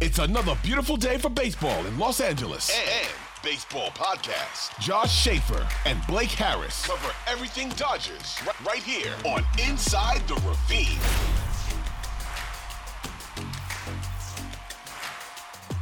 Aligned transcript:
It's 0.00 0.18
another 0.18 0.56
beautiful 0.64 0.96
day 0.96 1.16
for 1.16 1.28
baseball 1.28 1.86
in 1.86 1.96
Los 1.96 2.18
Angeles. 2.20 2.70
And 2.70 3.08
baseball 3.44 3.90
podcast. 3.90 4.76
Josh 4.80 5.16
Schaefer 5.16 5.64
and 5.86 6.04
Blake 6.08 6.30
Harris 6.30 6.84
Cover 6.84 7.12
everything 7.28 7.68
Dodgers 7.70 8.36
ri- 8.42 8.66
right 8.66 8.82
here 8.82 9.12
on 9.24 9.44
Inside 9.68 10.26
the 10.26 10.34
Ravine. 10.34 10.98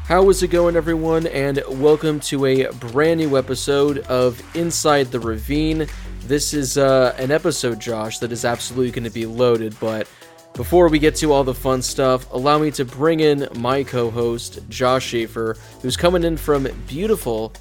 How 0.05 0.29
is 0.29 0.43
it 0.43 0.49
going, 0.49 0.77
everyone? 0.77 1.27
And 1.29 1.63
welcome 1.69 2.21
to 2.21 2.45
a 2.45 2.71
brand 2.73 3.21
new 3.21 3.39
episode 3.39 3.99
of 4.01 4.43
Inside 4.55 5.05
the 5.05 5.21
Ravine. 5.21 5.87
This 6.27 6.53
is 6.53 6.77
uh, 6.77 7.15
an 7.19 7.31
episode, 7.31 7.81
Josh, 7.81 8.19
that 8.19 8.33
is 8.33 8.45
absolutely 8.45 8.91
going 8.91 9.05
to 9.05 9.11
be 9.11 9.25
loaded. 9.25 9.75
But 9.81 10.09
before 10.55 10.89
we 10.89 10.99
get 10.99 11.17
to 11.17 11.33
all 11.33 11.45
the 11.45 11.55
fun 11.55 11.81
stuff, 11.81 12.31
allow 12.33 12.59
me 12.59 12.71
to 12.73 12.85
bring 12.85 13.21
in 13.21 13.49
my 13.57 13.83
co 13.83 14.11
host, 14.11 14.61
Josh 14.69 15.07
Schaefer, 15.07 15.57
who's 15.81 15.97
coming 15.97 16.25
in 16.25 16.37
from 16.37 16.69
beautiful 16.87 17.53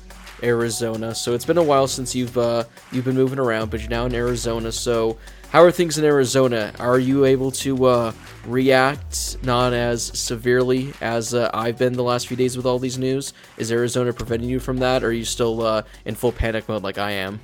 Arizona. 0.44 1.16
So 1.16 1.34
it's 1.34 1.46
been 1.46 1.58
a 1.58 1.64
while 1.64 1.88
since 1.88 2.16
you've 2.16 2.38
uh, 2.38 2.66
you've 2.92 3.06
been 3.06 3.16
moving 3.16 3.40
around, 3.40 3.72
but 3.72 3.80
you're 3.80 3.90
now 3.90 4.06
in 4.06 4.14
Arizona. 4.14 4.72
So 4.72 5.18
how 5.52 5.62
are 5.62 5.72
things 5.72 5.98
in 5.98 6.06
Arizona? 6.06 6.74
Are 6.80 7.00
you 7.00 7.26
able 7.26 7.52
to 7.52 7.86
uh, 7.86 8.12
react 8.46 9.38
not 9.44 9.74
as 9.74 10.04
severely 10.18 10.94
as 11.02 11.34
uh, 11.34 11.50
I've 11.54 11.78
been 11.78 11.94
the 11.94 12.04
last 12.04 12.28
few 12.28 12.38
days 12.38 12.58
with 12.58 12.66
all 12.66 12.80
these 12.80 12.98
news? 12.98 13.34
Is 13.58 13.72
Arizona 13.72 14.14
preventing 14.14 14.50
you 14.50 14.60
from 14.60 14.78
that, 14.78 15.04
or 15.04 15.08
are 15.08 15.12
you 15.14 15.26
still 15.26 15.62
uh, 15.62 15.84
in 16.06 16.16
full 16.16 16.32
panic 16.32 16.68
mode 16.68 16.84
like 16.84 16.98
I 16.98 17.12
am? 17.12 17.40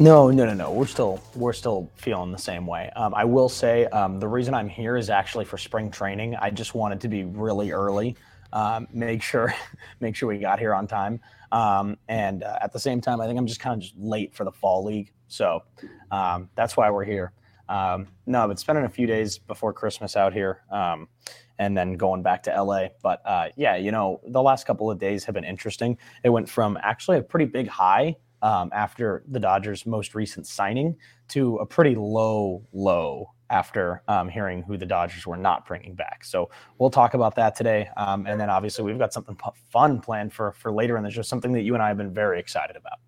No, 0.00 0.30
no, 0.30 0.46
no, 0.46 0.54
no. 0.54 0.72
We're 0.72 0.86
still 0.86 1.22
we're 1.34 1.52
still 1.52 1.90
feeling 1.94 2.32
the 2.32 2.38
same 2.38 2.66
way. 2.66 2.90
Um, 2.96 3.14
I 3.14 3.26
will 3.26 3.50
say 3.50 3.84
um, 3.88 4.18
the 4.18 4.26
reason 4.26 4.54
I'm 4.54 4.66
here 4.70 4.96
is 4.96 5.10
actually 5.10 5.44
for 5.44 5.58
spring 5.58 5.90
training. 5.90 6.34
I 6.36 6.48
just 6.48 6.74
wanted 6.74 7.02
to 7.02 7.08
be 7.08 7.24
really 7.24 7.70
early, 7.70 8.16
um, 8.54 8.88
make 8.94 9.22
sure 9.22 9.54
make 10.00 10.16
sure 10.16 10.26
we 10.26 10.38
got 10.38 10.58
here 10.58 10.72
on 10.72 10.86
time, 10.86 11.20
um, 11.52 11.98
and 12.08 12.44
uh, 12.44 12.56
at 12.62 12.72
the 12.72 12.78
same 12.78 13.02
time, 13.02 13.20
I 13.20 13.26
think 13.26 13.38
I'm 13.38 13.46
just 13.46 13.60
kind 13.60 13.74
of 13.74 13.82
just 13.82 13.94
late 13.98 14.34
for 14.34 14.44
the 14.44 14.52
fall 14.52 14.82
league. 14.82 15.12
So 15.28 15.64
um, 16.10 16.48
that's 16.54 16.78
why 16.78 16.90
we're 16.90 17.04
here. 17.04 17.32
Um, 17.68 18.08
no, 18.24 18.48
but 18.48 18.58
spending 18.58 18.86
a 18.86 18.88
few 18.88 19.06
days 19.06 19.36
before 19.36 19.74
Christmas 19.74 20.16
out 20.16 20.32
here, 20.32 20.62
and 21.58 21.76
then 21.76 21.92
going 21.92 22.22
back 22.22 22.42
to 22.44 22.62
LA. 22.62 22.86
But 23.02 23.20
uh, 23.26 23.48
yeah, 23.54 23.76
you 23.76 23.92
know, 23.92 24.22
the 24.28 24.40
last 24.40 24.66
couple 24.66 24.90
of 24.90 24.98
days 24.98 25.24
have 25.24 25.34
been 25.34 25.44
interesting. 25.44 25.98
It 26.24 26.30
went 26.30 26.48
from 26.48 26.78
actually 26.82 27.18
a 27.18 27.22
pretty 27.22 27.44
big 27.44 27.68
high 27.68 28.16
um, 28.42 28.70
after 28.72 29.22
the 29.28 29.40
Dodgers' 29.40 29.86
most 29.86 30.14
recent 30.14 30.46
signing 30.46 30.96
to 31.28 31.56
a 31.56 31.66
pretty 31.66 31.94
low 31.94 32.66
low 32.72 33.32
after 33.50 34.02
um, 34.06 34.28
hearing 34.28 34.62
who 34.62 34.76
the 34.76 34.86
Dodgers 34.86 35.26
were 35.26 35.36
not 35.36 35.66
bringing 35.66 35.94
back. 35.94 36.24
So 36.24 36.50
we'll 36.78 36.90
talk 36.90 37.14
about 37.14 37.34
that 37.34 37.56
today, 37.56 37.88
um, 37.96 38.26
and 38.26 38.40
then 38.40 38.48
obviously 38.48 38.84
we've 38.84 38.98
got 38.98 39.12
something 39.12 39.36
fun 39.70 40.00
planned 40.00 40.32
for 40.32 40.52
for 40.52 40.72
later 40.72 40.96
in 40.96 41.04
the 41.04 41.10
show, 41.10 41.22
something 41.22 41.52
that 41.52 41.62
you 41.62 41.74
and 41.74 41.82
I 41.82 41.88
have 41.88 41.96
been 41.96 42.14
very 42.14 42.38
excited 42.40 42.76
about. 42.76 42.98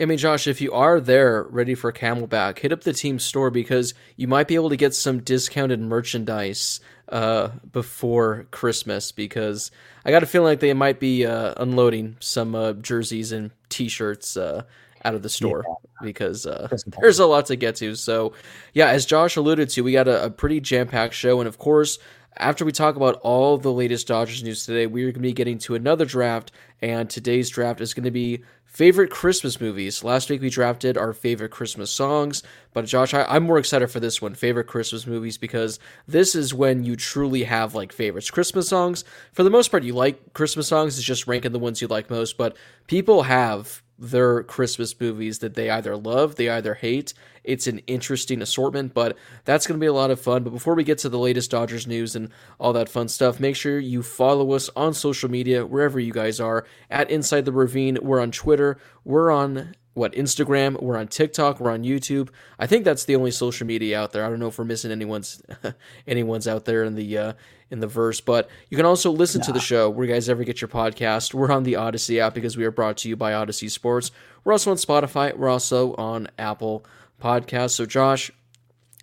I 0.00 0.06
mean, 0.06 0.16
Josh, 0.16 0.46
if 0.46 0.62
you 0.62 0.72
are 0.72 0.98
there 0.98 1.42
ready 1.42 1.74
for 1.74 1.92
Camelback, 1.92 2.60
hit 2.60 2.72
up 2.72 2.84
the 2.84 2.94
team 2.94 3.18
store 3.18 3.50
because 3.50 3.92
you 4.16 4.26
might 4.26 4.48
be 4.48 4.54
able 4.54 4.70
to 4.70 4.76
get 4.76 4.94
some 4.94 5.20
discounted 5.20 5.78
merchandise 5.78 6.80
uh, 7.10 7.50
before 7.72 8.46
Christmas. 8.50 9.12
Because 9.12 9.70
I 10.04 10.10
got 10.10 10.22
a 10.22 10.26
feeling 10.26 10.46
like 10.46 10.60
they 10.60 10.72
might 10.72 11.00
be 11.00 11.26
uh, 11.26 11.54
unloading 11.56 12.16
some 12.20 12.54
uh, 12.54 12.72
jerseys 12.74 13.32
and 13.32 13.50
T-shirts 13.68 14.36
uh, 14.36 14.62
out 15.04 15.14
of 15.14 15.22
the 15.22 15.28
store 15.28 15.64
because 16.02 16.46
uh, 16.46 16.68
there's 17.00 17.18
a 17.18 17.26
lot 17.26 17.46
to 17.46 17.56
get 17.56 17.76
to. 17.76 17.94
So, 17.94 18.32
yeah, 18.74 18.88
as 18.88 19.06
Josh 19.06 19.36
alluded 19.36 19.68
to, 19.70 19.82
we 19.82 19.92
got 19.92 20.08
a, 20.08 20.24
a 20.24 20.30
pretty 20.30 20.60
jam-packed 20.60 21.14
show, 21.14 21.40
and 21.40 21.48
of 21.48 21.58
course. 21.58 21.98
After 22.36 22.64
we 22.64 22.70
talk 22.70 22.94
about 22.94 23.16
all 23.22 23.58
the 23.58 23.72
latest 23.72 24.06
Dodgers 24.06 24.42
news 24.44 24.64
today, 24.64 24.86
we're 24.86 25.06
going 25.06 25.14
to 25.14 25.20
be 25.20 25.32
getting 25.32 25.58
to 25.58 25.74
another 25.74 26.04
draft, 26.04 26.52
and 26.80 27.10
today's 27.10 27.50
draft 27.50 27.80
is 27.80 27.92
going 27.92 28.04
to 28.04 28.12
be 28.12 28.44
favorite 28.70 29.10
Christmas 29.10 29.60
movies. 29.60 30.04
Last 30.04 30.30
week 30.30 30.40
we 30.40 30.48
drafted 30.48 30.96
our 30.96 31.12
favorite 31.12 31.50
Christmas 31.50 31.90
songs, 31.90 32.44
but 32.72 32.86
Josh, 32.86 33.12
I, 33.12 33.24
I'm 33.24 33.42
more 33.42 33.58
excited 33.58 33.88
for 33.90 33.98
this 33.98 34.22
one, 34.22 34.34
favorite 34.34 34.68
Christmas 34.68 35.08
movies, 35.08 35.36
because 35.36 35.80
this 36.06 36.36
is 36.36 36.54
when 36.54 36.84
you 36.84 36.94
truly 36.94 37.42
have 37.42 37.74
like 37.74 37.92
favorites. 37.92 38.30
Christmas 38.30 38.68
songs, 38.68 39.04
for 39.32 39.42
the 39.42 39.50
most 39.50 39.72
part, 39.72 39.82
you 39.82 39.92
like 39.92 40.34
Christmas 40.34 40.68
songs, 40.68 40.96
it's 40.96 41.06
just 41.06 41.26
ranking 41.26 41.50
the 41.50 41.58
ones 41.58 41.82
you 41.82 41.88
like 41.88 42.10
most, 42.10 42.38
but 42.38 42.56
people 42.86 43.24
have 43.24 43.82
their 44.00 44.42
Christmas 44.42 44.98
movies 44.98 45.40
that 45.40 45.54
they 45.54 45.68
either 45.68 45.96
love, 45.96 46.36
they 46.36 46.48
either 46.48 46.74
hate. 46.74 47.12
It's 47.44 47.66
an 47.66 47.80
interesting 47.86 48.40
assortment, 48.40 48.94
but 48.94 49.16
that's 49.44 49.66
going 49.66 49.78
to 49.78 49.82
be 49.82 49.86
a 49.86 49.92
lot 49.92 50.10
of 50.10 50.20
fun. 50.20 50.42
But 50.42 50.52
before 50.52 50.74
we 50.74 50.84
get 50.84 50.98
to 50.98 51.08
the 51.08 51.18
latest 51.18 51.50
Dodgers 51.50 51.86
news 51.86 52.16
and 52.16 52.30
all 52.58 52.72
that 52.72 52.88
fun 52.88 53.08
stuff, 53.08 53.38
make 53.38 53.56
sure 53.56 53.78
you 53.78 54.02
follow 54.02 54.52
us 54.52 54.70
on 54.74 54.94
social 54.94 55.30
media, 55.30 55.66
wherever 55.66 56.00
you 56.00 56.12
guys 56.12 56.40
are, 56.40 56.66
at 56.90 57.10
Inside 57.10 57.44
the 57.44 57.52
Ravine. 57.52 57.98
We're 58.00 58.20
on 58.20 58.30
Twitter, 58.30 58.78
we're 59.04 59.30
on 59.30 59.74
what 59.94 60.12
Instagram, 60.12 60.80
we're 60.80 60.96
on 60.96 61.08
TikTok, 61.08 61.60
we're 61.60 61.72
on 61.72 61.82
YouTube. 61.82 62.30
I 62.58 62.66
think 62.66 62.84
that's 62.84 63.04
the 63.04 63.16
only 63.16 63.30
social 63.30 63.66
media 63.66 64.00
out 64.00 64.12
there. 64.12 64.24
I 64.24 64.30
don't 64.30 64.38
know 64.38 64.48
if 64.48 64.58
we're 64.58 64.64
missing 64.64 64.90
anyone's 64.90 65.42
anyone's 66.06 66.48
out 66.48 66.64
there 66.64 66.84
in 66.84 66.94
the 66.94 67.18
uh, 67.18 67.32
in 67.70 67.80
the 67.80 67.86
verse, 67.86 68.20
but 68.20 68.48
you 68.68 68.76
can 68.76 68.86
also 68.86 69.10
listen 69.10 69.40
to 69.42 69.52
the 69.52 69.60
show 69.60 69.88
where 69.88 70.06
you 70.06 70.12
guys 70.12 70.28
ever 70.28 70.44
get 70.44 70.60
your 70.60 70.68
podcast. 70.68 71.32
We're 71.32 71.52
on 71.52 71.62
the 71.62 71.74
Audacy 71.74 72.18
app 72.18 72.34
because 72.34 72.56
we 72.56 72.64
are 72.64 72.70
brought 72.70 72.96
to 72.98 73.08
you 73.08 73.16
by 73.16 73.32
Audacy 73.32 73.70
Sports. 73.70 74.10
We're 74.44 74.52
also 74.52 74.70
on 74.70 74.76
Spotify. 74.76 75.36
We're 75.36 75.48
also 75.48 75.94
on 75.94 76.28
Apple 76.38 76.84
Podcasts. 77.22 77.72
So 77.72 77.86
Josh, 77.86 78.30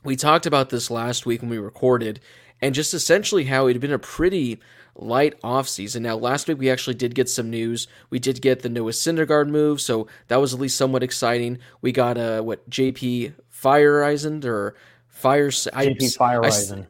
we 0.03 0.15
talked 0.15 0.45
about 0.45 0.69
this 0.69 0.91
last 0.91 1.25
week 1.25 1.41
when 1.41 1.49
we 1.49 1.57
recorded, 1.57 2.19
and 2.61 2.75
just 2.75 2.93
essentially 2.93 3.45
how 3.45 3.67
it 3.67 3.73
had 3.73 3.81
been 3.81 3.91
a 3.91 3.99
pretty 3.99 4.59
light 4.95 5.35
off 5.43 5.67
season. 5.67 6.03
Now, 6.03 6.15
last 6.15 6.47
week 6.47 6.57
we 6.57 6.69
actually 6.69 6.95
did 6.95 7.15
get 7.15 7.29
some 7.29 7.49
news. 7.49 7.87
We 8.09 8.19
did 8.19 8.41
get 8.41 8.61
the 8.61 8.69
Noah 8.69 8.91
Syndergaard 8.91 9.47
move, 9.47 9.79
so 9.79 10.07
that 10.27 10.37
was 10.37 10.53
at 10.53 10.59
least 10.59 10.77
somewhat 10.77 11.03
exciting. 11.03 11.59
We 11.81 11.91
got 11.91 12.17
uh 12.17 12.41
what 12.41 12.69
JP 12.69 13.33
Feyereisen 13.53 14.43
or 14.45 14.75
Fire 15.07 15.49
JP 15.49 16.17
Feyereisen. 16.17 16.87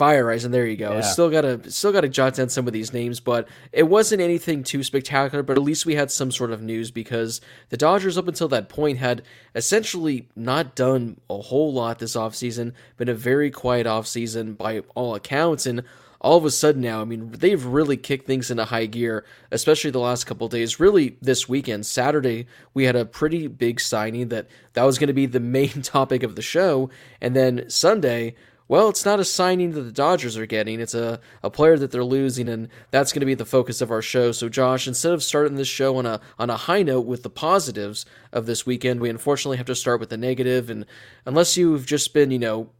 Feyereisen, 0.00 0.50
there 0.50 0.66
you 0.66 0.78
go. 0.78 0.92
Yeah. 0.92 1.00
Still 1.02 1.28
gotta 1.28 1.70
still 1.70 1.92
gotta 1.92 2.08
jot 2.08 2.34
down 2.34 2.48
some 2.48 2.66
of 2.66 2.72
these 2.72 2.92
names, 2.92 3.20
but 3.20 3.46
it 3.70 3.82
wasn't 3.82 4.22
anything 4.22 4.62
too 4.62 4.82
spectacular, 4.82 5.42
but 5.42 5.58
at 5.58 5.62
least 5.62 5.84
we 5.84 5.94
had 5.94 6.10
some 6.10 6.30
sort 6.30 6.50
of 6.50 6.62
news 6.62 6.90
because 6.90 7.42
the 7.68 7.76
Dodgers 7.76 8.16
up 8.16 8.26
until 8.26 8.48
that 8.48 8.70
point 8.70 8.96
had 8.96 9.22
essentially 9.54 10.26
not 10.34 10.74
done 10.74 11.20
a 11.28 11.36
whole 11.36 11.70
lot 11.72 11.98
this 11.98 12.16
offseason, 12.16 12.72
been 12.96 13.10
a 13.10 13.14
very 13.14 13.50
quiet 13.50 13.86
offseason 13.86 14.56
by 14.56 14.82
all 14.94 15.14
accounts, 15.14 15.66
and 15.66 15.84
all 16.22 16.36
of 16.36 16.44
a 16.44 16.50
sudden 16.50 16.82
now, 16.82 17.00
I 17.00 17.04
mean, 17.04 17.30
they've 17.30 17.64
really 17.64 17.96
kicked 17.96 18.26
things 18.26 18.50
into 18.50 18.66
high 18.66 18.86
gear, 18.86 19.24
especially 19.50 19.90
the 19.90 20.00
last 20.00 20.24
couple 20.24 20.48
days. 20.48 20.78
Really, 20.78 21.16
this 21.22 21.48
weekend, 21.48 21.86
Saturday, 21.86 22.46
we 22.74 22.84
had 22.84 22.96
a 22.96 23.06
pretty 23.06 23.48
big 23.48 23.80
signing 23.80 24.28
that 24.28 24.46
that 24.74 24.84
was 24.84 24.98
going 24.98 25.08
to 25.08 25.14
be 25.14 25.26
the 25.26 25.40
main 25.58 25.82
topic 25.82 26.22
of 26.22 26.36
the 26.36 26.42
show, 26.42 26.90
and 27.20 27.34
then 27.36 27.68
Sunday. 27.68 28.34
Well, 28.70 28.88
it's 28.88 29.04
not 29.04 29.18
a 29.18 29.24
signing 29.24 29.72
that 29.72 29.80
the 29.80 29.90
Dodgers 29.90 30.36
are 30.36 30.46
getting. 30.46 30.78
It's 30.78 30.94
a, 30.94 31.18
a 31.42 31.50
player 31.50 31.76
that 31.76 31.90
they're 31.90 32.04
losing, 32.04 32.48
and 32.48 32.68
that's 32.92 33.12
going 33.12 33.18
to 33.18 33.26
be 33.26 33.34
the 33.34 33.44
focus 33.44 33.80
of 33.80 33.90
our 33.90 34.00
show. 34.00 34.30
So, 34.30 34.48
Josh, 34.48 34.86
instead 34.86 35.12
of 35.12 35.24
starting 35.24 35.56
this 35.56 35.66
show 35.66 35.96
on 35.96 36.06
a 36.06 36.20
on 36.38 36.50
a 36.50 36.56
high 36.56 36.84
note 36.84 37.04
with 37.04 37.24
the 37.24 37.30
positives 37.30 38.06
of 38.32 38.46
this 38.46 38.64
weekend, 38.64 39.00
we 39.00 39.10
unfortunately 39.10 39.56
have 39.56 39.66
to 39.66 39.74
start 39.74 39.98
with 39.98 40.10
the 40.10 40.16
negative. 40.16 40.70
And 40.70 40.86
unless 41.26 41.56
you've 41.56 41.84
just 41.84 42.14
been, 42.14 42.30
you 42.30 42.38
know, 42.38 42.70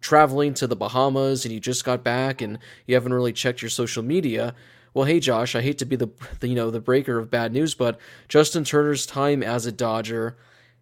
traveling 0.00 0.54
to 0.54 0.68
the 0.68 0.76
Bahamas 0.76 1.44
and 1.44 1.52
you 1.52 1.58
just 1.58 1.84
got 1.84 2.04
back 2.04 2.40
and 2.40 2.60
you 2.86 2.94
haven't 2.94 3.12
really 3.12 3.32
checked 3.32 3.62
your 3.62 3.68
social 3.68 4.04
media, 4.04 4.54
well, 4.94 5.06
hey 5.06 5.18
Josh, 5.18 5.56
I 5.56 5.62
hate 5.62 5.78
to 5.78 5.84
be 5.84 5.96
the, 5.96 6.10
the 6.38 6.46
you 6.46 6.54
know 6.54 6.70
the 6.70 6.78
breaker 6.78 7.18
of 7.18 7.32
bad 7.32 7.52
news, 7.52 7.74
but 7.74 7.98
Justin 8.28 8.62
Turner's 8.62 9.06
time 9.06 9.42
as 9.42 9.66
a 9.66 9.72
Dodger 9.72 10.36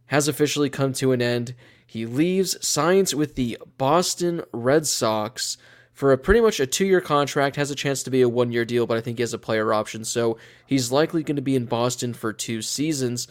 has 0.09 0.29
officially 0.29 0.69
come 0.69 0.93
to 0.93 1.13
an 1.13 1.23
end. 1.23 1.55
He 1.91 2.07
leaves, 2.07 2.57
signs 2.65 3.17
with 3.17 3.35
the 3.35 3.59
Boston 3.77 4.43
Red 4.53 4.87
Sox 4.87 5.59
for 5.93 6.13
a 6.13 6.19
pretty 6.19 6.41
much 6.41 6.61
a 6.61 6.67
two-year 6.67 7.01
contract. 7.01 7.57
Has 7.57 7.73
a 7.73 7.75
chance 7.75 8.05
to 8.05 8.13
be 8.13 8.23
a 8.23 8.29
one-year 8.29 8.65
deal, 8.65 8.87
but 8.87 8.97
I 8.97 9.01
think 9.01 9.19
he 9.19 9.23
has 9.23 9.35
a 9.35 9.39
player 9.39 9.75
option, 9.75 10.05
so 10.05 10.39
he's 10.65 10.93
likely 10.93 11.25
going 11.25 11.35
to 11.35 11.43
be 11.43 11.57
in 11.57 11.65
Boston 11.65 12.15
for 12.15 12.33
two 12.33 12.63
seasons. 12.63 13.27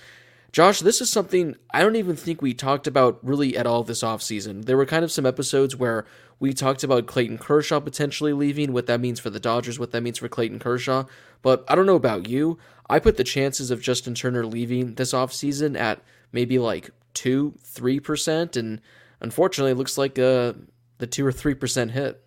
Josh, 0.52 0.82
this 0.82 1.00
is 1.00 1.10
something 1.10 1.56
I 1.74 1.82
don't 1.82 1.96
even 1.96 2.18
think 2.18 2.42
we 2.42 2.54
talked 2.54 2.86
about 2.86 3.18
really 3.24 3.56
at 3.56 3.66
all 3.66 3.84
this 3.84 4.04
offseason. 4.04 4.66
There 4.66 4.76
were 4.76 4.86
kind 4.86 5.06
of 5.06 5.12
some 5.14 5.26
episodes 5.26 5.78
where 5.78 6.06
we 6.38 6.52
talked 6.52 6.84
about 6.84 7.08
Clayton 7.08 7.38
Kershaw 7.38 7.80
potentially 7.80 8.34
leaving, 8.34 8.74
what 8.74 8.88
that 8.88 9.00
means 9.00 9.22
for 9.22 9.30
the 9.30 9.40
Dodgers, 9.40 9.80
what 9.80 9.92
that 9.92 10.04
means 10.04 10.18
for 10.18 10.28
Clayton 10.28 10.60
Kershaw. 10.60 11.06
But 11.42 11.64
I 11.70 11.76
don't 11.76 11.86
know 11.86 11.96
about 11.96 12.28
you. 12.28 12.58
I 12.90 13.00
put 13.00 13.16
the 13.16 13.24
chances 13.24 13.72
of 13.72 13.82
Justin 13.82 14.16
Turner 14.16 14.46
leaving 14.46 14.96
this 14.96 15.14
offseason 15.14 15.80
at 15.80 16.02
maybe 16.34 16.60
like 16.60 16.90
2 17.14 17.56
3%. 17.64 18.56
And 18.58 18.82
unfortunately, 19.22 19.72
it 19.72 19.78
looks 19.78 19.98
like 19.98 20.18
uh, 20.20 20.54
the 20.98 21.08
2 21.08 21.26
or 21.26 21.32
3% 21.32 21.92
hit. 21.92 22.24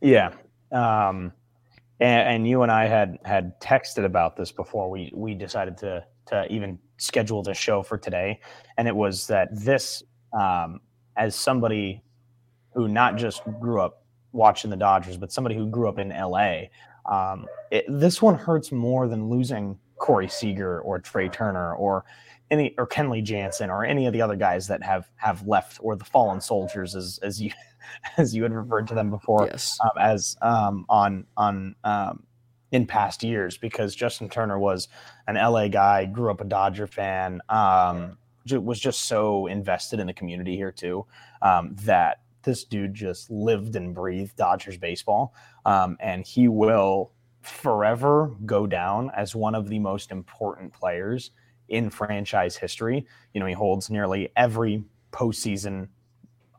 Yeah. 0.00 0.32
Um, 0.70 1.32
and, 2.00 2.28
and 2.28 2.48
you 2.48 2.62
and 2.62 2.72
I 2.72 2.86
had 2.86 3.18
had 3.24 3.60
texted 3.60 4.04
about 4.04 4.36
this 4.36 4.50
before 4.50 4.90
we 4.90 5.12
we 5.14 5.34
decided 5.34 5.76
to 5.78 6.04
to 6.26 6.46
even 6.52 6.78
schedule 6.96 7.42
the 7.42 7.54
show 7.54 7.82
for 7.82 7.96
today, 7.96 8.40
and 8.76 8.88
it 8.88 8.94
was 8.94 9.26
that 9.28 9.48
this, 9.52 10.02
um, 10.32 10.80
as 11.16 11.36
somebody 11.36 12.02
who 12.74 12.88
not 12.88 13.16
just 13.16 13.42
grew 13.60 13.80
up 13.80 14.04
watching 14.32 14.70
the 14.70 14.76
Dodgers, 14.76 15.16
but 15.16 15.30
somebody 15.30 15.54
who 15.54 15.68
grew 15.68 15.88
up 15.88 15.98
in 15.98 16.08
LA. 16.08 16.62
Um, 17.04 17.46
it, 17.70 17.84
this 17.88 18.22
one 18.22 18.36
hurts 18.36 18.72
more 18.72 19.08
than 19.08 19.28
losing 19.28 19.78
Corey 19.96 20.28
Seager 20.28 20.80
or 20.80 20.98
Trea 20.98 21.28
Turner 21.28 21.74
or 21.74 22.04
any 22.52 22.74
or 22.78 22.86
Kenley 22.86 23.24
Jansen 23.24 23.70
or 23.70 23.84
any 23.84 24.06
of 24.06 24.12
the 24.12 24.22
other 24.22 24.36
guys 24.36 24.68
that 24.68 24.82
have 24.82 25.10
have 25.16 25.44
left 25.48 25.78
or 25.80 25.96
the 25.96 26.04
fallen 26.04 26.40
soldiers 26.40 26.94
as 26.94 27.18
as 27.22 27.40
you 27.42 27.50
as 28.18 28.34
you 28.34 28.44
had 28.44 28.52
referred 28.52 28.86
to 28.88 28.94
them 28.94 29.10
before 29.10 29.48
Yes. 29.50 29.76
um, 29.82 29.90
as 29.98 30.36
um, 30.42 30.86
on 30.88 31.26
on 31.36 31.74
um, 31.82 32.22
in 32.70 32.86
past 32.86 33.24
years 33.24 33.56
because 33.56 33.94
Justin 33.94 34.28
Turner 34.28 34.58
was 34.58 34.88
an 35.26 35.34
LA 35.34 35.68
guy, 35.68 36.04
grew 36.04 36.30
up 36.30 36.40
a 36.40 36.44
Dodger 36.44 36.86
fan, 36.86 37.40
um, 37.48 38.16
was 38.50 38.78
just 38.78 39.02
so 39.02 39.46
invested 39.46 39.98
in 39.98 40.06
the 40.06 40.12
community 40.12 40.56
here 40.56 40.72
too 40.72 41.04
um, 41.40 41.74
that 41.82 42.20
this 42.44 42.64
dude 42.64 42.94
just 42.94 43.30
lived 43.30 43.76
and 43.76 43.94
breathed 43.94 44.36
Dodgers 44.36 44.76
baseball, 44.76 45.34
um, 45.64 45.96
and 46.00 46.26
he 46.26 46.48
will 46.48 47.12
forever 47.40 48.30
go 48.46 48.66
down 48.66 49.10
as 49.16 49.34
one 49.34 49.54
of 49.54 49.68
the 49.68 49.78
most 49.78 50.10
important 50.10 50.72
players 50.72 51.30
in 51.72 51.90
franchise 51.90 52.56
history. 52.56 53.06
You 53.34 53.40
know, 53.40 53.46
he 53.46 53.54
holds 53.54 53.90
nearly 53.90 54.30
every 54.36 54.84
postseason 55.10 55.88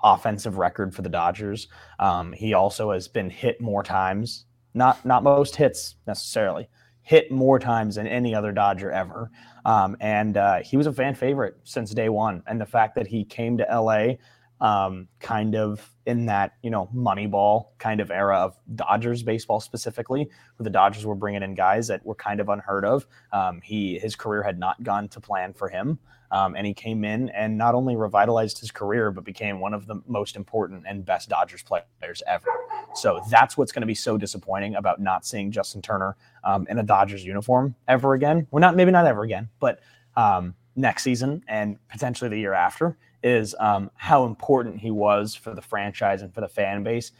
offensive 0.04 0.58
record 0.58 0.94
for 0.94 1.02
the 1.02 1.10
Dodgers. 1.10 1.68
Um, 2.00 2.34
he 2.34 2.54
also 2.54 2.92
has 2.92 3.08
been 3.08 3.30
hit 3.30 3.62
more 3.62 3.84
times, 3.84 4.46
not 4.74 5.04
not 5.06 5.24
most 5.24 5.56
hits 5.56 5.96
necessarily, 6.06 6.68
hit 7.02 7.32
more 7.32 7.60
times 7.60 7.96
than 7.96 8.08
any 8.08 8.36
other 8.36 8.52
Dodger 8.52 8.92
ever. 8.92 9.32
Um, 9.66 9.96
and 10.02 10.36
uh, 10.36 10.62
he 10.62 10.78
was 10.78 10.88
a 10.88 10.94
fan 10.94 11.16
favorite 11.16 11.58
since 11.64 11.92
day 11.92 12.10
one. 12.10 12.44
And 12.48 12.60
the 12.60 12.66
fact 12.66 12.96
that 12.96 13.08
he 13.08 13.24
came 13.24 13.58
to 13.58 13.64
LA 13.64 14.16
um, 14.64 15.10
kind 15.20 15.56
of 15.56 15.92
in 16.06 16.26
that 16.26 16.54
you 16.64 16.70
know 16.70 16.90
Moneyball 16.96 17.68
kind 17.80 18.00
of 18.00 18.10
era 18.10 18.38
of 18.38 18.58
Dodgers 18.76 19.22
baseball 19.22 19.60
specifically, 19.60 20.30
where 20.56 20.64
the 20.64 20.70
Dodgers 20.70 21.06
were 21.06 21.16
bringing 21.16 21.44
in 21.44 21.54
guys 21.54 21.88
that 21.90 22.04
were 22.06 22.16
kind 22.16 22.40
of 22.40 22.48
unheard 22.48 22.86
of. 22.86 23.06
Um, 23.34 23.60
he 23.62 24.00
his 24.00 24.16
career 24.16 24.42
had 24.42 24.58
not 24.58 24.82
gone 24.82 25.10
to 25.10 25.20
plan 25.20 25.54
for 25.54 25.68
him, 25.68 26.00
um, 26.32 26.56
and 26.56 26.66
he 26.66 26.74
came 26.74 27.04
in 27.04 27.28
and 27.30 27.58
not 27.58 27.76
only 27.76 27.98
revitalized 27.98 28.58
his 28.60 28.72
career, 28.72 29.12
but 29.12 29.26
became 29.26 29.60
one 29.60 29.74
of 29.74 29.86
the 29.86 30.02
most 30.08 30.38
important 30.38 30.86
and 30.88 31.06
best 31.06 31.28
Dodgers 31.28 31.62
players 31.62 32.24
ever. 32.26 32.48
So 32.96 33.22
that's 33.30 33.58
what's 33.58 33.74
going 33.74 33.82
to 33.82 33.88
be 33.88 33.96
so 33.96 34.18
disappointing 34.18 34.76
about 34.76 35.02
not 35.02 35.26
seeing 35.26 35.52
Justin 35.52 35.82
Turner 35.82 36.16
um, 36.46 36.66
in 36.70 36.80
a 36.80 36.84
Dodgers 36.84 37.26
uniform 37.26 37.76
ever 37.90 38.14
again. 38.14 38.48
Well, 38.50 38.62
not 38.62 38.78
maybe 38.78 38.92
not 38.92 39.08
ever 39.08 39.24
again, 39.24 39.50
but 39.60 39.82
um, 40.16 40.56
next 40.78 41.04
season 41.04 41.44
and 41.50 41.78
potentially 41.90 42.30
the 42.30 42.40
year 42.40 42.54
after 42.54 42.98
is 43.24 43.56
um, 43.60 43.90
how 43.96 44.26
important 44.26 44.80
he 44.80 44.92
was 44.92 45.34
for 45.34 45.54
the 45.54 45.62
franchise 45.62 46.22
and 46.22 46.34
for 46.34 46.42
the 46.42 46.48
fan 46.48 46.84
base, 46.84 47.12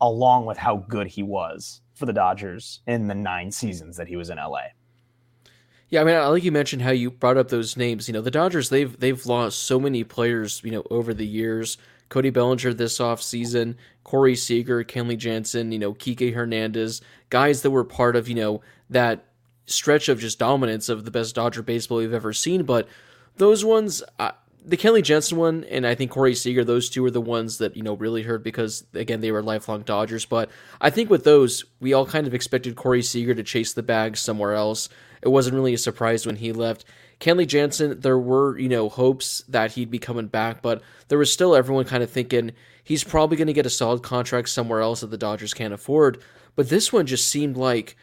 along 0.00 0.46
with 0.46 0.56
how 0.56 0.78
good 0.88 1.06
he 1.06 1.22
was 1.22 1.82
for 1.94 2.06
the 2.06 2.12
Dodgers 2.12 2.80
in 2.86 3.06
the 3.06 3.14
nine 3.14 3.50
seasons 3.50 3.96
that 3.96 4.08
he 4.08 4.16
was 4.16 4.30
in 4.30 4.38
LA. 4.38 4.62
Yeah, 5.90 6.02
I 6.02 6.04
mean, 6.04 6.14
I 6.14 6.26
like 6.28 6.44
you 6.44 6.52
mentioned 6.52 6.82
how 6.82 6.92
you 6.92 7.10
brought 7.10 7.36
up 7.36 7.48
those 7.48 7.76
names. 7.76 8.08
You 8.08 8.14
know, 8.14 8.20
the 8.20 8.30
Dodgers 8.30 8.68
they've 8.68 8.98
they've 8.98 9.26
lost 9.26 9.64
so 9.64 9.80
many 9.80 10.04
players. 10.04 10.62
You 10.64 10.72
know, 10.72 10.84
over 10.90 11.12
the 11.14 11.26
years. 11.26 11.76
Cody 12.08 12.30
Bellinger 12.30 12.74
this 12.74 12.98
offseason, 12.98 13.76
Corey 14.02 14.34
Seager, 14.34 14.82
Kenley 14.82 15.16
Jansen, 15.16 15.70
you 15.70 15.78
know, 15.78 15.94
Kike 15.94 16.34
Hernandez, 16.34 17.00
guys 17.28 17.62
that 17.62 17.70
were 17.70 17.84
part 17.84 18.16
of 18.16 18.28
you 18.28 18.34
know 18.34 18.62
that 18.90 19.26
stretch 19.66 20.08
of 20.08 20.18
just 20.18 20.38
dominance 20.38 20.88
of 20.88 21.04
the 21.04 21.12
best 21.12 21.36
Dodger 21.36 21.62
baseball 21.62 21.98
we've 21.98 22.12
ever 22.12 22.32
seen. 22.32 22.64
But 22.64 22.88
those 23.36 23.64
ones, 23.64 24.02
the 24.64 24.76
Kenley 24.76 25.02
Jansen 25.02 25.38
one, 25.38 25.64
and 25.64 25.86
I 25.86 25.94
think 25.94 26.10
Corey 26.10 26.34
Seager, 26.34 26.64
those 26.64 26.90
two 26.90 27.04
are 27.04 27.10
the 27.10 27.20
ones 27.20 27.58
that 27.58 27.76
you 27.76 27.82
know 27.82 27.94
really 27.94 28.22
hurt 28.22 28.44
because 28.44 28.84
again 28.94 29.20
they 29.20 29.32
were 29.32 29.42
lifelong 29.42 29.82
Dodgers. 29.82 30.24
But 30.26 30.50
I 30.80 30.90
think 30.90 31.10
with 31.10 31.24
those, 31.24 31.64
we 31.80 31.92
all 31.92 32.06
kind 32.06 32.26
of 32.26 32.34
expected 32.34 32.76
Corey 32.76 33.02
Seager 33.02 33.34
to 33.34 33.42
chase 33.42 33.72
the 33.72 33.82
bag 33.82 34.16
somewhere 34.16 34.54
else. 34.54 34.88
It 35.22 35.28
wasn't 35.28 35.56
really 35.56 35.74
a 35.74 35.78
surprise 35.78 36.26
when 36.26 36.36
he 36.36 36.52
left. 36.52 36.84
Kenley 37.20 37.46
Jansen, 37.46 38.00
there 38.00 38.18
were 38.18 38.58
you 38.58 38.68
know 38.68 38.88
hopes 38.88 39.42
that 39.48 39.72
he'd 39.72 39.90
be 39.90 39.98
coming 39.98 40.26
back, 40.26 40.62
but 40.62 40.82
there 41.08 41.18
was 41.18 41.32
still 41.32 41.54
everyone 41.54 41.84
kind 41.84 42.02
of 42.02 42.10
thinking 42.10 42.52
he's 42.84 43.04
probably 43.04 43.36
going 43.36 43.46
to 43.46 43.52
get 43.52 43.66
a 43.66 43.70
solid 43.70 44.02
contract 44.02 44.48
somewhere 44.48 44.80
else 44.80 45.00
that 45.00 45.10
the 45.10 45.18
Dodgers 45.18 45.54
can't 45.54 45.74
afford. 45.74 46.22
But 46.56 46.68
this 46.68 46.92
one 46.92 47.06
just 47.06 47.28
seemed 47.28 47.56
like 47.56 47.96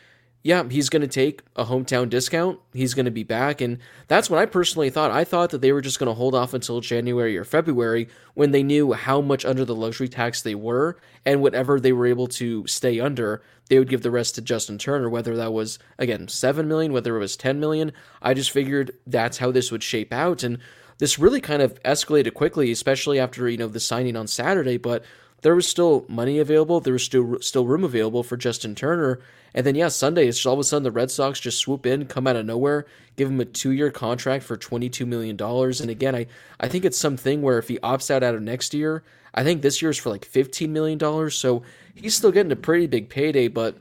yeah, 0.47 0.63
he's 0.69 0.87
going 0.87 1.01
to 1.01 1.09
take 1.09 1.41
a 1.57 1.65
hometown 1.65 2.09
discount. 2.09 2.57
He's 2.71 2.93
going 2.93 3.03
to 3.03 3.11
be 3.11 3.25
back. 3.25 3.59
And 3.59 3.79
that's 4.07 4.29
what 4.29 4.39
I 4.39 4.45
personally 4.45 4.89
thought. 4.89 5.11
I 5.11 5.25
thought 5.25 5.49
that 5.49 5.59
they 5.59 5.73
were 5.73 5.81
just 5.81 5.99
going 5.99 6.07
to 6.07 6.13
hold 6.13 6.33
off 6.33 6.53
until 6.53 6.79
January 6.79 7.37
or 7.37 7.43
February 7.43 8.07
when 8.33 8.51
they 8.51 8.63
knew 8.63 8.93
how 8.93 9.19
much 9.19 9.43
under 9.43 9.65
the 9.65 9.75
luxury 9.75 10.07
tax 10.07 10.41
they 10.41 10.55
were. 10.55 10.95
And 11.25 11.41
whatever 11.41 11.81
they 11.81 11.91
were 11.91 12.05
able 12.05 12.27
to 12.27 12.65
stay 12.65 12.97
under, 12.97 13.43
they 13.67 13.77
would 13.77 13.89
give 13.89 14.03
the 14.03 14.09
rest 14.09 14.35
to 14.35 14.41
Justin 14.41 14.77
Turner, 14.77 15.09
whether 15.09 15.35
that 15.35 15.51
was, 15.51 15.79
again, 15.99 16.29
7 16.29 16.65
million, 16.65 16.93
whether 16.93 17.17
it 17.17 17.19
was 17.19 17.35
10 17.35 17.59
million. 17.59 17.91
I 18.21 18.33
just 18.33 18.51
figured 18.51 18.91
that's 19.05 19.39
how 19.39 19.51
this 19.51 19.69
would 19.69 19.83
shape 19.83 20.13
out. 20.13 20.43
And 20.43 20.59
this 20.99 21.19
really 21.19 21.41
kind 21.41 21.61
of 21.61 21.83
escalated 21.83 22.35
quickly, 22.35 22.71
especially 22.71 23.19
after, 23.19 23.49
you 23.49 23.57
know, 23.57 23.67
the 23.67 23.81
signing 23.81 24.15
on 24.15 24.27
Saturday. 24.27 24.77
But 24.77 25.03
there 25.41 25.55
was 25.55 25.67
still 25.67 26.05
money 26.07 26.39
available. 26.39 26.79
There 26.79 26.93
was 26.93 27.03
still 27.03 27.39
still 27.41 27.65
room 27.65 27.83
available 27.83 28.23
for 28.23 28.37
Justin 28.37 28.75
Turner. 28.75 29.19
And 29.53 29.65
then 29.65 29.75
yeah, 29.75 29.87
Sunday, 29.87 30.27
it's 30.27 30.45
all 30.45 30.53
of 30.53 30.59
a 30.59 30.63
sudden 30.63 30.83
the 30.83 30.91
Red 30.91 31.09
Sox 31.09 31.39
just 31.39 31.59
swoop 31.59 31.85
in, 31.85 32.05
come 32.05 32.27
out 32.27 32.35
of 32.35 32.45
nowhere, 32.45 32.85
give 33.15 33.29
him 33.29 33.39
a 33.39 33.45
two 33.45 33.71
year 33.71 33.91
contract 33.91 34.43
for 34.43 34.57
twenty 34.57 34.89
two 34.89 35.05
million 35.05 35.35
dollars. 35.35 35.79
And 35.81 35.89
again, 35.89 36.15
I 36.15 36.27
I 36.59 36.67
think 36.67 36.85
it's 36.85 36.97
something 36.97 37.41
where 37.41 37.57
if 37.59 37.67
he 37.67 37.77
opts 37.79 38.11
out 38.11 38.23
out 38.23 38.35
of 38.35 38.41
next 38.41 38.73
year, 38.73 39.03
I 39.33 39.43
think 39.43 39.61
this 39.61 39.81
year's 39.81 39.97
for 39.97 40.09
like 40.09 40.25
fifteen 40.25 40.73
million 40.73 40.97
dollars. 40.97 41.37
So 41.37 41.63
he's 41.95 42.15
still 42.15 42.31
getting 42.31 42.51
a 42.51 42.57
pretty 42.57 42.87
big 42.87 43.09
payday, 43.09 43.47
but. 43.47 43.77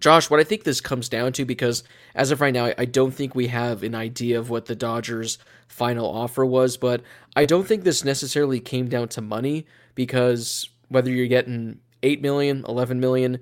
Josh, 0.00 0.30
what 0.30 0.38
I 0.38 0.44
think 0.44 0.62
this 0.62 0.80
comes 0.80 1.08
down 1.08 1.32
to, 1.32 1.44
because 1.44 1.82
as 2.14 2.30
of 2.30 2.40
right 2.40 2.54
now, 2.54 2.72
I 2.78 2.84
don't 2.84 3.10
think 3.10 3.34
we 3.34 3.48
have 3.48 3.82
an 3.82 3.96
idea 3.96 4.38
of 4.38 4.48
what 4.48 4.66
the 4.66 4.76
Dodgers' 4.76 5.38
final 5.66 6.08
offer 6.08 6.46
was, 6.46 6.76
but 6.76 7.02
I 7.34 7.46
don't 7.46 7.66
think 7.66 7.82
this 7.82 8.04
necessarily 8.04 8.60
came 8.60 8.88
down 8.88 9.08
to 9.08 9.20
money 9.20 9.66
because 9.96 10.70
whether 10.88 11.10
you're 11.10 11.26
getting 11.26 11.80
8 12.02 12.22
million, 12.22 12.64
11 12.68 13.00
million, 13.00 13.40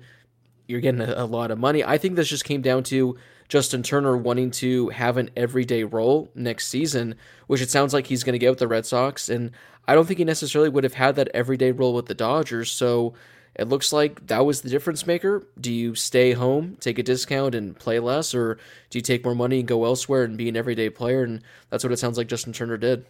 you're 0.67 0.81
getting 0.81 1.01
a, 1.01 1.13
a 1.17 1.25
lot 1.25 1.51
of 1.51 1.57
money. 1.57 1.83
I 1.83 1.97
think 1.97 2.15
this 2.15 2.27
just 2.27 2.45
came 2.45 2.61
down 2.61 2.83
to 2.83 3.17
Justin 3.47 3.83
Turner 3.83 4.17
wanting 4.17 4.51
to 4.51 4.89
have 4.89 5.17
an 5.17 5.29
everyday 5.35 5.83
role 5.83 6.29
next 6.35 6.67
season, 6.67 7.15
which 7.47 7.61
it 7.61 7.69
sounds 7.69 7.93
like 7.93 8.07
he's 8.07 8.23
going 8.23 8.33
to 8.33 8.39
get 8.39 8.49
with 8.49 8.59
the 8.59 8.67
Red 8.67 8.85
Sox. 8.85 9.29
And 9.29 9.51
I 9.87 9.95
don't 9.95 10.05
think 10.05 10.19
he 10.19 10.25
necessarily 10.25 10.69
would 10.69 10.83
have 10.83 10.95
had 10.95 11.15
that 11.15 11.29
everyday 11.33 11.71
role 11.71 11.93
with 11.93 12.07
the 12.07 12.13
Dodgers. 12.13 12.71
So 12.71 13.13
it 13.55 13.69
looks 13.69 13.93
like 13.93 14.27
that 14.27 14.45
was 14.45 14.61
the 14.61 14.69
difference 14.69 15.07
maker. 15.07 15.47
Do 15.59 15.71
you 15.71 15.95
stay 15.95 16.33
home, 16.33 16.77
take 16.79 16.99
a 16.99 17.03
discount, 17.03 17.55
and 17.55 17.77
play 17.77 17.99
less, 17.99 18.35
or 18.35 18.55
do 18.89 18.97
you 18.99 19.01
take 19.01 19.23
more 19.23 19.33
money 19.33 19.59
and 19.59 19.67
go 19.67 19.85
elsewhere 19.85 20.23
and 20.23 20.37
be 20.37 20.49
an 20.49 20.57
everyday 20.57 20.89
player? 20.89 21.23
And 21.23 21.41
that's 21.69 21.83
what 21.83 21.93
it 21.93 21.97
sounds 21.97 22.17
like 22.17 22.27
Justin 22.27 22.53
Turner 22.53 22.77
did. 22.77 23.05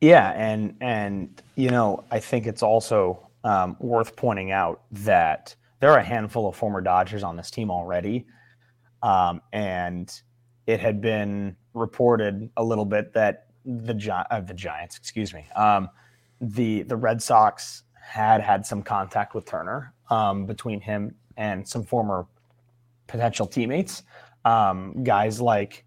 Yeah, 0.00 0.30
and 0.30 0.76
and 0.80 1.42
you 1.56 1.70
know, 1.70 2.04
I 2.10 2.20
think 2.20 2.46
it's 2.46 2.62
also 2.62 3.27
um, 3.44 3.76
worth 3.80 4.16
pointing 4.16 4.50
out 4.50 4.82
that 4.90 5.54
there 5.80 5.90
are 5.90 5.98
a 5.98 6.04
handful 6.04 6.48
of 6.48 6.56
former 6.56 6.80
Dodgers 6.80 7.22
on 7.22 7.36
this 7.36 7.50
team 7.50 7.70
already, 7.70 8.26
um, 9.02 9.40
and 9.52 10.20
it 10.66 10.80
had 10.80 11.00
been 11.00 11.56
reported 11.74 12.50
a 12.56 12.64
little 12.64 12.84
bit 12.84 13.12
that 13.14 13.46
the 13.64 13.94
Gi- 13.94 14.10
uh, 14.10 14.40
the 14.40 14.54
Giants, 14.54 14.96
excuse 14.96 15.32
me, 15.32 15.46
um, 15.54 15.88
the 16.40 16.82
the 16.82 16.96
Red 16.96 17.22
Sox 17.22 17.84
had 18.00 18.40
had 18.40 18.64
some 18.64 18.82
contact 18.82 19.34
with 19.34 19.44
Turner 19.44 19.92
um, 20.10 20.46
between 20.46 20.80
him 20.80 21.14
and 21.36 21.66
some 21.66 21.84
former 21.84 22.26
potential 23.06 23.46
teammates, 23.46 24.02
um, 24.44 25.04
guys 25.04 25.40
like 25.40 25.84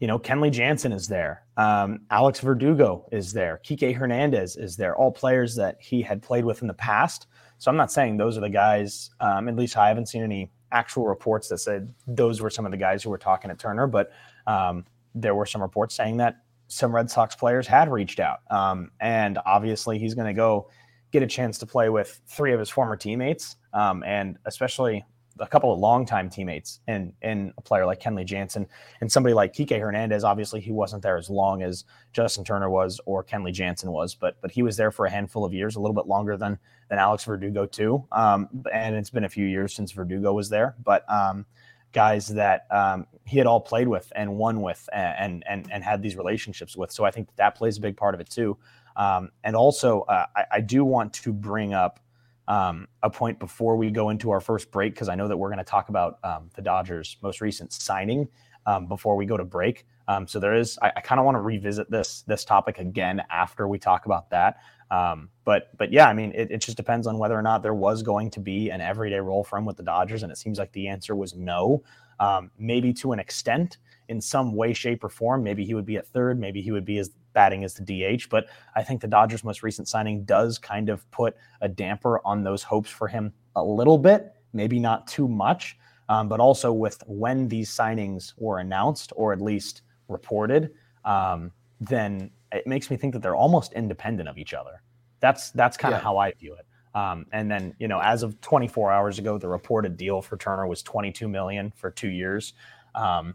you 0.00 0.06
know, 0.06 0.18
Kenley 0.18 0.50
Jansen 0.50 0.92
is 0.92 1.08
there. 1.08 1.42
Um, 1.56 2.00
Alex 2.10 2.40
Verdugo 2.40 3.06
is 3.10 3.32
there. 3.32 3.60
Kike 3.64 3.94
Hernandez 3.96 4.56
is 4.56 4.76
there. 4.76 4.96
All 4.96 5.10
players 5.10 5.56
that 5.56 5.76
he 5.80 6.02
had 6.02 6.22
played 6.22 6.44
with 6.44 6.62
in 6.62 6.68
the 6.68 6.74
past. 6.74 7.26
So 7.58 7.70
I'm 7.70 7.76
not 7.76 7.90
saying 7.90 8.16
those 8.16 8.38
are 8.38 8.40
the 8.40 8.48
guys. 8.48 9.10
Um, 9.20 9.48
at 9.48 9.56
least 9.56 9.76
I 9.76 9.88
haven't 9.88 10.06
seen 10.06 10.22
any 10.22 10.52
actual 10.70 11.06
reports 11.06 11.48
that 11.48 11.58
said 11.58 11.92
those 12.06 12.40
were 12.40 12.50
some 12.50 12.64
of 12.64 12.70
the 12.70 12.78
guys 12.78 13.02
who 13.02 13.10
were 13.10 13.18
talking 13.18 13.50
to 13.50 13.56
Turner. 13.56 13.88
But 13.88 14.12
um, 14.46 14.84
there 15.14 15.34
were 15.34 15.46
some 15.46 15.62
reports 15.62 15.96
saying 15.96 16.18
that 16.18 16.36
some 16.68 16.94
Red 16.94 17.10
Sox 17.10 17.34
players 17.34 17.66
had 17.66 17.90
reached 17.90 18.20
out. 18.20 18.38
Um, 18.50 18.92
and 19.00 19.38
obviously, 19.44 19.98
he's 19.98 20.14
going 20.14 20.28
to 20.28 20.34
go 20.34 20.70
get 21.10 21.22
a 21.22 21.26
chance 21.26 21.58
to 21.58 21.66
play 21.66 21.88
with 21.88 22.20
three 22.26 22.52
of 22.52 22.60
his 22.60 22.68
former 22.68 22.94
teammates, 22.94 23.56
um, 23.72 24.04
and 24.04 24.36
especially 24.44 25.04
a 25.40 25.46
couple 25.46 25.72
of 25.72 25.78
longtime 25.78 26.30
teammates 26.30 26.80
and 26.86 27.12
in 27.22 27.52
a 27.56 27.60
player 27.60 27.86
like 27.86 28.00
Kenley 28.00 28.24
Jansen 28.24 28.66
and 29.00 29.10
somebody 29.10 29.34
like 29.34 29.52
Kike 29.52 29.78
Hernandez. 29.78 30.24
Obviously, 30.24 30.60
he 30.60 30.72
wasn't 30.72 31.02
there 31.02 31.16
as 31.16 31.30
long 31.30 31.62
as 31.62 31.84
Justin 32.12 32.44
Turner 32.44 32.70
was 32.70 33.00
or 33.06 33.24
Kenley 33.24 33.52
Jansen 33.52 33.90
was, 33.90 34.14
but 34.14 34.40
but 34.40 34.50
he 34.50 34.62
was 34.62 34.76
there 34.76 34.90
for 34.90 35.06
a 35.06 35.10
handful 35.10 35.44
of 35.44 35.52
years, 35.52 35.76
a 35.76 35.80
little 35.80 35.94
bit 35.94 36.06
longer 36.06 36.36
than 36.36 36.58
than 36.88 36.98
Alex 36.98 37.24
Verdugo 37.24 37.66
too. 37.66 38.04
Um, 38.12 38.48
and 38.72 38.96
it's 38.96 39.10
been 39.10 39.24
a 39.24 39.28
few 39.28 39.46
years 39.46 39.74
since 39.74 39.92
Verdugo 39.92 40.32
was 40.32 40.48
there, 40.48 40.74
but 40.82 41.04
um, 41.10 41.46
guys 41.92 42.28
that 42.28 42.66
um, 42.70 43.06
he 43.24 43.38
had 43.38 43.46
all 43.46 43.60
played 43.60 43.88
with 43.88 44.12
and 44.14 44.36
won 44.36 44.60
with 44.60 44.88
and 44.92 45.44
and 45.48 45.68
and 45.70 45.84
had 45.84 46.02
these 46.02 46.16
relationships 46.16 46.76
with. 46.76 46.90
So 46.90 47.04
I 47.04 47.10
think 47.10 47.28
that, 47.28 47.36
that 47.36 47.54
plays 47.54 47.78
a 47.78 47.80
big 47.80 47.96
part 47.96 48.14
of 48.14 48.20
it 48.20 48.30
too. 48.30 48.56
Um, 48.96 49.30
and 49.44 49.54
also, 49.54 50.00
uh, 50.02 50.26
I, 50.34 50.44
I 50.54 50.60
do 50.60 50.84
want 50.84 51.12
to 51.14 51.32
bring 51.32 51.72
up 51.72 52.00
um, 52.48 52.88
a 53.02 53.10
point 53.10 53.38
before 53.38 53.76
we 53.76 53.90
go 53.90 54.08
into 54.10 54.30
our 54.30 54.40
first 54.40 54.70
break 54.70 54.94
because 54.94 55.08
I 55.08 55.14
know 55.14 55.28
that 55.28 55.36
we're 55.36 55.50
going 55.50 55.58
to 55.58 55.64
talk 55.64 55.90
about 55.90 56.18
um, 56.24 56.50
the 56.56 56.62
Dodgers' 56.62 57.16
most 57.22 57.40
recent 57.40 57.72
signing 57.72 58.26
um, 58.66 58.86
before 58.86 59.16
we 59.16 59.26
go 59.26 59.36
to 59.36 59.44
break. 59.44 59.86
Um, 60.08 60.26
so 60.26 60.40
there 60.40 60.54
is, 60.54 60.78
I, 60.82 60.90
I 60.96 61.00
kind 61.00 61.18
of 61.18 61.26
want 61.26 61.36
to 61.36 61.42
revisit 61.42 61.90
this 61.90 62.22
this 62.26 62.44
topic 62.44 62.78
again 62.78 63.22
after 63.30 63.68
we 63.68 63.78
talk 63.78 64.06
about 64.06 64.30
that. 64.30 64.56
Um, 64.90 65.28
but 65.44 65.76
but 65.76 65.92
yeah, 65.92 66.08
I 66.08 66.14
mean, 66.14 66.32
it, 66.34 66.50
it, 66.50 66.58
just 66.62 66.78
depends 66.78 67.06
on 67.06 67.18
whether 67.18 67.38
or 67.38 67.42
not 67.42 67.62
there 67.62 67.74
was 67.74 68.02
going 68.02 68.30
to 68.30 68.40
be 68.40 68.70
an 68.70 68.80
everyday 68.80 69.20
role 69.20 69.44
for 69.44 69.58
him 69.58 69.66
with 69.66 69.76
the 69.76 69.82
Dodgers, 69.82 70.22
and 70.22 70.32
it 70.32 70.38
seems 70.38 70.58
like 70.58 70.72
the 70.72 70.88
answer 70.88 71.14
was 71.14 71.34
no. 71.34 71.82
Um, 72.20 72.50
maybe 72.58 72.92
to 72.94 73.12
an 73.12 73.18
extent, 73.18 73.76
in 74.08 74.20
some 74.20 74.54
way, 74.54 74.72
shape, 74.72 75.04
or 75.04 75.08
form. 75.08 75.42
Maybe 75.42 75.64
he 75.64 75.74
would 75.74 75.86
be 75.86 75.96
at 75.96 76.06
third. 76.06 76.38
Maybe 76.38 76.62
he 76.62 76.70
would 76.70 76.84
be 76.84 76.98
as 76.98 77.10
batting 77.32 77.64
as 77.64 77.74
the 77.74 77.82
DH. 77.84 78.28
But 78.30 78.46
I 78.74 78.82
think 78.82 79.00
the 79.00 79.06
Dodgers' 79.06 79.44
most 79.44 79.62
recent 79.62 79.88
signing 79.88 80.24
does 80.24 80.58
kind 80.58 80.88
of 80.88 81.08
put 81.10 81.36
a 81.60 81.68
damper 81.68 82.20
on 82.24 82.42
those 82.42 82.62
hopes 82.62 82.90
for 82.90 83.06
him 83.06 83.32
a 83.56 83.62
little 83.62 83.98
bit. 83.98 84.32
Maybe 84.52 84.78
not 84.78 85.06
too 85.06 85.28
much, 85.28 85.76
um, 86.08 86.28
but 86.28 86.40
also 86.40 86.72
with 86.72 87.02
when 87.06 87.48
these 87.48 87.70
signings 87.70 88.32
were 88.38 88.58
announced 88.60 89.12
or 89.14 89.32
at 89.32 89.40
least 89.40 89.82
reported, 90.08 90.72
um, 91.04 91.52
then 91.80 92.30
it 92.50 92.66
makes 92.66 92.90
me 92.90 92.96
think 92.96 93.12
that 93.12 93.22
they're 93.22 93.36
almost 93.36 93.72
independent 93.74 94.28
of 94.28 94.38
each 94.38 94.54
other. 94.54 94.82
That's 95.20 95.50
that's 95.50 95.76
kind 95.76 95.94
of 95.94 96.00
yeah. 96.00 96.04
how 96.04 96.16
I 96.16 96.32
view 96.32 96.54
it. 96.54 96.66
Um, 96.94 97.26
and 97.32 97.50
then 97.50 97.74
you 97.78 97.88
know, 97.88 98.00
as 98.00 98.22
of 98.22 98.40
24 98.40 98.90
hours 98.90 99.18
ago, 99.18 99.36
the 99.38 99.48
reported 99.48 99.96
deal 99.96 100.22
for 100.22 100.36
Turner 100.36 100.66
was 100.66 100.82
22 100.82 101.28
million 101.28 101.72
for 101.76 101.90
two 101.90 102.08
years. 102.08 102.54
Um, 102.94 103.34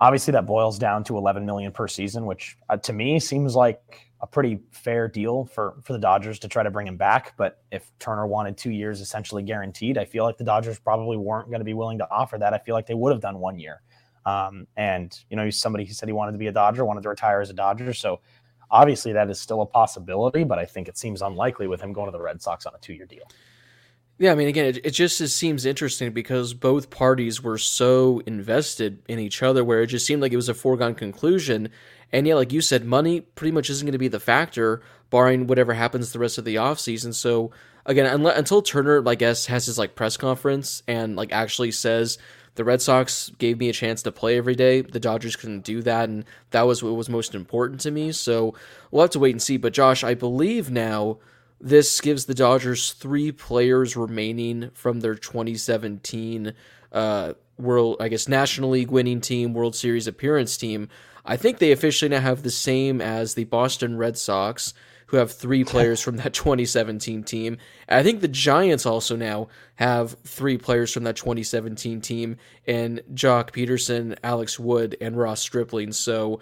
Obviously, 0.00 0.32
that 0.32 0.46
boils 0.46 0.78
down 0.78 1.04
to 1.04 1.18
11 1.18 1.44
million 1.44 1.72
per 1.72 1.86
season, 1.86 2.24
which 2.24 2.56
uh, 2.70 2.76
to 2.78 2.92
me 2.92 3.20
seems 3.20 3.54
like 3.54 4.10
a 4.22 4.26
pretty 4.26 4.60
fair 4.70 5.08
deal 5.08 5.44
for 5.44 5.76
for 5.82 5.92
the 5.92 5.98
Dodgers 5.98 6.38
to 6.40 6.48
try 6.48 6.62
to 6.62 6.70
bring 6.70 6.86
him 6.86 6.96
back. 6.96 7.34
But 7.36 7.62
if 7.70 7.90
Turner 7.98 8.26
wanted 8.26 8.56
two 8.56 8.70
years 8.70 9.00
essentially 9.00 9.42
guaranteed, 9.42 9.98
I 9.98 10.04
feel 10.04 10.24
like 10.24 10.38
the 10.38 10.44
Dodgers 10.44 10.78
probably 10.78 11.16
weren't 11.16 11.48
going 11.48 11.60
to 11.60 11.64
be 11.64 11.74
willing 11.74 11.98
to 11.98 12.10
offer 12.10 12.38
that. 12.38 12.54
I 12.54 12.58
feel 12.58 12.74
like 12.74 12.86
they 12.86 12.94
would 12.94 13.12
have 13.12 13.20
done 13.20 13.38
one 13.38 13.58
year. 13.58 13.82
Um, 14.26 14.66
and 14.76 15.18
you 15.30 15.36
know, 15.36 15.44
he's 15.44 15.58
somebody 15.58 15.84
who 15.84 15.92
said 15.92 16.08
he 16.08 16.12
wanted 16.12 16.32
to 16.32 16.38
be 16.38 16.46
a 16.46 16.52
Dodger, 16.52 16.84
wanted 16.84 17.02
to 17.02 17.08
retire 17.08 17.40
as 17.40 17.50
a 17.50 17.54
Dodger. 17.54 17.92
So 17.94 18.20
obviously, 18.70 19.12
that 19.12 19.30
is 19.30 19.40
still 19.40 19.62
a 19.62 19.66
possibility, 19.66 20.44
but 20.44 20.58
I 20.58 20.64
think 20.64 20.88
it 20.88 20.98
seems 20.98 21.22
unlikely 21.22 21.66
with 21.66 21.80
him 21.80 21.92
going 21.92 22.06
to 22.06 22.12
the 22.12 22.22
Red 22.22 22.40
Sox 22.40 22.66
on 22.66 22.74
a 22.74 22.78
two 22.78 22.94
year 22.94 23.06
deal. 23.06 23.24
Yeah, 24.20 24.32
I 24.32 24.34
mean, 24.34 24.48
again, 24.48 24.66
it, 24.66 24.84
it 24.84 24.90
just 24.90 25.18
it 25.22 25.28
seems 25.28 25.64
interesting 25.64 26.12
because 26.12 26.52
both 26.52 26.90
parties 26.90 27.42
were 27.42 27.56
so 27.56 28.20
invested 28.26 29.02
in 29.08 29.18
each 29.18 29.42
other, 29.42 29.64
where 29.64 29.80
it 29.80 29.86
just 29.86 30.04
seemed 30.04 30.20
like 30.20 30.30
it 30.30 30.36
was 30.36 30.50
a 30.50 30.54
foregone 30.54 30.94
conclusion. 30.94 31.70
And 32.12 32.26
yeah, 32.26 32.34
like 32.34 32.52
you 32.52 32.60
said, 32.60 32.84
money 32.84 33.22
pretty 33.22 33.52
much 33.52 33.70
isn't 33.70 33.86
going 33.86 33.92
to 33.92 33.98
be 33.98 34.08
the 34.08 34.20
factor, 34.20 34.82
barring 35.08 35.46
whatever 35.46 35.72
happens 35.72 36.12
the 36.12 36.18
rest 36.18 36.36
of 36.36 36.44
the 36.44 36.56
offseason. 36.56 37.14
So 37.14 37.50
again, 37.86 38.26
until 38.26 38.60
Turner, 38.60 39.02
I 39.08 39.14
guess, 39.14 39.46
has 39.46 39.64
his 39.64 39.78
like 39.78 39.94
press 39.94 40.18
conference 40.18 40.82
and 40.86 41.16
like 41.16 41.32
actually 41.32 41.70
says 41.70 42.18
the 42.56 42.64
Red 42.64 42.82
Sox 42.82 43.30
gave 43.38 43.58
me 43.58 43.70
a 43.70 43.72
chance 43.72 44.02
to 44.02 44.12
play 44.12 44.36
every 44.36 44.54
day, 44.54 44.82
the 44.82 45.00
Dodgers 45.00 45.34
couldn't 45.36 45.64
do 45.64 45.80
that, 45.80 46.10
and 46.10 46.26
that 46.50 46.66
was 46.66 46.82
what 46.82 46.94
was 46.94 47.08
most 47.08 47.34
important 47.34 47.80
to 47.82 47.90
me. 47.90 48.12
So 48.12 48.54
we'll 48.90 49.04
have 49.04 49.10
to 49.12 49.18
wait 49.18 49.30
and 49.30 49.40
see. 49.40 49.56
But 49.56 49.72
Josh, 49.72 50.04
I 50.04 50.12
believe 50.12 50.70
now 50.70 51.20
this 51.60 52.00
gives 52.00 52.24
the 52.24 52.34
Dodgers 52.34 52.92
three 52.92 53.32
players 53.32 53.96
remaining 53.96 54.70
from 54.72 55.00
their 55.00 55.14
2017 55.14 56.54
uh, 56.92 57.34
World, 57.58 57.96
I 58.00 58.08
guess, 58.08 58.26
National 58.26 58.70
League 58.70 58.90
winning 58.90 59.20
team, 59.20 59.52
World 59.52 59.76
Series 59.76 60.06
appearance 60.06 60.56
team. 60.56 60.88
I 61.26 61.36
think 61.36 61.58
they 61.58 61.72
officially 61.72 62.08
now 62.08 62.20
have 62.20 62.42
the 62.42 62.50
same 62.50 63.00
as 63.02 63.34
the 63.34 63.44
Boston 63.44 63.98
Red 63.98 64.16
Sox, 64.16 64.72
who 65.06 65.18
have 65.18 65.32
three 65.32 65.64
players 65.64 66.00
from 66.00 66.16
that 66.16 66.32
2017 66.32 67.24
team. 67.24 67.58
I 67.88 68.02
think 68.02 68.20
the 68.20 68.28
Giants 68.28 68.86
also 68.86 69.16
now 69.16 69.48
have 69.74 70.16
three 70.24 70.56
players 70.56 70.92
from 70.92 71.04
that 71.04 71.16
2017 71.16 72.00
team, 72.00 72.36
and 72.66 73.02
Joc 73.12 73.50
Pederson, 73.50 74.16
Alex 74.22 74.58
Wood, 74.58 74.96
and 75.00 75.18
Ross 75.18 75.40
Stripling. 75.40 75.92
So 75.92 76.40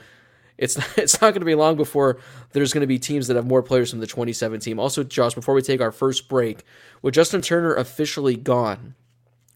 it's 0.59 0.77
not, 0.77 0.99
it's 0.99 1.21
not 1.21 1.31
going 1.33 1.41
to 1.41 1.47
be 1.47 1.55
long 1.55 1.77
before 1.77 2.19
there's 2.53 2.73
going 2.73 2.83
to 2.83 2.87
be 2.87 2.99
teams 2.99 3.29
that 3.29 3.37
have 3.37 3.47
more 3.47 3.63
players 3.63 3.91
from 3.91 4.01
the 4.01 4.07
2017 4.07 4.79
Also, 4.79 5.03
Josh, 5.05 5.35
before 5.35 5.55
we 5.55 5.63
take 5.63 5.81
our 5.81 5.93
first 5.93 6.29
break, 6.29 6.65
with 7.01 7.15
Justin 7.15 7.41
Turner 7.41 7.75
officially 7.75 8.37
gone, 8.37 8.95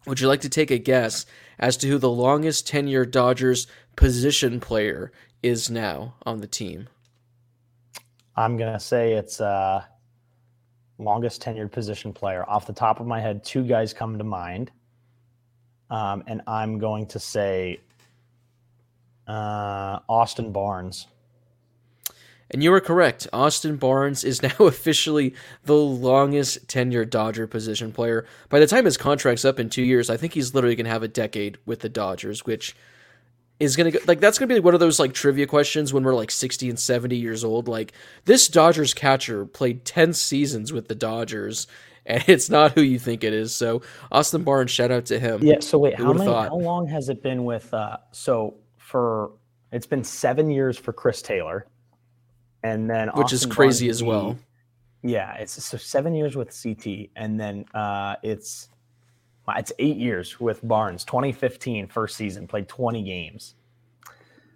would 0.06 0.20
you 0.20 0.28
like 0.28 0.40
to 0.40 0.48
take 0.48 0.70
a 0.70 0.78
guess 0.78 1.26
as 1.58 1.76
to 1.78 1.88
who 1.88 1.98
the 1.98 2.10
longest 2.10 2.66
tenure 2.66 3.04
Dodgers 3.04 3.66
position 3.96 4.60
player 4.60 5.12
is 5.42 5.70
now 5.70 6.14
on 6.24 6.40
the 6.40 6.46
team? 6.46 6.88
I'm 8.34 8.56
going 8.56 8.72
to 8.72 8.80
say 8.80 9.12
it's 9.12 9.40
uh, 9.40 9.84
longest 10.98 11.42
tenured 11.42 11.70
position 11.70 12.12
player. 12.12 12.48
Off 12.48 12.66
the 12.66 12.72
top 12.72 13.00
of 13.00 13.06
my 13.06 13.20
head, 13.20 13.44
two 13.44 13.64
guys 13.64 13.92
come 13.92 14.18
to 14.18 14.24
mind. 14.24 14.70
Um, 15.90 16.24
and 16.26 16.40
I'm 16.46 16.78
going 16.78 17.06
to 17.08 17.18
say 17.18 17.80
uh, 19.26 20.00
Austin 20.08 20.52
Barnes. 20.52 21.06
And 22.52 22.62
you 22.62 22.70
were 22.70 22.80
correct. 22.80 23.26
Austin 23.32 23.76
Barnes 23.76 24.24
is 24.24 24.42
now 24.42 24.54
officially 24.60 25.34
the 25.64 25.76
longest 25.76 26.68
tenured 26.68 27.10
Dodger 27.10 27.46
position 27.46 27.92
player. 27.92 28.26
By 28.50 28.60
the 28.60 28.66
time 28.66 28.84
his 28.84 28.98
contract's 28.98 29.44
up 29.44 29.58
in 29.58 29.70
two 29.70 29.82
years, 29.82 30.10
I 30.10 30.18
think 30.18 30.34
he's 30.34 30.54
literally 30.54 30.76
going 30.76 30.84
to 30.84 30.90
have 30.90 31.02
a 31.02 31.08
decade 31.08 31.58
with 31.64 31.80
the 31.80 31.88
Dodgers, 31.88 32.44
which 32.44 32.76
is 33.58 33.76
going 33.76 33.90
to 33.90 33.98
go 33.98 34.04
like 34.06 34.18
that's 34.18 34.38
going 34.38 34.48
to 34.48 34.54
be 34.54 34.60
one 34.60 34.74
of 34.74 34.80
those 34.80 34.98
like 34.98 35.12
trivia 35.12 35.46
questions 35.46 35.94
when 35.94 36.02
we're 36.02 36.14
like 36.14 36.30
60 36.30 36.68
and 36.68 36.78
70 36.78 37.16
years 37.16 37.42
old. 37.42 37.68
Like 37.68 37.92
this 38.26 38.48
Dodgers 38.48 38.92
catcher 38.92 39.46
played 39.46 39.84
10 39.84 40.12
seasons 40.12 40.72
with 40.72 40.88
the 40.88 40.94
Dodgers 40.94 41.66
and 42.04 42.22
it's 42.28 42.50
not 42.50 42.72
who 42.72 42.82
you 42.82 42.98
think 42.98 43.24
it 43.24 43.32
is. 43.32 43.54
So 43.54 43.82
Austin 44.10 44.42
Barnes, 44.42 44.70
shout 44.70 44.90
out 44.90 45.06
to 45.06 45.18
him. 45.18 45.42
Yeah. 45.42 45.60
So 45.60 45.78
wait, 45.78 45.98
how 45.98 46.12
many, 46.12 46.30
how 46.30 46.56
long 46.56 46.86
has 46.88 47.08
it 47.08 47.22
been 47.22 47.44
with? 47.44 47.72
Uh, 47.72 47.98
so 48.10 48.56
for 48.92 49.32
it's 49.72 49.86
been 49.86 50.04
seven 50.04 50.50
years 50.50 50.76
for 50.76 50.92
Chris 50.92 51.22
Taylor, 51.22 51.66
and 52.62 52.88
then 52.88 53.08
which 53.08 53.32
Austin 53.32 53.36
is 53.36 53.46
crazy 53.46 53.86
Barnes, 53.86 53.96
as 53.96 54.02
well. 54.04 54.38
Yeah, 55.02 55.34
it's 55.34 55.64
so 55.64 55.78
seven 55.78 56.14
years 56.14 56.36
with 56.36 56.54
CT, 56.62 57.08
and 57.16 57.40
then 57.40 57.64
uh, 57.74 58.16
it's 58.22 58.68
it's 59.48 59.72
eight 59.78 59.96
years 59.96 60.38
with 60.38 60.60
Barnes. 60.62 61.04
2015 61.04 61.88
first 61.88 62.16
season, 62.16 62.46
played 62.46 62.68
20 62.68 63.02
games. 63.02 63.54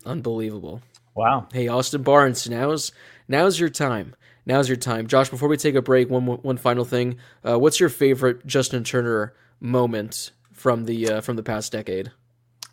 Unbelievable. 0.05 0.83
Wow. 1.15 1.49
Hey, 1.53 1.67
Austin 1.67 2.03
Barnes, 2.03 2.49
now's 2.49 2.93
now's 3.27 3.59
your 3.59 3.71
time. 3.71 4.15
Now's 4.45 4.69
your 4.69 4.77
time, 4.77 5.09
Josh. 5.09 5.31
Before 5.31 5.49
we 5.49 5.57
take 5.57 5.75
a 5.75 5.83
break, 5.83 6.11
one 6.11 6.27
one 6.27 6.59
final 6.59 6.85
thing. 6.85 7.17
Uh, 7.43 7.59
what's 7.59 7.81
your 7.81 7.89
favorite 7.89 8.47
Justin 8.47 8.85
Turner 8.85 9.35
moment 9.61 10.31
from 10.53 10.85
the 10.85 11.09
uh, 11.09 11.21
from 11.23 11.37
the 11.37 11.43
past 11.43 11.73
decade? 11.73 12.13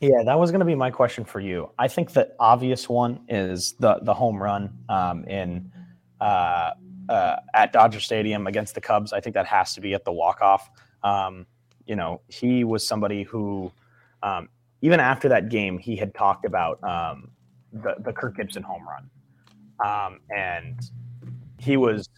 Yeah, 0.02 0.24
that 0.26 0.38
was 0.38 0.52
going 0.52 0.60
to 0.60 0.66
be 0.66 0.76
my 0.76 0.92
question 0.92 1.24
for 1.24 1.40
you. 1.40 1.70
I 1.80 1.88
think 1.88 2.12
the 2.12 2.32
obvious 2.40 2.90
one 2.90 3.22
is 3.30 3.74
the 3.80 4.00
the 4.02 4.14
home 4.14 4.42
run 4.42 4.78
um, 4.90 5.24
in 5.26 5.72
uh, 6.20 6.72
uh, 7.10 7.36
at 7.54 7.72
Dodger 7.74 8.00
Stadium 8.00 8.48
against 8.48 8.76
the 8.76 8.82
Cubs. 8.82 9.14
I 9.14 9.20
think 9.20 9.34
that 9.36 9.46
has 9.46 9.74
to 9.76 9.82
be 9.82 9.94
at 9.94 10.04
the 10.04 10.12
walk 10.12 10.42
off. 10.42 10.70
Um, 11.04 11.46
you 11.86 11.96
know, 11.96 12.22
he 12.28 12.64
was 12.64 12.86
somebody 12.86 13.24
who, 13.24 13.72
um, 14.24 14.50
even 14.82 15.00
after 15.00 15.30
that 15.30 15.50
game, 15.50 15.78
he 15.78 15.96
had 15.96 16.14
talked 16.14 16.46
about 16.46 16.84
um, 16.84 17.32
the 17.72 17.96
the 18.00 18.14
Kirk 18.14 18.38
Gibson 18.38 18.64
home 18.64 18.86
run, 18.88 19.10
um, 19.86 20.20
and 20.36 20.80
he 21.60 21.78
was 21.78 22.10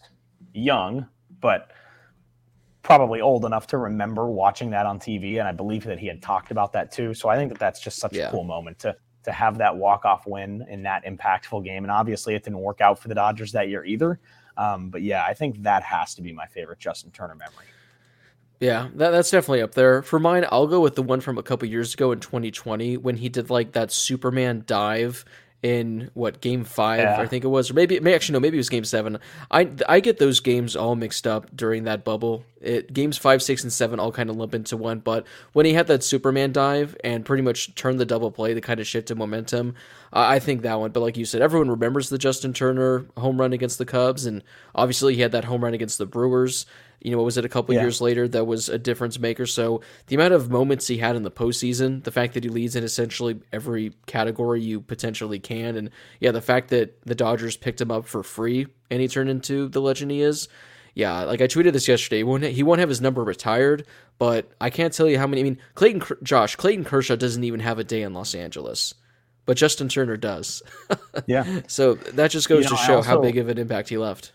young, 0.52 1.06
but 1.40 1.70
probably 2.86 3.20
old 3.20 3.44
enough 3.44 3.66
to 3.66 3.78
remember 3.78 4.30
watching 4.30 4.70
that 4.70 4.86
on 4.86 5.00
TV, 5.00 5.40
and 5.40 5.48
I 5.48 5.50
believe 5.50 5.82
that 5.84 5.98
he 5.98 6.06
had 6.06 6.22
talked 6.22 6.52
about 6.52 6.72
that 6.74 6.92
too. 6.92 7.14
So 7.14 7.28
I 7.28 7.34
think 7.34 7.50
that 7.50 7.58
that's 7.58 7.80
just 7.80 7.98
such 7.98 8.14
yeah. 8.14 8.28
a 8.28 8.30
cool 8.30 8.44
moment 8.44 8.78
to 8.80 8.96
to 9.24 9.32
have 9.32 9.58
that 9.58 9.76
walk 9.76 10.04
off 10.04 10.24
win 10.24 10.64
in 10.70 10.84
that 10.84 11.04
impactful 11.04 11.64
game. 11.64 11.82
And 11.82 11.90
obviously, 11.90 12.36
it 12.36 12.44
didn't 12.44 12.60
work 12.60 12.80
out 12.80 13.00
for 13.00 13.08
the 13.08 13.14
Dodgers 13.16 13.50
that 13.52 13.68
year 13.68 13.84
either. 13.84 14.20
Um, 14.56 14.88
but 14.88 15.02
yeah, 15.02 15.24
I 15.24 15.34
think 15.34 15.64
that 15.64 15.82
has 15.82 16.14
to 16.14 16.22
be 16.22 16.32
my 16.32 16.46
favorite 16.46 16.78
Justin 16.78 17.10
Turner 17.10 17.34
memory. 17.34 17.66
Yeah, 18.60 18.88
that, 18.94 19.10
that's 19.10 19.32
definitely 19.32 19.62
up 19.62 19.74
there. 19.74 20.02
For 20.02 20.20
mine, 20.20 20.46
I'll 20.52 20.68
go 20.68 20.80
with 20.80 20.94
the 20.94 21.02
one 21.02 21.20
from 21.20 21.38
a 21.38 21.42
couple 21.42 21.66
years 21.68 21.92
ago 21.92 22.12
in 22.12 22.20
2020 22.20 22.98
when 22.98 23.16
he 23.16 23.28
did 23.28 23.50
like 23.50 23.72
that 23.72 23.90
Superman 23.90 24.62
dive 24.64 25.24
in 25.66 26.12
what 26.14 26.40
game 26.40 26.62
five 26.62 27.00
yeah. 27.00 27.20
I 27.20 27.26
think 27.26 27.42
it 27.42 27.48
was, 27.48 27.72
or 27.72 27.74
maybe, 27.74 27.98
maybe 27.98 28.14
actually 28.14 28.34
no, 28.34 28.40
maybe 28.40 28.56
it 28.56 28.60
was 28.60 28.68
game 28.68 28.84
seven. 28.84 29.18
I 29.50 29.68
I 29.88 29.98
get 29.98 30.18
those 30.18 30.38
games 30.38 30.76
all 30.76 30.94
mixed 30.94 31.26
up 31.26 31.54
during 31.56 31.84
that 31.84 32.04
bubble. 32.04 32.44
It 32.60 32.92
games 32.92 33.18
five, 33.18 33.42
six, 33.42 33.64
and 33.64 33.72
seven 33.72 33.98
all 33.98 34.12
kind 34.12 34.30
of 34.30 34.36
lump 34.36 34.54
into 34.54 34.76
one. 34.76 35.00
But 35.00 35.26
when 35.54 35.66
he 35.66 35.74
had 35.74 35.88
that 35.88 36.04
Superman 36.04 36.52
dive 36.52 36.96
and 37.02 37.24
pretty 37.24 37.42
much 37.42 37.74
turned 37.74 37.98
the 37.98 38.04
double 38.04 38.30
play, 38.30 38.54
the 38.54 38.60
kind 38.60 38.78
of 38.78 38.86
shifted 38.86 39.18
momentum, 39.18 39.74
uh, 40.12 40.24
I 40.28 40.38
think 40.38 40.62
that 40.62 40.78
one. 40.78 40.92
But 40.92 41.00
like 41.00 41.16
you 41.16 41.24
said, 41.24 41.42
everyone 41.42 41.68
remembers 41.68 42.10
the 42.10 42.18
Justin 42.18 42.52
Turner 42.52 43.04
home 43.16 43.40
run 43.40 43.52
against 43.52 43.78
the 43.78 43.86
Cubs, 43.86 44.24
and 44.24 44.44
obviously 44.72 45.16
he 45.16 45.22
had 45.22 45.32
that 45.32 45.46
home 45.46 45.64
run 45.64 45.74
against 45.74 45.98
the 45.98 46.06
Brewers 46.06 46.64
you 47.06 47.12
know, 47.12 47.18
what 47.18 47.24
was 47.24 47.38
it 47.38 47.44
a 47.44 47.48
couple 47.48 47.72
yeah. 47.72 47.82
years 47.82 48.00
later 48.00 48.26
that 48.26 48.46
was 48.48 48.68
a 48.68 48.78
difference 48.78 49.16
maker. 49.20 49.46
So 49.46 49.80
the 50.08 50.16
amount 50.16 50.34
of 50.34 50.50
moments 50.50 50.88
he 50.88 50.98
had 50.98 51.14
in 51.14 51.22
the 51.22 51.30
postseason, 51.30 52.02
the 52.02 52.10
fact 52.10 52.34
that 52.34 52.42
he 52.42 52.50
leads 52.50 52.74
in 52.74 52.82
essentially 52.82 53.38
every 53.52 53.92
category 54.06 54.60
you 54.60 54.80
potentially 54.80 55.38
can, 55.38 55.76
and 55.76 55.90
yeah, 56.18 56.32
the 56.32 56.40
fact 56.40 56.70
that 56.70 57.00
the 57.02 57.14
Dodgers 57.14 57.56
picked 57.56 57.80
him 57.80 57.92
up 57.92 58.06
for 58.06 58.24
free 58.24 58.66
and 58.90 59.00
he 59.00 59.06
turned 59.06 59.30
into 59.30 59.68
the 59.68 59.80
legend 59.80 60.10
he 60.10 60.20
is. 60.20 60.48
yeah, 60.96 61.22
like 61.22 61.40
I 61.40 61.46
tweeted 61.46 61.74
this 61.74 61.86
yesterday. 61.86 62.16
He 62.16 62.24
won't, 62.24 62.42
he 62.42 62.64
won't 62.64 62.80
have 62.80 62.88
his 62.88 63.00
number 63.00 63.22
retired, 63.22 63.86
but 64.18 64.50
I 64.60 64.70
can't 64.70 64.92
tell 64.92 65.06
you 65.08 65.16
how 65.16 65.28
many. 65.28 65.42
I 65.42 65.44
mean, 65.44 65.58
Clayton, 65.76 66.02
Josh, 66.24 66.56
Clayton 66.56 66.84
Kershaw 66.84 67.14
doesn't 67.14 67.44
even 67.44 67.60
have 67.60 67.78
a 67.78 67.84
day 67.84 68.02
in 68.02 68.14
Los 68.14 68.34
Angeles, 68.34 68.94
but 69.44 69.56
Justin 69.56 69.88
Turner 69.88 70.16
does. 70.16 70.60
yeah. 71.26 71.60
So 71.68 71.94
that 71.94 72.32
just 72.32 72.48
goes 72.48 72.64
You 72.64 72.70
know, 72.70 72.76
to 72.76 72.82
show 72.82 73.02
how 73.02 73.20
big 73.20 73.38
of 73.38 73.48
an 73.48 73.58
impact 73.58 73.90
he 73.90 73.96
left. 73.96 74.32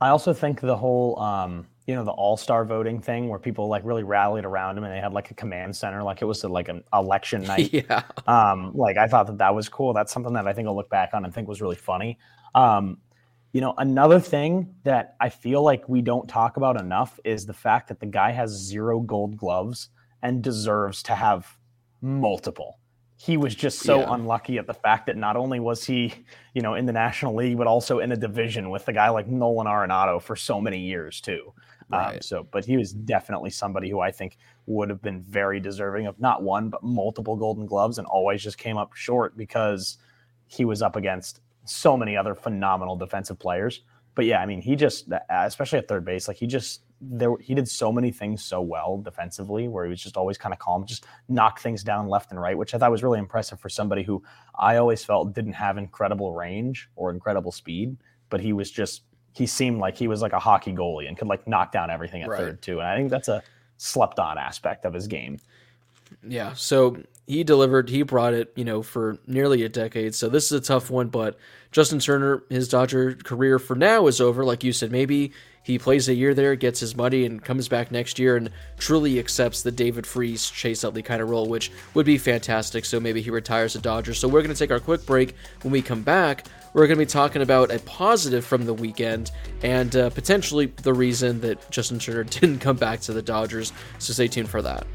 I 0.00 0.10
also 0.10 0.32
think 0.32 0.60
the 0.60 0.76
whole, 0.76 1.18
um, 1.18 1.66
you 1.86 1.94
know, 1.94 2.04
the 2.04 2.10
All 2.12 2.36
Star 2.36 2.64
voting 2.64 3.00
thing 3.00 3.28
where 3.28 3.38
people 3.38 3.68
like 3.68 3.84
really 3.84 4.02
rallied 4.02 4.44
around 4.44 4.78
him 4.78 4.84
and 4.84 4.92
they 4.92 5.00
had 5.00 5.12
like 5.12 5.30
a 5.30 5.34
command 5.34 5.74
center, 5.74 6.02
like 6.02 6.22
it 6.22 6.26
was 6.26 6.44
like 6.44 6.68
an 6.68 6.84
election 6.92 7.42
night. 7.54 7.72
yeah. 7.72 8.02
um, 8.26 8.72
like 8.74 8.96
I 8.96 9.06
thought 9.08 9.26
that 9.26 9.38
that 9.38 9.54
was 9.54 9.68
cool. 9.68 9.92
That's 9.92 10.12
something 10.12 10.34
that 10.34 10.46
I 10.46 10.52
think 10.52 10.68
I'll 10.68 10.76
look 10.76 10.90
back 10.90 11.10
on 11.14 11.24
and 11.24 11.34
think 11.34 11.48
was 11.48 11.60
really 11.62 11.76
funny. 11.76 12.18
Um, 12.54 12.98
you 13.52 13.60
know, 13.60 13.74
another 13.78 14.20
thing 14.20 14.74
that 14.84 15.16
I 15.18 15.28
feel 15.28 15.62
like 15.62 15.88
we 15.88 16.02
don't 16.02 16.28
talk 16.28 16.56
about 16.56 16.78
enough 16.80 17.18
is 17.24 17.46
the 17.46 17.52
fact 17.52 17.88
that 17.88 17.98
the 17.98 18.06
guy 18.06 18.30
has 18.30 18.50
zero 18.52 19.00
gold 19.00 19.36
gloves 19.36 19.88
and 20.22 20.40
deserves 20.42 21.02
to 21.04 21.14
have 21.16 21.56
multiple. 22.00 22.78
He 23.16 23.36
was 23.36 23.54
just 23.54 23.80
so 23.80 24.00
Yeah. 24.00 24.14
unlucky 24.14 24.56
at 24.58 24.66
the 24.66 24.72
fact 24.74 25.06
that 25.06 25.16
not 25.16 25.36
only 25.36 25.60
was 25.60 25.84
he, 25.84 26.14
you 26.54 26.62
know, 26.62 26.74
in 26.74 26.86
the 26.86 26.92
National 26.92 27.34
League, 27.34 27.58
but 27.58 27.66
also 27.66 27.98
in 27.98 28.12
a 28.12 28.16
division 28.16 28.70
with 28.70 28.88
a 28.88 28.92
guy 28.92 29.10
like 29.10 29.26
Nolan 29.26 29.66
Arenado 29.66 30.22
for 30.22 30.36
so 30.36 30.60
many 30.60 30.78
years 30.78 31.20
too. 31.20 31.52
Um, 31.92 32.20
so, 32.20 32.46
but 32.50 32.64
he 32.64 32.76
was 32.76 32.92
definitely 32.92 33.50
somebody 33.50 33.90
who 33.90 34.00
I 34.00 34.10
think 34.10 34.38
would 34.66 34.90
have 34.90 35.02
been 35.02 35.22
very 35.22 35.60
deserving 35.60 36.06
of 36.06 36.20
not 36.20 36.42
one 36.42 36.68
but 36.68 36.82
multiple 36.82 37.36
Golden 37.36 37.66
Gloves, 37.66 37.98
and 37.98 38.06
always 38.06 38.42
just 38.42 38.58
came 38.58 38.76
up 38.76 38.94
short 38.94 39.36
because 39.36 39.98
he 40.46 40.64
was 40.64 40.82
up 40.82 40.96
against 40.96 41.40
so 41.64 41.96
many 41.96 42.16
other 42.16 42.34
phenomenal 42.34 42.96
defensive 42.96 43.38
players. 43.38 43.82
But 44.14 44.24
yeah, 44.24 44.40
I 44.40 44.46
mean, 44.46 44.60
he 44.60 44.76
just, 44.76 45.08
especially 45.30 45.78
at 45.78 45.88
third 45.88 46.04
base, 46.04 46.28
like 46.28 46.36
he 46.36 46.46
just 46.46 46.82
there 47.00 47.36
he 47.40 47.54
did 47.54 47.66
so 47.66 47.90
many 47.90 48.10
things 48.10 48.44
so 48.44 48.60
well 48.60 48.98
defensively, 48.98 49.68
where 49.68 49.84
he 49.84 49.90
was 49.90 50.02
just 50.02 50.16
always 50.16 50.36
kind 50.36 50.52
of 50.52 50.58
calm, 50.58 50.84
just 50.84 51.06
knock 51.28 51.60
things 51.60 51.82
down 51.82 52.08
left 52.08 52.30
and 52.30 52.40
right, 52.40 52.58
which 52.58 52.74
I 52.74 52.78
thought 52.78 52.90
was 52.90 53.02
really 53.02 53.18
impressive 53.18 53.58
for 53.58 53.68
somebody 53.68 54.02
who 54.02 54.22
I 54.58 54.76
always 54.76 55.04
felt 55.04 55.32
didn't 55.34 55.54
have 55.54 55.78
incredible 55.78 56.34
range 56.34 56.90
or 56.96 57.10
incredible 57.10 57.52
speed, 57.52 57.96
but 58.28 58.40
he 58.40 58.52
was 58.52 58.70
just 58.70 59.02
he 59.40 59.46
seemed 59.46 59.78
like 59.80 59.96
he 59.96 60.06
was 60.06 60.20
like 60.20 60.34
a 60.34 60.38
hockey 60.38 60.72
goalie 60.74 61.08
and 61.08 61.16
could 61.16 61.26
like 61.26 61.48
knock 61.48 61.72
down 61.72 61.90
everything 61.90 62.22
at 62.22 62.28
Right. 62.28 62.38
third 62.38 62.60
too. 62.60 62.78
And 62.80 62.86
I 62.88 62.94
think 62.96 63.08
that's 63.10 63.28
a 63.28 63.42
slept 63.78 64.18
on 64.18 64.36
aspect 64.36 64.84
of 64.84 64.92
his 64.92 65.06
game. 65.06 65.38
Yeah, 66.22 66.52
so 66.52 66.98
he 67.26 67.42
delivered, 67.42 67.88
he 67.88 68.02
brought 68.02 68.34
it, 68.34 68.52
you 68.54 68.64
know, 68.64 68.82
for 68.82 69.16
nearly 69.26 69.62
a 69.62 69.68
decade. 69.70 70.14
So 70.14 70.28
this 70.28 70.46
is 70.46 70.52
a 70.52 70.60
tough 70.60 70.90
one, 70.90 71.08
but 71.08 71.38
Justin 71.72 72.00
Turner, 72.00 72.42
his 72.50 72.68
Dodger 72.68 73.14
career 73.14 73.58
for 73.58 73.76
now 73.76 74.06
is 74.08 74.20
over. 74.20 74.44
Like 74.44 74.62
you 74.62 74.72
said, 74.74 74.90
maybe 74.92 75.32
he 75.62 75.78
plays 75.78 76.08
a 76.08 76.14
year 76.14 76.34
there, 76.34 76.56
gets 76.56 76.80
his 76.80 76.96
money, 76.96 77.24
and 77.24 77.42
comes 77.42 77.68
back 77.68 77.90
next 77.92 78.18
year 78.18 78.36
and 78.36 78.50
truly 78.76 79.18
accepts 79.18 79.62
the 79.62 79.70
David 79.70 80.06
Freese, 80.06 80.50
Chase 80.50 80.82
Utley 80.84 81.02
kind 81.02 81.22
of 81.22 81.30
role, 81.30 81.46
which 81.46 81.70
would 81.94 82.04
be 82.06 82.18
fantastic. 82.18 82.84
So 82.84 82.98
maybe 83.00 83.22
he 83.22 83.30
retires 83.30 83.76
a 83.76 83.80
Dodger. 83.80 84.12
So 84.12 84.26
we're 84.28 84.42
going 84.42 84.54
to 84.54 84.58
take 84.58 84.72
our 84.72 84.80
quick 84.80 85.06
break. 85.06 85.34
When 85.62 85.70
we 85.72 85.80
come 85.80 86.02
back, 86.02 86.46
we're 86.72 86.86
going 86.86 86.98
to 86.98 87.04
be 87.04 87.06
talking 87.06 87.42
about 87.42 87.70
a 87.70 87.78
positive 87.80 88.44
from 88.44 88.64
the 88.64 88.74
weekend 88.74 89.30
and 89.62 89.94
uh, 89.96 90.10
potentially 90.10 90.66
the 90.66 90.94
reason 90.94 91.40
that 91.40 91.70
Justin 91.70 91.98
Turner 91.98 92.24
didn't 92.24 92.58
come 92.58 92.76
back 92.76 93.00
to 93.00 93.12
the 93.12 93.22
Dodgers. 93.22 93.72
So 93.98 94.12
stay 94.12 94.28
tuned 94.28 94.48
for 94.48 94.62
that. 94.62 94.86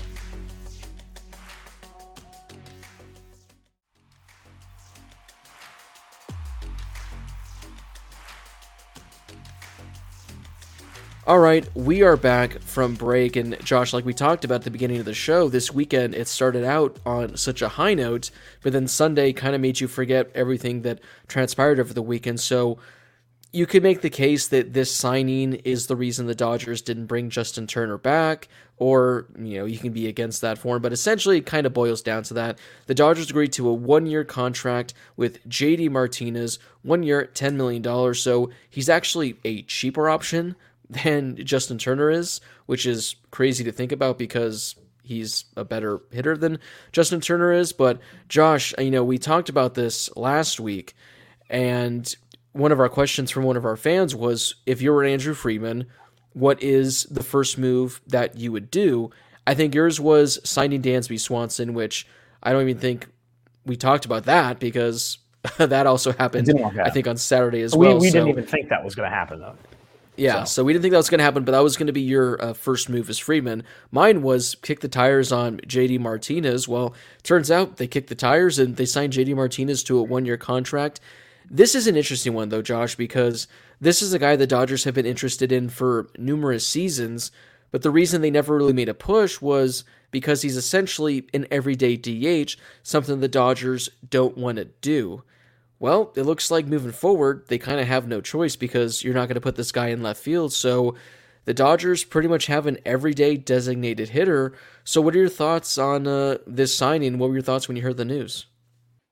All 11.27 11.39
right, 11.39 11.67
we 11.73 12.03
are 12.03 12.17
back 12.17 12.59
from 12.59 12.93
break. 12.93 13.35
And 13.35 13.59
Josh, 13.65 13.93
like 13.93 14.05
we 14.05 14.13
talked 14.13 14.45
about 14.45 14.57
at 14.57 14.61
the 14.61 14.69
beginning 14.69 14.99
of 14.99 15.05
the 15.05 15.15
show, 15.15 15.49
this 15.49 15.71
weekend 15.71 16.13
it 16.13 16.27
started 16.27 16.63
out 16.63 16.99
on 17.03 17.35
such 17.35 17.63
a 17.63 17.67
high 17.67 17.95
note, 17.95 18.29
but 18.61 18.73
then 18.73 18.87
Sunday 18.87 19.33
kind 19.33 19.55
of 19.55 19.61
made 19.61 19.79
you 19.79 19.87
forget 19.87 20.29
everything 20.35 20.83
that 20.83 20.99
transpired 21.27 21.79
over 21.79 21.95
the 21.95 22.03
weekend. 22.03 22.41
So 22.41 22.77
you 23.51 23.65
could 23.65 23.81
make 23.81 24.01
the 24.01 24.09
case 24.11 24.47
that 24.49 24.73
this 24.73 24.95
signing 24.95 25.55
is 25.63 25.87
the 25.87 25.95
reason 25.95 26.27
the 26.27 26.35
Dodgers 26.35 26.83
didn't 26.83 27.07
bring 27.07 27.31
Justin 27.31 27.65
Turner 27.65 27.97
back, 27.97 28.47
or, 28.77 29.25
you 29.35 29.57
know, 29.57 29.65
you 29.65 29.79
can 29.79 29.93
be 29.93 30.05
against 30.05 30.41
that 30.41 30.59
form. 30.59 30.79
but 30.79 30.93
essentially 30.93 31.39
it 31.39 31.47
kind 31.47 31.65
of 31.65 31.73
boils 31.73 32.03
down 32.03 32.21
to 32.21 32.35
that. 32.35 32.59
The 32.85 32.93
Dodgers 32.93 33.31
agreed 33.31 33.53
to 33.53 33.67
a 33.67 33.73
one 33.73 34.05
year 34.05 34.23
contract 34.23 34.93
with 35.17 35.43
JD 35.49 35.89
Martinez, 35.89 36.59
one 36.83 37.01
year, 37.01 37.31
$10 37.33 37.55
million. 37.55 38.13
So 38.13 38.51
he's 38.69 38.89
actually 38.89 39.39
a 39.43 39.63
cheaper 39.63 40.07
option 40.07 40.55
than 40.89 41.37
Justin 41.43 41.77
Turner 41.77 42.09
is, 42.09 42.41
which 42.65 42.85
is 42.85 43.15
crazy 43.31 43.63
to 43.63 43.71
think 43.71 43.91
about 43.91 44.17
because 44.17 44.75
he's 45.03 45.45
a 45.55 45.63
better 45.63 46.01
hitter 46.11 46.35
than 46.35 46.59
Justin 46.91 47.21
Turner 47.21 47.51
is. 47.51 47.71
But 47.71 47.99
Josh, 48.29 48.73
you 48.77 48.91
know, 48.91 49.03
we 49.03 49.17
talked 49.17 49.49
about 49.49 49.73
this 49.73 50.15
last 50.15 50.59
week, 50.59 50.93
and 51.49 52.13
one 52.53 52.71
of 52.71 52.79
our 52.79 52.89
questions 52.89 53.31
from 53.31 53.43
one 53.43 53.57
of 53.57 53.65
our 53.65 53.75
fans 53.77 54.15
was 54.15 54.55
if 54.65 54.81
you 54.81 54.91
were 54.91 55.03
Andrew 55.03 55.33
Friedman, 55.33 55.87
what 56.33 56.61
is 56.61 57.03
the 57.05 57.23
first 57.23 57.57
move 57.57 58.01
that 58.07 58.37
you 58.37 58.51
would 58.51 58.71
do? 58.71 59.11
I 59.47 59.53
think 59.53 59.75
yours 59.75 59.99
was 59.99 60.39
signing 60.43 60.81
Dansby 60.81 61.19
Swanson, 61.19 61.73
which 61.73 62.07
I 62.41 62.51
don't 62.51 62.63
even 62.63 62.79
think 62.79 63.07
we 63.65 63.75
talked 63.75 64.05
about 64.05 64.25
that 64.25 64.59
because 64.59 65.17
that 65.57 65.85
also 65.87 66.11
happened, 66.13 66.47
didn't 66.47 66.61
work 66.61 66.77
out. 66.77 66.87
I 66.87 66.89
think, 66.89 67.07
on 67.07 67.17
Saturday 67.17 67.61
as 67.61 67.75
we 67.75 67.87
well. 67.87 67.99
we 67.99 68.09
so- 68.09 68.13
didn't 68.19 68.29
even 68.29 68.45
think 68.45 68.69
that 68.69 68.83
was 68.83 68.95
going 68.95 69.09
to 69.09 69.15
happen 69.15 69.39
though. 69.39 69.55
Yeah, 70.17 70.43
so. 70.45 70.63
we 70.63 70.73
didn't 70.73 70.83
think 70.83 70.91
that 70.93 70.97
was 70.97 71.09
going 71.09 71.19
to 71.19 71.25
happen, 71.25 71.43
but 71.43 71.51
that 71.51 71.63
was 71.63 71.77
going 71.77 71.87
to 71.87 71.93
be 71.93 72.01
your 72.01 72.41
uh, 72.43 72.53
first 72.53 72.89
move 72.89 73.09
as 73.09 73.17
Friedman. 73.17 73.63
Mine 73.91 74.21
was 74.21 74.55
kick 74.61 74.79
the 74.79 74.87
tires 74.87 75.31
on 75.31 75.57
JD 75.59 75.99
Martinez. 75.99 76.67
Well, 76.67 76.93
turns 77.23 77.51
out 77.51 77.77
they 77.77 77.87
kicked 77.87 78.09
the 78.09 78.15
tires 78.15 78.57
and 78.59 78.75
they 78.77 78.85
signed 78.85 79.13
JD 79.13 79.35
Martinez 79.35 79.83
to 79.83 79.97
a 79.97 80.03
one 80.03 80.25
year 80.25 80.37
contract. 80.37 80.99
This 81.49 81.75
is 81.75 81.87
an 81.87 81.95
interesting 81.95 82.33
one, 82.33 82.49
though, 82.49 82.61
Josh, 82.61 82.95
because 82.95 83.47
this 83.79 84.01
is 84.01 84.13
a 84.13 84.19
guy 84.19 84.35
the 84.35 84.47
Dodgers 84.47 84.83
have 84.85 84.95
been 84.95 85.05
interested 85.05 85.51
in 85.51 85.69
for 85.69 86.07
numerous 86.17 86.65
seasons, 86.65 87.31
but 87.71 87.81
the 87.81 87.91
reason 87.91 88.21
they 88.21 88.31
never 88.31 88.55
really 88.55 88.73
made 88.73 88.89
a 88.89 88.93
push 88.93 89.41
was 89.41 89.83
because 90.11 90.41
he's 90.41 90.57
essentially 90.57 91.27
an 91.33 91.45
everyday 91.51 91.97
DH, 91.97 92.55
something 92.83 93.19
the 93.19 93.27
Dodgers 93.27 93.89
don't 94.09 94.37
want 94.37 94.57
to 94.57 94.65
do. 94.65 95.23
Well, 95.79 96.13
it 96.15 96.23
looks 96.23 96.49
like 96.49 96.65
moving 96.65 96.91
forward, 96.91 97.45
they 97.47 97.57
kind 97.57 97.79
of 97.79 97.87
have 97.87 98.07
no 98.07 98.21
choice 98.21 98.55
because 98.55 99.03
you're 99.03 99.13
not 99.13 99.27
going 99.27 99.35
to 99.35 99.41
put 99.41 99.55
this 99.55 99.71
guy 99.71 99.87
in 99.89 100.01
left 100.01 100.21
field. 100.21 100.53
So 100.53 100.95
the 101.45 101.53
Dodgers 101.53 102.03
pretty 102.03 102.27
much 102.27 102.47
have 102.47 102.65
an 102.65 102.79
everyday 102.85 103.37
designated 103.37 104.09
hitter. 104.09 104.53
So, 104.83 104.99
what 104.99 105.15
are 105.15 105.19
your 105.19 105.29
thoughts 105.29 105.77
on 105.77 106.07
uh, 106.07 106.39
this 106.47 106.75
signing? 106.75 107.17
What 107.19 107.29
were 107.29 107.35
your 107.35 107.43
thoughts 107.43 107.67
when 107.67 107.77
you 107.77 107.83
heard 107.83 107.97
the 107.97 108.05
news? 108.05 108.47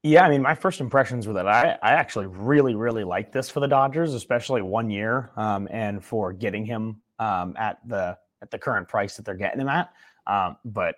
Yeah, 0.01 0.25
I 0.25 0.29
mean, 0.29 0.41
my 0.41 0.55
first 0.55 0.81
impressions 0.81 1.27
were 1.27 1.33
that 1.33 1.47
I, 1.47 1.77
I 1.81 1.91
actually 1.91 2.25
really, 2.25 2.75
really 2.75 3.05
like 3.05 3.31
this 3.31 3.49
for 3.49 3.61
the 3.61 3.67
Dodgers, 3.67 4.13
especially 4.13 4.61
one 4.61 4.89
year, 4.89 5.31
um, 5.37 5.67
and 5.71 6.03
for 6.03 6.33
getting 6.33 6.65
him 6.65 7.01
um, 7.19 7.55
at 7.57 7.77
the 7.87 8.17
at 8.41 8.51
the 8.51 8.57
current 8.57 8.87
price 8.89 9.15
that 9.15 9.25
they're 9.25 9.35
getting 9.35 9.61
him 9.61 9.69
at. 9.69 9.93
Um, 10.27 10.57
but 10.65 10.95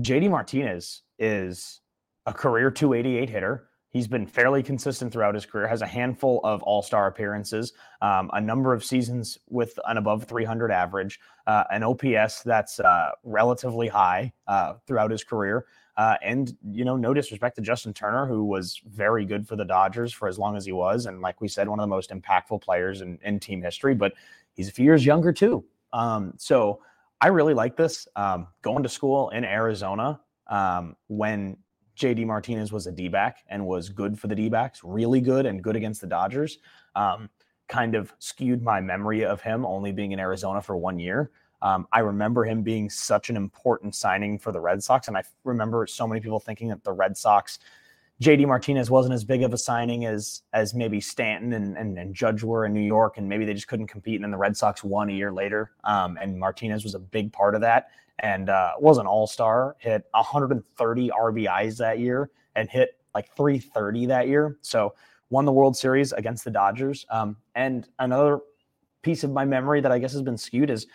JD 0.00 0.30
Martinez 0.30 1.02
is 1.18 1.80
a 2.26 2.32
career 2.32 2.70
288 2.70 3.28
hitter. 3.28 3.65
He's 3.90 4.08
been 4.08 4.26
fairly 4.26 4.62
consistent 4.62 5.12
throughout 5.12 5.34
his 5.34 5.46
career. 5.46 5.66
Has 5.66 5.82
a 5.82 5.86
handful 5.86 6.40
of 6.44 6.62
All 6.62 6.82
Star 6.82 7.06
appearances, 7.06 7.72
um, 8.02 8.30
a 8.34 8.40
number 8.40 8.72
of 8.74 8.84
seasons 8.84 9.38
with 9.48 9.78
an 9.86 9.96
above 9.96 10.24
300 10.24 10.70
average, 10.70 11.18
uh, 11.46 11.64
an 11.70 11.82
OPS 11.82 12.42
that's 12.42 12.78
uh, 12.80 13.10
relatively 13.24 13.88
high 13.88 14.32
uh, 14.48 14.74
throughout 14.86 15.10
his 15.10 15.24
career. 15.24 15.66
Uh, 15.96 16.16
and 16.22 16.56
you 16.70 16.84
know, 16.84 16.96
no 16.96 17.14
disrespect 17.14 17.56
to 17.56 17.62
Justin 17.62 17.94
Turner, 17.94 18.26
who 18.26 18.44
was 18.44 18.82
very 18.86 19.24
good 19.24 19.48
for 19.48 19.56
the 19.56 19.64
Dodgers 19.64 20.12
for 20.12 20.28
as 20.28 20.38
long 20.38 20.56
as 20.56 20.66
he 20.66 20.72
was, 20.72 21.06
and 21.06 21.22
like 21.22 21.40
we 21.40 21.48
said, 21.48 21.68
one 21.68 21.80
of 21.80 21.84
the 21.84 21.88
most 21.88 22.10
impactful 22.10 22.60
players 22.60 23.00
in, 23.00 23.18
in 23.22 23.40
team 23.40 23.62
history. 23.62 23.94
But 23.94 24.12
he's 24.52 24.68
a 24.68 24.72
few 24.72 24.84
years 24.84 25.06
younger 25.06 25.32
too. 25.32 25.64
Um, 25.94 26.34
so 26.36 26.82
I 27.20 27.28
really 27.28 27.54
like 27.54 27.76
this. 27.76 28.08
Um, 28.14 28.48
going 28.60 28.82
to 28.82 28.90
school 28.90 29.30
in 29.30 29.44
Arizona 29.44 30.20
um, 30.48 30.96
when 31.08 31.56
JD 31.96 32.26
Martinez 32.26 32.72
was 32.72 32.86
a 32.86 32.92
D 32.92 33.08
back 33.08 33.44
and 33.48 33.66
was 33.66 33.88
good 33.88 34.18
for 34.18 34.26
the 34.26 34.34
D 34.34 34.48
backs, 34.48 34.80
really 34.84 35.20
good 35.20 35.46
and 35.46 35.62
good 35.62 35.76
against 35.76 36.00
the 36.00 36.06
Dodgers. 36.06 36.58
Um, 36.94 37.30
kind 37.68 37.94
of 37.94 38.12
skewed 38.18 38.62
my 38.62 38.80
memory 38.80 39.24
of 39.24 39.40
him 39.40 39.66
only 39.66 39.92
being 39.92 40.12
in 40.12 40.20
Arizona 40.20 40.62
for 40.62 40.76
one 40.76 40.98
year. 40.98 41.30
Um, 41.62 41.88
I 41.90 42.00
remember 42.00 42.44
him 42.44 42.62
being 42.62 42.90
such 42.90 43.30
an 43.30 43.36
important 43.36 43.94
signing 43.94 44.38
for 44.38 44.52
the 44.52 44.60
Red 44.60 44.82
Sox, 44.82 45.08
and 45.08 45.16
I 45.16 45.22
remember 45.44 45.86
so 45.86 46.06
many 46.06 46.20
people 46.20 46.38
thinking 46.38 46.68
that 46.68 46.84
the 46.84 46.92
Red 46.92 47.16
Sox, 47.16 47.58
JD 48.20 48.46
Martinez 48.46 48.90
wasn't 48.90 49.14
as 49.14 49.24
big 49.24 49.42
of 49.42 49.52
a 49.52 49.58
signing 49.58 50.04
as 50.04 50.42
as 50.52 50.74
maybe 50.74 51.00
Stanton 51.00 51.54
and, 51.54 51.76
and, 51.76 51.98
and 51.98 52.14
Judge 52.14 52.42
were 52.42 52.66
in 52.66 52.74
New 52.74 52.86
York, 52.86 53.16
and 53.16 53.28
maybe 53.28 53.44
they 53.44 53.54
just 53.54 53.68
couldn't 53.68 53.86
compete. 53.86 54.16
And 54.16 54.24
then 54.24 54.30
the 54.30 54.36
Red 54.36 54.56
Sox 54.56 54.84
won 54.84 55.08
a 55.08 55.12
year 55.12 55.32
later, 55.32 55.72
um, 55.84 56.18
and 56.20 56.38
Martinez 56.38 56.84
was 56.84 56.94
a 56.94 56.98
big 56.98 57.32
part 57.32 57.54
of 57.54 57.62
that, 57.62 57.88
and 58.20 58.48
uh, 58.48 58.72
was 58.78 58.98
an 58.98 59.06
All 59.06 59.26
Star, 59.26 59.76
hit 59.78 60.04
130 60.12 61.10
RBIs 61.10 61.76
that 61.78 61.98
year, 61.98 62.30
and 62.54 62.68
hit 62.68 62.90
like 63.14 63.34
330 63.36 64.06
that 64.06 64.28
year. 64.28 64.58
So 64.62 64.94
won 65.30 65.44
the 65.44 65.52
World 65.52 65.76
Series 65.76 66.12
against 66.12 66.44
the 66.44 66.50
Dodgers, 66.50 67.04
um, 67.10 67.36
and 67.54 67.88
another 67.98 68.40
piece 69.02 69.24
of 69.24 69.30
my 69.30 69.44
memory 69.44 69.80
that 69.80 69.92
I 69.92 69.98
guess 69.98 70.12
has 70.12 70.22
been 70.22 70.38
skewed 70.38 70.70
is 70.70 70.86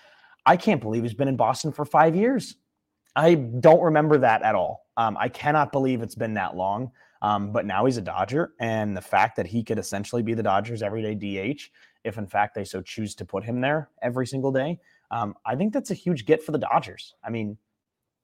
I 0.46 0.58
can't 0.58 0.82
believe 0.82 1.04
he's 1.04 1.14
been 1.14 1.28
in 1.28 1.38
Boston 1.38 1.72
for 1.72 1.86
five 1.86 2.16
years. 2.16 2.56
I 3.16 3.36
don't 3.36 3.82
remember 3.82 4.18
that 4.18 4.42
at 4.42 4.56
all. 4.56 4.88
Um, 4.98 5.18
I 5.20 5.30
cannot 5.30 5.72
believe 5.72 6.02
it's 6.02 6.16
been 6.16 6.34
that 6.36 6.56
long. 6.56 6.92
Um, 7.22 7.52
but 7.52 7.66
now 7.66 7.86
he's 7.86 7.98
a 7.98 8.02
Dodger, 8.02 8.54
and 8.60 8.98
the 8.98 9.02
fact 9.02 9.36
that 9.36 9.46
he 9.46 9.64
could 9.64 9.78
essentially 9.78 10.24
be 10.24 10.34
the 10.34 10.42
Dodgers' 10.42 10.82
everyday 10.82 11.14
DH, 11.14 11.62
if 12.04 12.18
in 12.18 12.26
fact 12.26 12.56
they 12.56 12.64
so 12.64 12.82
choose 12.82 13.14
to 13.16 13.26
put 13.26 13.44
him 13.44 13.62
there 13.62 13.90
every 14.02 14.26
single 14.26 14.52
day, 14.52 14.80
um, 15.12 15.36
I 15.46 15.56
think 15.56 15.74
that's 15.74 15.92
a 15.92 15.96
huge 15.96 16.26
get 16.26 16.42
for 16.42 16.52
the 16.52 16.58
Dodgers. 16.58 17.14
I 17.24 17.30
mean, 17.30 17.58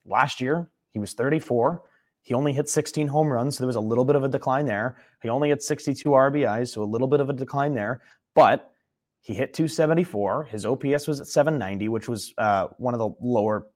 last 0.06 0.42
year 0.42 0.70
he 0.94 1.00
was 1.00 1.14
34. 1.14 1.84
He 2.22 2.34
only 2.34 2.54
hit 2.54 2.68
16 2.68 3.08
home 3.08 3.28
runs, 3.28 3.58
so 3.58 3.64
there 3.64 3.68
was 3.68 3.76
a 3.76 3.82
little 3.82 4.04
bit 4.04 4.16
of 4.16 4.24
a 4.24 4.28
decline 4.28 4.66
there. 4.66 4.98
He 5.22 5.30
only 5.30 5.50
hit 5.50 5.62
62 5.64 6.10
RBIs, 6.10 6.70
so 6.70 6.82
a 6.82 6.84
little 6.84 7.08
bit 7.08 7.20
of 7.20 7.30
a 7.30 7.34
decline 7.34 7.74
there. 7.74 8.02
But 8.36 8.72
he 9.22 9.34
hit 9.34 9.54
274. 9.54 10.46
His 10.46 10.66
OPS 10.66 11.08
was 11.08 11.22
at 11.22 11.28
790, 11.28 11.90
which 11.90 12.08
was 12.08 12.34
uh, 12.38 12.68
one 12.78 12.94
of 12.94 13.00
the 13.00 13.10
lower 13.22 13.68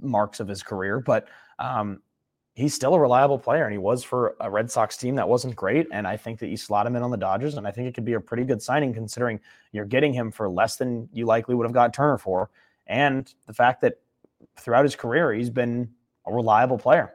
marks 0.00 0.40
of 0.40 0.48
his 0.48 0.62
career. 0.62 1.00
But 1.00 1.28
um, 1.58 2.00
he's 2.60 2.74
still 2.74 2.94
a 2.94 3.00
reliable 3.00 3.38
player, 3.38 3.64
and 3.64 3.72
he 3.72 3.78
was 3.78 4.04
for 4.04 4.36
a 4.40 4.50
Red 4.50 4.70
Sox 4.70 4.96
team 4.96 5.16
that 5.16 5.28
wasn't 5.28 5.56
great. 5.56 5.88
And 5.90 6.06
I 6.06 6.16
think 6.16 6.38
that 6.40 6.48
you 6.48 6.56
slot 6.56 6.86
him 6.86 6.94
in 6.94 7.02
on 7.02 7.10
the 7.10 7.16
Dodgers, 7.16 7.54
and 7.54 7.66
I 7.66 7.70
think 7.70 7.88
it 7.88 7.94
could 7.94 8.04
be 8.04 8.12
a 8.12 8.20
pretty 8.20 8.44
good 8.44 8.62
signing 8.62 8.92
considering 8.92 9.40
you're 9.72 9.84
getting 9.84 10.12
him 10.12 10.30
for 10.30 10.48
less 10.48 10.76
than 10.76 11.08
you 11.12 11.26
likely 11.26 11.54
would 11.54 11.64
have 11.64 11.72
got 11.72 11.94
Turner 11.94 12.18
for, 12.18 12.50
and 12.86 13.32
the 13.46 13.54
fact 13.54 13.80
that 13.80 13.98
throughout 14.56 14.84
his 14.84 14.96
career 14.96 15.32
he's 15.32 15.50
been 15.50 15.90
a 16.26 16.32
reliable 16.32 16.78
player. 16.78 17.14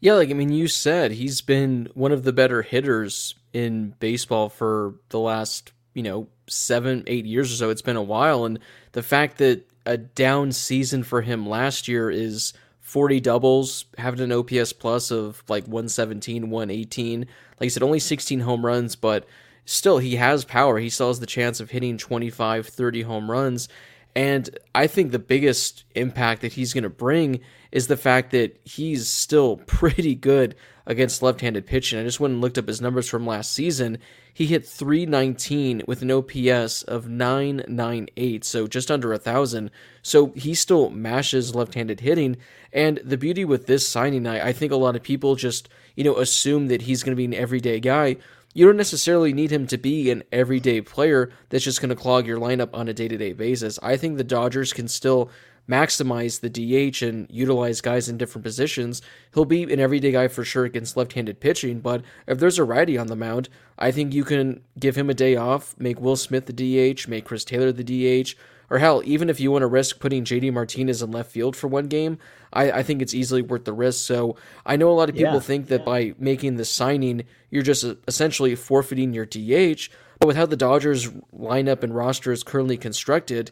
Yeah, 0.00 0.14
like 0.14 0.30
I 0.30 0.34
mean, 0.34 0.50
you 0.50 0.68
said 0.68 1.12
he's 1.12 1.40
been 1.42 1.88
one 1.94 2.12
of 2.12 2.22
the 2.22 2.32
better 2.32 2.62
hitters 2.62 3.34
in 3.52 3.94
baseball 3.98 4.48
for 4.48 4.94
the 5.10 5.18
last 5.18 5.72
you 5.94 6.02
know 6.02 6.28
seven, 6.48 7.04
eight 7.06 7.26
years 7.26 7.52
or 7.52 7.56
so. 7.56 7.70
It's 7.70 7.82
been 7.82 7.96
a 7.96 8.02
while, 8.02 8.44
and 8.44 8.58
the 8.92 9.02
fact 9.02 9.38
that 9.38 9.66
a 9.86 9.96
down 9.96 10.52
season 10.52 11.02
for 11.02 11.22
him 11.22 11.48
last 11.48 11.88
year 11.88 12.10
is 12.10 12.52
40 12.90 13.20
doubles, 13.20 13.84
having 13.98 14.18
an 14.18 14.32
OPS 14.32 14.72
plus 14.72 15.12
of 15.12 15.44
like 15.48 15.62
117, 15.64 16.50
118. 16.50 17.20
Like 17.20 17.28
I 17.60 17.68
said, 17.68 17.84
only 17.84 18.00
16 18.00 18.40
home 18.40 18.66
runs, 18.66 18.96
but 18.96 19.26
still, 19.64 19.98
he 19.98 20.16
has 20.16 20.44
power. 20.44 20.80
He 20.80 20.90
still 20.90 21.06
has 21.06 21.20
the 21.20 21.26
chance 21.26 21.60
of 21.60 21.70
hitting 21.70 21.98
25, 21.98 22.66
30 22.66 23.02
home 23.02 23.30
runs. 23.30 23.68
And 24.16 24.50
I 24.74 24.88
think 24.88 25.12
the 25.12 25.20
biggest 25.20 25.84
impact 25.94 26.42
that 26.42 26.54
he's 26.54 26.74
going 26.74 26.82
to 26.82 26.90
bring 26.90 27.38
is 27.70 27.86
the 27.86 27.96
fact 27.96 28.32
that 28.32 28.60
he's 28.64 29.08
still 29.08 29.56
pretty 29.66 30.16
good 30.16 30.56
against 30.90 31.22
left 31.22 31.40
handed 31.40 31.66
pitching. 31.66 32.00
I 32.00 32.02
just 32.02 32.18
went 32.18 32.32
and 32.32 32.40
looked 32.40 32.58
up 32.58 32.66
his 32.66 32.80
numbers 32.80 33.08
from 33.08 33.24
last 33.24 33.52
season. 33.52 33.98
He 34.34 34.46
hit 34.46 34.66
319 34.66 35.84
with 35.86 36.02
an 36.02 36.10
OPS 36.10 36.82
of 36.82 37.08
998, 37.08 38.44
so 38.44 38.66
just 38.66 38.90
under 38.90 39.12
a 39.12 39.18
thousand. 39.18 39.70
So 40.02 40.32
he 40.34 40.52
still 40.52 40.90
mashes 40.90 41.54
left-handed 41.54 42.00
hitting. 42.00 42.38
And 42.72 42.98
the 43.04 43.16
beauty 43.16 43.44
with 43.44 43.66
this 43.66 43.88
signing, 43.88 44.26
I, 44.26 44.48
I 44.48 44.52
think 44.52 44.72
a 44.72 44.76
lot 44.76 44.96
of 44.96 45.02
people 45.04 45.36
just 45.36 45.68
you 45.94 46.02
know 46.02 46.16
assume 46.16 46.66
that 46.66 46.82
he's 46.82 47.04
going 47.04 47.12
to 47.12 47.16
be 47.16 47.24
an 47.24 47.34
everyday 47.34 47.78
guy. 47.78 48.16
You 48.52 48.66
don't 48.66 48.76
necessarily 48.76 49.32
need 49.32 49.52
him 49.52 49.68
to 49.68 49.78
be 49.78 50.10
an 50.10 50.24
everyday 50.32 50.80
player 50.80 51.30
that's 51.50 51.62
just 51.62 51.80
going 51.80 51.90
to 51.90 51.94
clog 51.94 52.26
your 52.26 52.40
lineup 52.40 52.70
on 52.74 52.88
a 52.88 52.92
day-to-day 52.92 53.34
basis. 53.34 53.78
I 53.80 53.96
think 53.96 54.16
the 54.16 54.24
Dodgers 54.24 54.72
can 54.72 54.88
still 54.88 55.30
maximize 55.70 56.40
the 56.40 56.50
DH 56.50 57.02
and 57.02 57.26
utilize 57.30 57.80
guys 57.80 58.08
in 58.08 58.18
different 58.18 58.44
positions, 58.44 59.00
he'll 59.32 59.44
be 59.44 59.62
an 59.62 59.78
everyday 59.78 60.10
guy 60.10 60.28
for 60.28 60.44
sure 60.44 60.64
against 60.64 60.96
left 60.96 61.12
handed 61.12 61.40
pitching. 61.40 61.80
But 61.80 62.02
if 62.26 62.38
there's 62.38 62.58
a 62.58 62.64
righty 62.64 62.98
on 62.98 63.06
the 63.06 63.16
mound, 63.16 63.48
I 63.78 63.92
think 63.92 64.12
you 64.12 64.24
can 64.24 64.62
give 64.78 64.96
him 64.96 65.08
a 65.08 65.14
day 65.14 65.36
off, 65.36 65.74
make 65.78 66.00
Will 66.00 66.16
Smith 66.16 66.46
the 66.46 66.52
DH, 66.52 67.06
make 67.08 67.24
Chris 67.24 67.44
Taylor 67.44 67.72
the 67.72 67.84
DH, 67.84 68.34
or 68.70 68.78
hell, 68.78 69.02
even 69.04 69.28
if 69.28 69.40
you 69.40 69.50
want 69.50 69.62
to 69.62 69.66
risk 69.66 69.98
putting 69.98 70.24
JD 70.24 70.52
Martinez 70.52 71.02
in 71.02 71.10
left 71.10 71.32
field 71.32 71.56
for 71.56 71.66
one 71.66 71.86
game, 71.86 72.18
I, 72.52 72.70
I 72.70 72.82
think 72.82 73.02
it's 73.02 73.14
easily 73.14 73.42
worth 73.42 73.64
the 73.64 73.72
risk. 73.72 74.06
So 74.06 74.36
I 74.64 74.76
know 74.76 74.90
a 74.90 74.94
lot 74.94 75.08
of 75.08 75.16
people 75.16 75.34
yeah. 75.34 75.40
think 75.40 75.66
that 75.68 75.84
by 75.84 76.14
making 76.18 76.56
the 76.56 76.64
signing, 76.64 77.24
you're 77.50 77.64
just 77.64 77.84
essentially 78.06 78.54
forfeiting 78.54 79.12
your 79.12 79.26
DH. 79.26 79.88
But 80.20 80.26
with 80.28 80.36
how 80.36 80.46
the 80.46 80.56
Dodgers 80.56 81.08
lineup 81.36 81.82
and 81.82 81.94
roster 81.94 82.30
is 82.30 82.44
currently 82.44 82.76
constructed, 82.76 83.50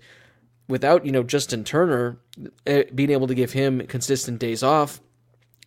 without 0.68 1.04
you 1.04 1.12
know 1.12 1.22
Justin 1.22 1.64
Turner 1.64 2.18
eh, 2.66 2.84
being 2.94 3.10
able 3.10 3.26
to 3.26 3.34
give 3.34 3.52
him 3.52 3.86
consistent 3.86 4.38
days 4.38 4.62
off, 4.62 5.00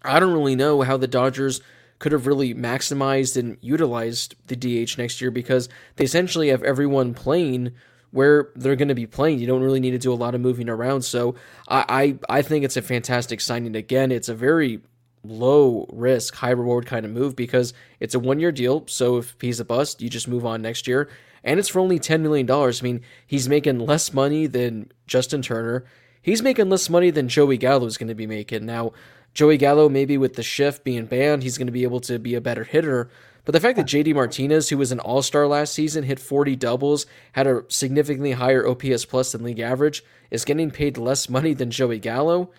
I 0.03 0.19
don't 0.19 0.33
really 0.33 0.55
know 0.55 0.81
how 0.81 0.97
the 0.97 1.07
Dodgers 1.07 1.61
could 1.99 2.11
have 2.11 2.25
really 2.25 2.53
maximized 2.55 3.37
and 3.37 3.57
utilized 3.61 4.35
the 4.47 4.55
DH 4.55 4.97
next 4.97 5.21
year 5.21 5.29
because 5.29 5.69
they 5.97 6.03
essentially 6.03 6.49
have 6.49 6.63
everyone 6.63 7.13
playing 7.13 7.73
where 8.09 8.49
they're 8.55 8.75
going 8.75 8.87
to 8.87 8.95
be 8.95 9.05
playing. 9.05 9.39
You 9.39 9.47
don't 9.47 9.61
really 9.61 9.79
need 9.79 9.91
to 9.91 9.99
do 9.99 10.11
a 10.11 10.15
lot 10.15 10.33
of 10.33 10.41
moving 10.41 10.67
around. 10.67 11.03
So 11.03 11.35
I, 11.67 12.17
I, 12.29 12.37
I 12.39 12.41
think 12.41 12.65
it's 12.65 12.75
a 12.75 12.81
fantastic 12.81 13.39
signing. 13.39 13.75
Again, 13.75 14.11
it's 14.11 14.29
a 14.29 14.33
very 14.33 14.81
low 15.23 15.85
risk, 15.93 16.33
high 16.33 16.49
reward 16.49 16.87
kind 16.87 17.05
of 17.05 17.11
move 17.11 17.35
because 17.35 17.73
it's 17.99 18.15
a 18.15 18.19
one 18.19 18.39
year 18.39 18.51
deal. 18.51 18.83
So 18.87 19.17
if 19.17 19.35
he's 19.39 19.59
a 19.59 19.65
bust, 19.65 20.01
you 20.01 20.09
just 20.09 20.27
move 20.27 20.45
on 20.45 20.63
next 20.63 20.87
year 20.87 21.07
and 21.43 21.59
it's 21.59 21.69
for 21.69 21.79
only 21.79 21.99
$10 21.99 22.21
million. 22.21 22.49
I 22.49 22.71
mean, 22.81 23.01
he's 23.25 23.49
making 23.49 23.79
less 23.79 24.13
money 24.13 24.47
than 24.47 24.91
Justin 25.07 25.41
Turner. 25.41 25.85
He's 26.21 26.41
making 26.41 26.69
less 26.69 26.89
money 26.89 27.09
than 27.09 27.27
Joey 27.27 27.57
Gallo 27.57 27.85
is 27.85 27.97
going 27.97 28.09
to 28.09 28.15
be 28.15 28.27
making. 28.27 28.65
Now, 28.65 28.93
Joey 29.33 29.57
Gallo, 29.57 29.89
maybe 29.89 30.17
with 30.17 30.35
the 30.35 30.43
shift 30.43 30.83
being 30.83 31.05
banned, 31.05 31.43
he's 31.43 31.57
going 31.57 31.67
to 31.67 31.71
be 31.73 31.83
able 31.83 32.01
to 32.01 32.19
be 32.19 32.35
a 32.35 32.41
better 32.41 32.63
hitter. 32.63 33.09
But 33.43 33.53
the 33.53 33.59
fact 33.59 33.77
that 33.77 33.87
JD 33.87 34.13
Martinez, 34.13 34.69
who 34.69 34.77
was 34.77 34.91
an 34.91 34.99
all 34.99 35.21
star 35.21 35.47
last 35.47 35.73
season, 35.73 36.03
hit 36.03 36.19
40 36.19 36.55
doubles, 36.55 37.05
had 37.31 37.47
a 37.47 37.63
significantly 37.69 38.33
higher 38.33 38.67
OPS 38.67 39.05
plus 39.05 39.31
than 39.31 39.43
league 39.43 39.59
average, 39.59 40.03
is 40.29 40.45
getting 40.45 40.69
paid 40.69 40.97
less 40.97 41.27
money 41.27 41.53
than 41.53 41.71
Joey 41.71 41.97
Gallo. 41.97 42.51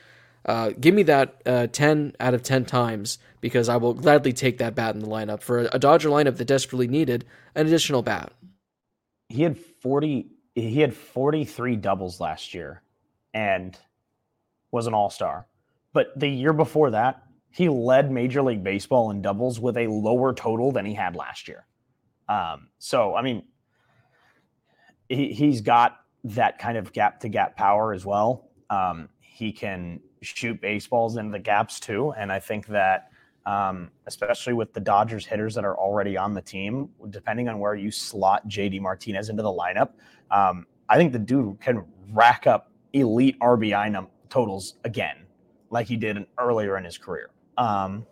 Uh, 0.44 0.70
give 0.70 0.92
me 0.92 1.04
that 1.04 1.40
uh, 1.46 1.68
10 1.68 2.16
out 2.18 2.34
of 2.34 2.42
10 2.42 2.64
times 2.64 3.20
because 3.40 3.68
I 3.68 3.76
will 3.76 3.94
gladly 3.94 4.32
take 4.32 4.58
that 4.58 4.74
bat 4.74 4.94
in 4.94 5.00
the 5.00 5.06
lineup 5.06 5.40
for 5.40 5.68
a 5.72 5.78
Dodger 5.78 6.08
lineup 6.08 6.36
that 6.38 6.46
desperately 6.46 6.88
needed 6.88 7.24
an 7.54 7.68
additional 7.68 8.02
bat 8.02 8.32
he 9.32 9.42
had 9.42 9.56
40 9.58 10.26
he 10.54 10.80
had 10.80 10.94
43 10.94 11.76
doubles 11.76 12.20
last 12.20 12.52
year 12.52 12.82
and 13.32 13.76
was 14.70 14.86
an 14.86 14.92
all-star. 14.92 15.46
But 15.94 16.08
the 16.18 16.28
year 16.28 16.52
before 16.52 16.90
that, 16.90 17.22
he 17.50 17.70
led 17.70 18.10
Major 18.10 18.42
League 18.42 18.62
Baseball 18.62 19.10
in 19.10 19.22
doubles 19.22 19.58
with 19.58 19.78
a 19.78 19.86
lower 19.86 20.34
total 20.34 20.70
than 20.70 20.84
he 20.84 20.92
had 20.92 21.16
last 21.16 21.48
year. 21.48 21.66
Um, 22.28 22.68
so 22.78 23.14
I 23.14 23.22
mean, 23.22 23.44
he, 25.08 25.32
he's 25.32 25.62
got 25.62 25.98
that 26.24 26.58
kind 26.58 26.76
of 26.76 26.92
gap 26.92 27.20
to 27.20 27.28
gap 27.28 27.56
power 27.56 27.94
as 27.94 28.04
well. 28.04 28.50
Um, 28.68 29.08
he 29.20 29.52
can 29.52 30.00
shoot 30.20 30.60
baseballs 30.60 31.16
into 31.16 31.32
the 31.32 31.38
gaps 31.38 31.80
too, 31.80 32.12
and 32.12 32.30
I 32.30 32.38
think 32.38 32.66
that 32.68 33.11
um, 33.46 33.90
especially 34.06 34.52
with 34.52 34.72
the 34.72 34.80
Dodgers 34.80 35.26
hitters 35.26 35.54
that 35.54 35.64
are 35.64 35.76
already 35.76 36.16
on 36.16 36.34
the 36.34 36.42
team, 36.42 36.88
depending 37.10 37.48
on 37.48 37.58
where 37.58 37.74
you 37.74 37.90
slot 37.90 38.46
JD 38.48 38.80
Martinez 38.80 39.28
into 39.28 39.42
the 39.42 39.52
lineup. 39.52 39.90
Um, 40.30 40.66
I 40.88 40.96
think 40.96 41.12
the 41.12 41.18
dude 41.18 41.60
can 41.60 41.84
rack 42.10 42.46
up 42.46 42.70
elite 42.92 43.38
RBI 43.40 43.90
num- 43.90 44.08
totals 44.28 44.74
again, 44.84 45.26
like 45.70 45.86
he 45.86 45.96
did 45.96 46.26
earlier 46.38 46.76
in 46.78 46.84
his 46.84 46.98
career. 46.98 47.30
Um, 47.58 48.06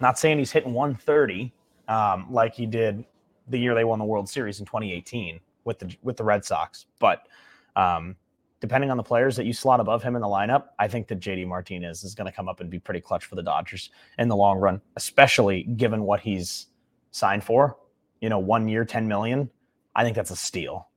not 0.00 0.18
saying 0.18 0.38
he's 0.38 0.52
hitting 0.52 0.72
130 0.72 1.52
um, 1.88 2.26
like 2.30 2.54
he 2.54 2.66
did 2.66 3.04
the 3.48 3.58
year 3.58 3.74
they 3.74 3.84
won 3.84 3.98
the 3.98 4.04
World 4.04 4.28
Series 4.28 4.60
in 4.60 4.66
2018 4.66 5.40
with 5.64 5.78
the 5.78 5.94
with 6.02 6.16
the 6.16 6.24
Red 6.24 6.44
Sox, 6.44 6.86
but 6.98 7.28
um, 7.76 8.16
depending 8.60 8.90
on 8.90 8.96
the 8.96 9.02
players 9.02 9.36
that 9.36 9.44
you 9.44 9.52
slot 9.52 9.80
above 9.80 10.02
him 10.02 10.16
in 10.16 10.22
the 10.22 10.28
lineup, 10.28 10.66
I 10.78 10.88
think 10.88 11.08
that 11.08 11.20
JD 11.20 11.46
Martinez 11.46 12.04
is 12.04 12.14
going 12.14 12.26
to 12.26 12.32
come 12.32 12.48
up 12.48 12.60
and 12.60 12.70
be 12.70 12.78
pretty 12.78 13.00
clutch 13.00 13.24
for 13.24 13.34
the 13.34 13.42
Dodgers 13.42 13.90
in 14.18 14.28
the 14.28 14.36
long 14.36 14.58
run, 14.58 14.80
especially 14.96 15.64
given 15.64 16.02
what 16.02 16.20
he's 16.20 16.66
signed 17.10 17.44
for. 17.44 17.76
You 18.20 18.28
know, 18.28 18.38
one 18.38 18.68
year, 18.68 18.84
10 18.84 19.06
million. 19.06 19.50
I 19.94 20.04
think 20.04 20.16
that's 20.16 20.30
a 20.30 20.36
steal. 20.36 20.88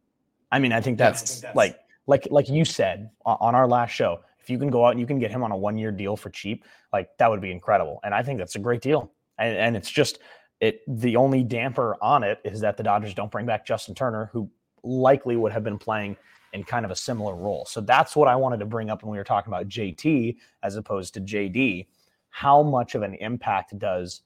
I 0.52 0.60
mean, 0.60 0.72
I 0.72 0.82
think 0.82 0.98
that's, 0.98 1.22
yeah, 1.22 1.26
I 1.26 1.30
think 1.30 1.42
that's 1.42 1.56
like 1.56 1.80
like 2.10 2.28
like 2.32 2.50
you 2.50 2.66
said 2.66 3.12
on 3.26 3.56
our 3.56 3.68
last 3.68 3.92
show. 3.92 4.22
If 4.42 4.50
you 4.50 4.58
can 4.58 4.70
go 4.70 4.86
out 4.86 4.92
and 4.92 5.00
you 5.00 5.06
can 5.06 5.20
get 5.20 5.30
him 5.30 5.44
on 5.44 5.52
a 5.52 5.58
one 5.58 5.78
year 5.78 5.92
deal 5.92 6.18
for 6.18 6.30
cheap, 6.30 6.66
like 6.92 7.10
that 7.20 7.30
would 7.30 7.40
be 7.40 7.52
incredible. 7.52 8.00
And 8.04 8.16
I 8.16 8.24
think 8.24 8.40
that's 8.40 8.56
a 8.56 8.60
great 8.60 8.82
deal. 8.82 9.12
And, 9.38 9.56
and 9.56 9.78
it's 9.78 9.92
just 9.92 10.20
it. 10.60 10.82
The 10.88 11.16
only 11.18 11.44
damper 11.44 11.98
on 12.02 12.24
it 12.24 12.40
is 12.44 12.62
that 12.62 12.78
the 12.78 12.84
Dodgers 12.84 13.14
don't 13.14 13.32
bring 13.32 13.46
back 13.46 13.66
Justin 13.66 13.94
Turner, 13.94 14.30
who 14.34 14.50
likely 14.84 15.36
would 15.36 15.52
have 15.52 15.64
been 15.64 15.78
playing 15.78 16.18
in 16.54 16.64
kind 16.64 16.86
of 16.86 16.92
a 16.92 16.96
similar 16.96 17.36
role. 17.36 17.66
So 17.66 17.82
that's 17.82 18.16
what 18.16 18.28
I 18.28 18.36
wanted 18.36 18.60
to 18.60 18.66
bring 18.66 18.90
up 18.90 19.04
when 19.04 19.12
we 19.12 19.18
were 19.18 19.24
talking 19.24 19.52
about 19.52 19.68
JT 19.68 20.38
as 20.64 20.76
opposed 20.76 21.14
to 21.14 21.22
JD. 21.22 21.88
How 22.30 22.64
much 22.64 22.96
of 22.96 23.02
an 23.02 23.16
impact 23.16 23.78
does 23.78 24.22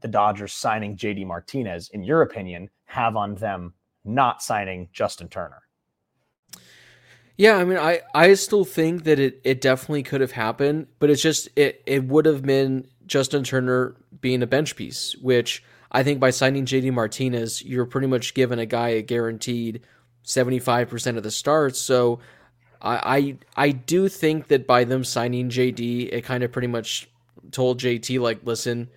the 0.00 0.08
Dodgers 0.08 0.52
signing 0.52 0.96
JD 0.96 1.26
Martinez, 1.26 1.88
in 1.90 2.02
your 2.02 2.22
opinion, 2.22 2.68
have 2.84 3.16
on 3.16 3.34
them 3.34 3.74
not 4.04 4.42
signing 4.42 4.88
Justin 4.92 5.28
Turner? 5.28 5.62
Yeah, 7.36 7.56
I 7.56 7.64
mean, 7.64 7.78
I, 7.78 8.00
I 8.14 8.34
still 8.34 8.64
think 8.64 9.04
that 9.04 9.18
it, 9.18 9.40
it 9.42 9.60
definitely 9.60 10.04
could 10.04 10.20
have 10.20 10.32
happened, 10.32 10.86
but 11.00 11.10
it's 11.10 11.22
just 11.22 11.48
it 11.56 11.82
it 11.84 12.04
would 12.04 12.26
have 12.26 12.42
been 12.42 12.86
Justin 13.06 13.42
Turner 13.42 13.96
being 14.20 14.42
a 14.42 14.46
bench 14.46 14.76
piece, 14.76 15.16
which 15.16 15.64
I 15.94 16.02
think 16.02 16.18
by 16.18 16.30
signing 16.30 16.66
JD 16.66 16.92
Martinez, 16.92 17.62
you're 17.62 17.86
pretty 17.86 18.08
much 18.08 18.34
giving 18.34 18.58
a 18.58 18.66
guy 18.66 18.88
a 18.88 19.02
guaranteed 19.02 19.82
75% 20.24 21.16
of 21.16 21.22
the 21.22 21.30
starts. 21.30 21.78
So 21.78 22.18
I, 22.82 23.38
I 23.56 23.66
I 23.68 23.70
do 23.70 24.08
think 24.08 24.48
that 24.48 24.66
by 24.66 24.82
them 24.82 25.04
signing 25.04 25.50
JD, 25.50 26.12
it 26.12 26.22
kind 26.22 26.42
of 26.42 26.50
pretty 26.50 26.66
much 26.66 27.08
told 27.52 27.80
JT 27.80 28.20
like, 28.20 28.40
listen, 28.42 28.90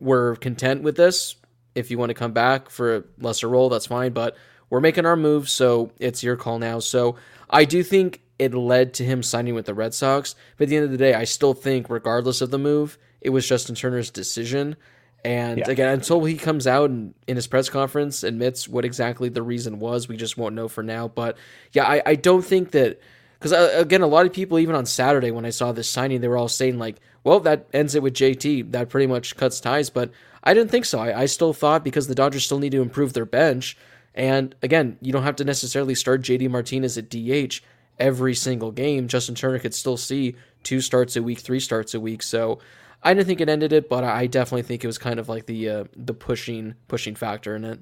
we're 0.00 0.36
content 0.36 0.82
with 0.82 0.96
this. 0.96 1.36
If 1.74 1.90
you 1.90 1.98
want 1.98 2.08
to 2.08 2.14
come 2.14 2.32
back 2.32 2.70
for 2.70 2.96
a 2.96 3.04
lesser 3.18 3.48
role, 3.48 3.68
that's 3.68 3.86
fine. 3.86 4.12
But 4.12 4.36
we're 4.70 4.80
making 4.80 5.04
our 5.04 5.16
move, 5.16 5.50
so 5.50 5.92
it's 5.98 6.22
your 6.22 6.36
call 6.36 6.58
now. 6.58 6.78
So 6.78 7.16
I 7.50 7.66
do 7.66 7.82
think 7.82 8.22
it 8.38 8.54
led 8.54 8.94
to 8.94 9.04
him 9.04 9.22
signing 9.22 9.54
with 9.54 9.66
the 9.66 9.74
Red 9.74 9.92
Sox. 9.92 10.34
But 10.56 10.64
at 10.64 10.68
the 10.70 10.76
end 10.76 10.86
of 10.86 10.92
the 10.92 10.96
day, 10.96 11.12
I 11.12 11.24
still 11.24 11.52
think, 11.52 11.90
regardless 11.90 12.40
of 12.40 12.50
the 12.50 12.58
move, 12.58 12.96
it 13.20 13.30
was 13.30 13.46
Justin 13.46 13.74
Turner's 13.74 14.10
decision. 14.10 14.76
And 15.24 15.58
yeah. 15.58 15.70
again, 15.70 15.88
until 15.88 16.24
he 16.24 16.36
comes 16.36 16.66
out 16.66 16.90
and 16.90 17.14
in 17.26 17.36
his 17.36 17.46
press 17.46 17.68
conference 17.68 18.22
admits 18.22 18.68
what 18.68 18.84
exactly 18.84 19.28
the 19.28 19.42
reason 19.42 19.78
was, 19.78 20.08
we 20.08 20.16
just 20.16 20.38
won't 20.38 20.54
know 20.54 20.68
for 20.68 20.82
now. 20.82 21.08
But 21.08 21.36
yeah, 21.72 21.84
I, 21.84 22.02
I 22.06 22.14
don't 22.14 22.42
think 22.42 22.70
that 22.70 23.00
because 23.38 23.52
uh, 23.52 23.72
again, 23.74 24.02
a 24.02 24.06
lot 24.06 24.26
of 24.26 24.32
people 24.32 24.58
even 24.58 24.74
on 24.74 24.86
Saturday 24.86 25.30
when 25.30 25.44
I 25.44 25.50
saw 25.50 25.72
this 25.72 25.88
signing, 25.88 26.20
they 26.20 26.28
were 26.28 26.38
all 26.38 26.48
saying 26.48 26.78
like, 26.78 26.96
"Well, 27.24 27.40
that 27.40 27.66
ends 27.72 27.94
it 27.94 28.02
with 28.02 28.14
JT. 28.14 28.72
That 28.72 28.88
pretty 28.88 29.06
much 29.06 29.36
cuts 29.36 29.60
ties." 29.60 29.90
But 29.90 30.10
I 30.42 30.54
didn't 30.54 30.70
think 30.70 30.86
so. 30.86 30.98
I, 30.98 31.22
I 31.22 31.26
still 31.26 31.52
thought 31.52 31.84
because 31.84 32.06
the 32.06 32.14
Dodgers 32.14 32.44
still 32.44 32.58
need 32.58 32.72
to 32.72 32.82
improve 32.82 33.12
their 33.12 33.26
bench, 33.26 33.76
and 34.14 34.54
again, 34.62 34.96
you 35.00 35.12
don't 35.12 35.22
have 35.22 35.36
to 35.36 35.44
necessarily 35.44 35.94
start 35.94 36.22
JD 36.22 36.48
Martinez 36.50 36.96
at 36.96 37.10
DH 37.10 37.60
every 37.98 38.34
single 38.34 38.72
game. 38.72 39.06
Justin 39.06 39.34
Turner 39.34 39.58
could 39.58 39.74
still 39.74 39.96
see 39.96 40.34
two 40.62 40.80
starts 40.80 41.16
a 41.16 41.22
week, 41.22 41.38
three 41.38 41.60
starts 41.60 41.94
a 41.94 42.00
week. 42.00 42.22
So 42.22 42.58
I 43.02 43.14
didn't 43.14 43.26
think 43.26 43.40
it 43.40 43.48
ended 43.48 43.72
it, 43.72 43.88
but 43.88 44.04
I 44.04 44.26
definitely 44.26 44.62
think 44.62 44.84
it 44.84 44.86
was 44.86 44.98
kind 44.98 45.18
of 45.18 45.28
like 45.28 45.46
the 45.46 45.68
uh, 45.68 45.84
the 45.96 46.14
pushing 46.14 46.74
pushing 46.88 47.14
factor 47.14 47.56
in 47.56 47.64
it. 47.64 47.80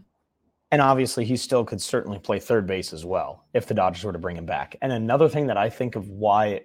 And 0.70 0.82
obviously, 0.82 1.24
he 1.24 1.36
still 1.36 1.64
could 1.64 1.80
certainly 1.80 2.18
play 2.18 2.38
third 2.38 2.66
base 2.66 2.92
as 2.92 3.04
well 3.04 3.46
if 3.54 3.66
the 3.66 3.74
Dodgers 3.74 4.04
were 4.04 4.12
to 4.12 4.18
bring 4.18 4.36
him 4.36 4.44
back. 4.44 4.76
And 4.82 4.92
another 4.92 5.28
thing 5.28 5.46
that 5.46 5.56
I 5.56 5.70
think 5.70 5.96
of 5.96 6.08
why, 6.10 6.60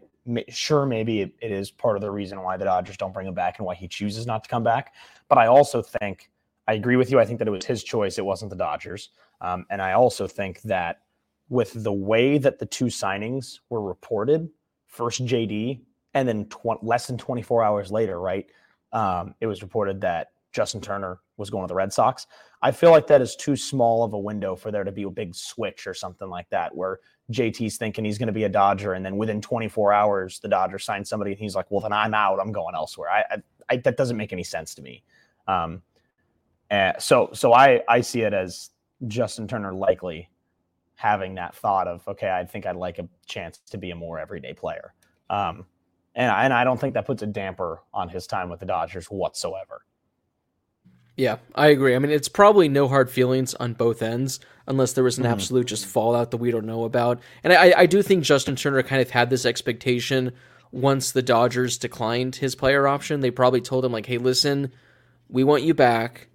sure, 0.50 0.86
maybe 0.86 1.22
it, 1.22 1.34
it 1.42 1.52
is 1.52 1.72
part 1.72 1.96
of 1.96 2.02
the 2.02 2.12
reason 2.12 2.42
why 2.42 2.58
the 2.58 2.66
Dodgers 2.66 2.98
don't 2.98 3.13
bring 3.13 3.28
him 3.28 3.34
back 3.34 3.60
and 3.60 3.66
why 3.66 3.76
he 3.76 3.88
chooses 3.88 4.28
not 4.28 4.44
to 4.44 4.50
come 4.50 4.63
back. 4.63 4.94
But 5.30 5.38
I 5.38 5.48
also 5.48 5.82
think, 5.82 6.30
I 6.68 6.74
agree 6.74 6.98
with 6.98 7.12
you. 7.12 7.20
I 7.20 7.26
think 7.26 7.39
that 7.39 7.48
it 7.48 7.52
was 7.52 7.66
his 7.66 7.82
choice. 7.82 8.18
It 8.18 8.26
wasn't 8.26 8.50
the 8.50 8.58
Dodgers. 8.58 9.10
Um, 9.39 9.66
and 9.70 9.82
I 9.82 9.94
also 9.94 10.28
think 10.28 10.62
that 10.63 11.00
with 11.48 11.72
the 11.84 11.94
way 11.94 12.38
that 12.38 12.60
the 12.60 12.66
two 12.66 12.86
signings 12.86 13.60
were 13.70 13.82
reported, 13.82 14.50
first 14.88 15.26
JD 15.26 15.82
and 16.13 16.28
then 16.28 16.45
tw- 16.45 16.84
less 16.84 17.08
than 17.08 17.17
24 17.17 17.63
hours 17.63 17.91
later, 17.91 18.19
right? 18.19 18.45
Um, 18.91 19.36
it 19.41 19.47
was 19.47 19.62
reported 19.62 20.02
that 20.02 20.32
Justin 20.52 20.82
Turner 20.82 21.19
was 21.38 21.49
going 21.49 21.63
to 21.63 21.67
the 21.67 21.76
Red 21.76 21.91
Sox. 21.91 22.28
I 22.62 22.71
feel 22.71 22.91
like 22.91 23.08
that 23.08 23.21
is 23.21 23.36
too 23.36 23.56
small 23.56 24.04
of 24.04 24.13
a 24.13 24.19
window 24.19 24.56
for 24.56 24.71
there 24.71 24.84
to 24.84 24.91
be 24.91 25.04
a 25.04 25.10
big 25.10 25.34
switch 25.34 25.88
or 25.88 25.93
something 25.93 26.30
like 26.30 26.47
that, 26.49 26.76
where 26.76 26.99
JT's 27.32 27.78
thinking 27.78 28.06
he's 28.06 28.19
going 28.19 28.28
to 28.28 28.34
be 28.34 28.43
a 28.43 28.49
Dodger, 28.49 28.93
and 28.93 29.06
then 29.06 29.17
within 29.17 29.41
24 29.41 29.91
hours, 29.91 30.39
the 30.39 30.47
Dodgers 30.47 30.86
sign 30.86 31.04
somebody, 31.04 31.32
and 31.32 31.39
he's 31.39 31.56
like, 31.56 31.65
"Well, 31.71 31.82
then 31.82 31.91
I'm 31.91 32.13
out. 32.13 32.39
I'm 32.39 32.52
going 32.52 32.76
elsewhere." 32.76 33.10
I, 33.10 33.23
I, 33.32 33.38
I 33.69 33.78
that 33.78 33.97
doesn't 33.97 34.17
make 34.17 34.32
any 34.32 34.43
sense 34.43 34.76
to 34.76 34.82
me. 34.84 35.04
Um, 35.47 35.82
and 36.69 36.95
so, 36.99 37.30
so 37.34 37.54
I, 37.54 37.82
I 37.88 38.02
see 38.02 38.21
it 38.21 38.34
as 38.34 38.71
Justin 39.08 39.47
Turner 39.47 39.73
likely 39.73 40.30
having 40.95 41.36
that 41.36 41.56
thought 41.56 41.88
of, 41.88 42.08
okay, 42.08 42.32
I 42.32 42.45
think 42.45 42.65
I'd 42.65 42.76
like 42.76 42.99
a 42.99 43.08
chance 43.26 43.60
to 43.69 43.78
be 43.78 43.91
a 43.91 43.95
more 43.95 44.19
everyday 44.19 44.54
player. 44.54 44.93
Um, 45.30 45.65
and, 46.15 46.32
and 46.32 46.54
I 46.54 46.63
don't 46.63 46.80
think 46.80 46.93
that 46.93 47.06
puts 47.06 47.23
a 47.23 47.28
damper 47.28 47.82
on 47.93 48.10
his 48.10 48.28
time 48.28 48.49
with 48.49 48.60
the 48.60 48.65
Dodgers 48.65 49.08
whatsoever. 49.08 49.82
Yeah, 51.15 51.38
I 51.54 51.67
agree. 51.67 51.95
I 51.95 51.99
mean, 51.99 52.12
it's 52.12 52.28
probably 52.28 52.67
no 52.67 52.88
hard 52.88 53.10
feelings 53.10 53.54
on 53.56 53.73
both 53.73 54.02
ends, 54.02 54.39
unless 54.67 54.93
there 54.93 55.04
was 55.04 55.19
an 55.19 55.26
mm. 55.26 55.32
absolute 55.32 55.67
just 55.67 55.86
fallout 55.86 56.32
that 56.32 56.38
we 56.38 56.49
don't 56.49 56.65
know 56.65 56.86
about. 56.86 57.19
And 57.43 57.54
I, 57.54 57.73
I 57.78 57.86
do 57.86 58.02
think 58.02 58.23
Justin 58.23 58.56
Turner 58.56 58.82
kind 58.82 59.02
of 59.02 59.12
had 59.12 59.30
this 59.30 59.45
expectation 59.45 60.32
once 60.71 61.12
the 61.12 61.21
Dodgers 61.21 61.78
declined 61.78 62.38
his 62.38 62.56
player 62.56 62.88
option. 62.88 63.19
They 63.19 63.30
probably 63.30 63.62
told 63.62 63.86
him, 63.86 63.91
like, 63.91 64.08
hey, 64.08 64.17
listen, 64.17 64.71
we 65.30 65.43
want 65.43 65.62
you 65.62 65.76
back. 65.76 66.30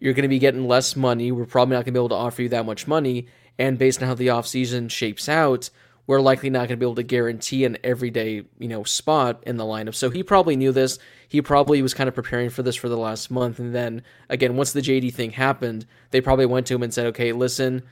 You're 0.00 0.14
going 0.14 0.22
to 0.22 0.28
be 0.28 0.38
getting 0.38 0.66
less 0.66 0.96
money. 0.96 1.30
We're 1.30 1.44
probably 1.44 1.74
not 1.74 1.84
going 1.84 1.92
to 1.92 1.92
be 1.92 1.98
able 1.98 2.08
to 2.10 2.14
offer 2.14 2.42
you 2.42 2.48
that 2.48 2.64
much 2.64 2.86
money. 2.86 3.26
And 3.58 3.78
based 3.78 4.02
on 4.02 4.08
how 4.08 4.14
the 4.14 4.28
offseason 4.28 4.90
shapes 4.90 5.28
out, 5.28 5.68
we're 6.06 6.20
likely 6.20 6.50
not 6.50 6.68
going 6.68 6.70
to 6.70 6.76
be 6.76 6.84
able 6.84 6.94
to 6.96 7.02
guarantee 7.02 7.64
an 7.64 7.78
everyday, 7.82 8.44
you 8.58 8.68
know, 8.68 8.84
spot 8.84 9.42
in 9.46 9.56
the 9.56 9.64
lineup. 9.64 9.94
So 9.94 10.10
he 10.10 10.22
probably 10.22 10.56
knew 10.56 10.72
this. 10.72 10.98
He 11.28 11.40
probably 11.40 11.80
was 11.80 11.94
kind 11.94 12.08
of 12.08 12.14
preparing 12.14 12.50
for 12.50 12.62
this 12.62 12.76
for 12.76 12.88
the 12.88 12.98
last 12.98 13.30
month. 13.30 13.58
And 13.58 13.74
then 13.74 14.02
again, 14.28 14.56
once 14.56 14.72
the 14.72 14.82
JD 14.82 15.14
thing 15.14 15.30
happened, 15.30 15.86
they 16.10 16.20
probably 16.20 16.46
went 16.46 16.66
to 16.66 16.74
him 16.74 16.82
and 16.82 16.92
said, 16.92 17.06
okay, 17.06 17.32
listen, 17.32 17.82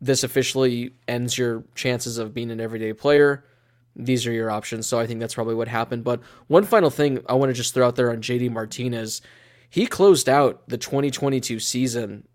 this 0.00 0.22
officially 0.22 0.92
ends 1.08 1.38
your 1.38 1.64
chances 1.74 2.18
of 2.18 2.34
being 2.34 2.50
an 2.50 2.60
everyday 2.60 2.92
player. 2.92 3.44
These 3.94 4.26
are 4.26 4.32
your 4.32 4.50
options. 4.50 4.86
So 4.86 5.00
I 5.00 5.06
think 5.06 5.20
that's 5.20 5.34
probably 5.34 5.54
what 5.54 5.68
happened. 5.68 6.04
But 6.04 6.20
one 6.48 6.64
final 6.64 6.90
thing 6.90 7.20
I 7.26 7.34
want 7.34 7.48
to 7.48 7.54
just 7.54 7.72
throw 7.72 7.86
out 7.86 7.96
there 7.96 8.10
on 8.10 8.18
JD 8.18 8.52
Martinez. 8.52 9.22
He 9.70 9.86
closed 9.86 10.28
out 10.28 10.68
the 10.68 10.76
2022 10.76 11.58
season 11.58 12.28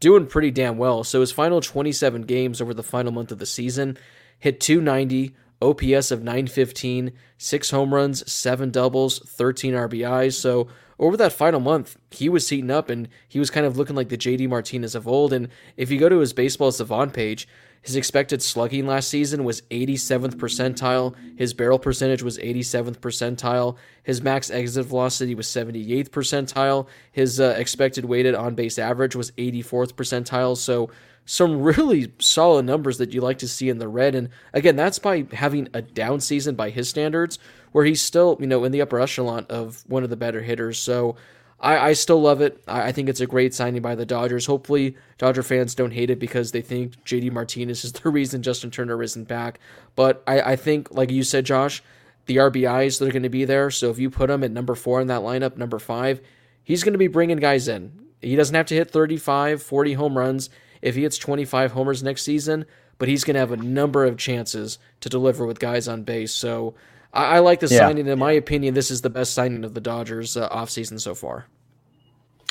doing 0.00 0.26
pretty 0.26 0.50
damn 0.50 0.78
well. 0.78 1.04
So 1.04 1.20
his 1.20 1.32
final 1.32 1.60
27 1.60 2.22
games 2.22 2.60
over 2.60 2.74
the 2.74 2.82
final 2.82 3.12
month 3.12 3.32
of 3.32 3.38
the 3.38 3.46
season, 3.46 3.98
hit 4.40 4.60
290, 4.60 5.34
OPS 5.62 6.10
of 6.10 6.22
915, 6.22 7.12
six 7.38 7.70
home 7.70 7.94
runs, 7.94 8.30
seven 8.30 8.70
doubles, 8.70 9.20
13 9.20 9.74
RBIs. 9.74 10.32
So 10.34 10.68
over 10.98 11.16
that 11.16 11.32
final 11.32 11.60
month, 11.60 11.96
he 12.10 12.28
was 12.28 12.48
heating 12.48 12.70
up 12.70 12.90
and 12.90 13.08
he 13.28 13.38
was 13.38 13.50
kind 13.50 13.66
of 13.66 13.76
looking 13.76 13.96
like 13.96 14.08
the 14.08 14.18
JD 14.18 14.48
Martinez 14.48 14.94
of 14.94 15.06
old. 15.06 15.32
And 15.32 15.48
if 15.76 15.90
you 15.90 15.98
go 15.98 16.08
to 16.08 16.18
his 16.18 16.32
baseball 16.32 16.72
savant 16.72 17.12
page, 17.12 17.46
his 17.82 17.96
expected 17.96 18.42
slugging 18.42 18.86
last 18.86 19.08
season 19.08 19.42
was 19.44 19.62
87th 19.62 20.34
percentile. 20.34 21.14
His 21.36 21.54
barrel 21.54 21.78
percentage 21.78 22.22
was 22.22 22.36
87th 22.36 22.98
percentile. 22.98 23.76
His 24.02 24.20
max 24.20 24.50
exit 24.50 24.84
velocity 24.84 25.34
was 25.34 25.46
78th 25.46 26.10
percentile. 26.10 26.86
His 27.10 27.40
uh, 27.40 27.54
expected 27.56 28.04
weighted 28.04 28.34
on 28.34 28.54
base 28.54 28.78
average 28.78 29.16
was 29.16 29.30
84th 29.32 29.94
percentile. 29.94 30.58
So 30.58 30.90
some 31.24 31.60
really 31.62 32.12
solid 32.18 32.64
numbers 32.64 32.98
that 32.98 33.12
you 33.12 33.20
like 33.20 33.38
to 33.38 33.48
see 33.48 33.68
in 33.68 33.78
the 33.78 33.88
red. 33.88 34.14
And 34.14 34.30
again, 34.52 34.76
that's 34.76 34.98
by 34.98 35.26
having 35.32 35.68
a 35.72 35.82
down 35.82 36.20
season 36.20 36.54
by 36.54 36.70
his 36.70 36.88
standards, 36.88 37.38
where 37.72 37.84
he's 37.84 38.02
still, 38.02 38.36
you 38.40 38.46
know, 38.46 38.64
in 38.64 38.72
the 38.72 38.82
upper 38.82 39.00
echelon 39.00 39.46
of 39.48 39.84
one 39.86 40.02
of 40.02 40.10
the 40.10 40.16
better 40.16 40.42
hitters. 40.42 40.78
So 40.78 41.16
I, 41.60 41.90
I 41.90 41.92
still 41.92 42.20
love 42.20 42.40
it. 42.40 42.62
I, 42.66 42.88
I, 42.88 42.92
think 42.92 43.08
it's 43.08 43.20
a 43.20 43.26
great 43.26 43.54
signing 43.54 43.82
by 43.82 43.94
the 43.94 44.06
Dodgers. 44.06 44.46
Hopefully, 44.46 44.96
Dodger 45.18 45.42
fans 45.42 45.74
don't 45.74 45.92
hate 45.92 46.10
it 46.10 46.18
because 46.18 46.52
they 46.52 46.62
think 46.62 47.02
JD 47.04 47.30
Martinez 47.32 47.84
is 47.84 47.92
the 47.92 48.08
reason 48.08 48.42
Justin 48.42 48.70
Turner 48.70 49.02
isn't 49.02 49.28
back. 49.28 49.60
But 49.94 50.22
I, 50.26 50.40
I 50.40 50.56
think, 50.56 50.90
like 50.90 51.10
you 51.10 51.22
said, 51.22 51.44
Josh, 51.44 51.82
the 52.26 52.36
RBIs 52.36 52.98
that 52.98 53.08
are 53.08 53.12
going 53.12 53.22
to 53.22 53.28
be 53.28 53.44
there. 53.44 53.70
So 53.70 53.90
if 53.90 53.98
you 53.98 54.10
put 54.10 54.30
him 54.30 54.42
at 54.42 54.50
number 54.50 54.74
four 54.74 55.00
in 55.00 55.08
that 55.08 55.20
lineup, 55.20 55.56
number 55.56 55.78
five, 55.78 56.20
he's 56.62 56.82
going 56.82 56.94
to 56.94 56.98
be 56.98 57.08
bringing 57.08 57.38
guys 57.38 57.68
in. 57.68 57.92
He 58.20 58.36
doesn't 58.36 58.54
have 58.54 58.66
to 58.66 58.74
hit 58.74 58.90
35, 58.90 59.62
40 59.62 59.92
home 59.94 60.16
runs 60.16 60.50
if 60.82 60.94
he 60.94 61.02
hits 61.02 61.18
25 61.18 61.72
homers 61.72 62.02
next 62.02 62.22
season, 62.22 62.64
but 62.98 63.08
he's 63.08 63.24
going 63.24 63.34
to 63.34 63.40
have 63.40 63.52
a 63.52 63.56
number 63.56 64.04
of 64.04 64.16
chances 64.16 64.78
to 65.00 65.08
deliver 65.08 65.46
with 65.46 65.58
guys 65.58 65.88
on 65.88 66.02
base. 66.02 66.32
So 66.32 66.74
I, 67.12 67.36
I 67.36 67.38
like 67.40 67.60
the 67.60 67.68
yeah. 67.68 67.78
signing. 67.78 68.06
In 68.06 68.18
my 68.18 68.32
opinion, 68.32 68.74
this 68.74 68.90
is 68.90 69.00
the 69.00 69.10
best 69.10 69.34
signing 69.34 69.64
of 69.64 69.74
the 69.74 69.80
Dodgers 69.80 70.36
uh, 70.36 70.48
offseason 70.50 71.00
so 71.00 71.14
far. 71.14 71.46